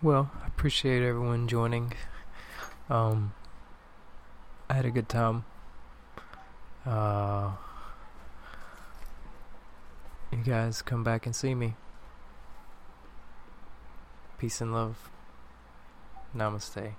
Well, 0.04 0.30
I 0.42 0.48
appreciate 0.48 1.02
everyone 1.02 1.48
joining. 1.48 1.94
Um, 2.90 3.32
I 4.68 4.74
had 4.74 4.84
a 4.84 4.90
good 4.90 5.08
time. 5.08 5.46
Uh, 6.84 7.52
you 10.30 10.44
guys 10.44 10.82
come 10.82 11.04
back 11.04 11.24
and 11.24 11.34
see 11.34 11.54
me. 11.54 11.76
Peace 14.36 14.60
and 14.60 14.74
love. 14.74 15.08
Namaste. 16.36 16.92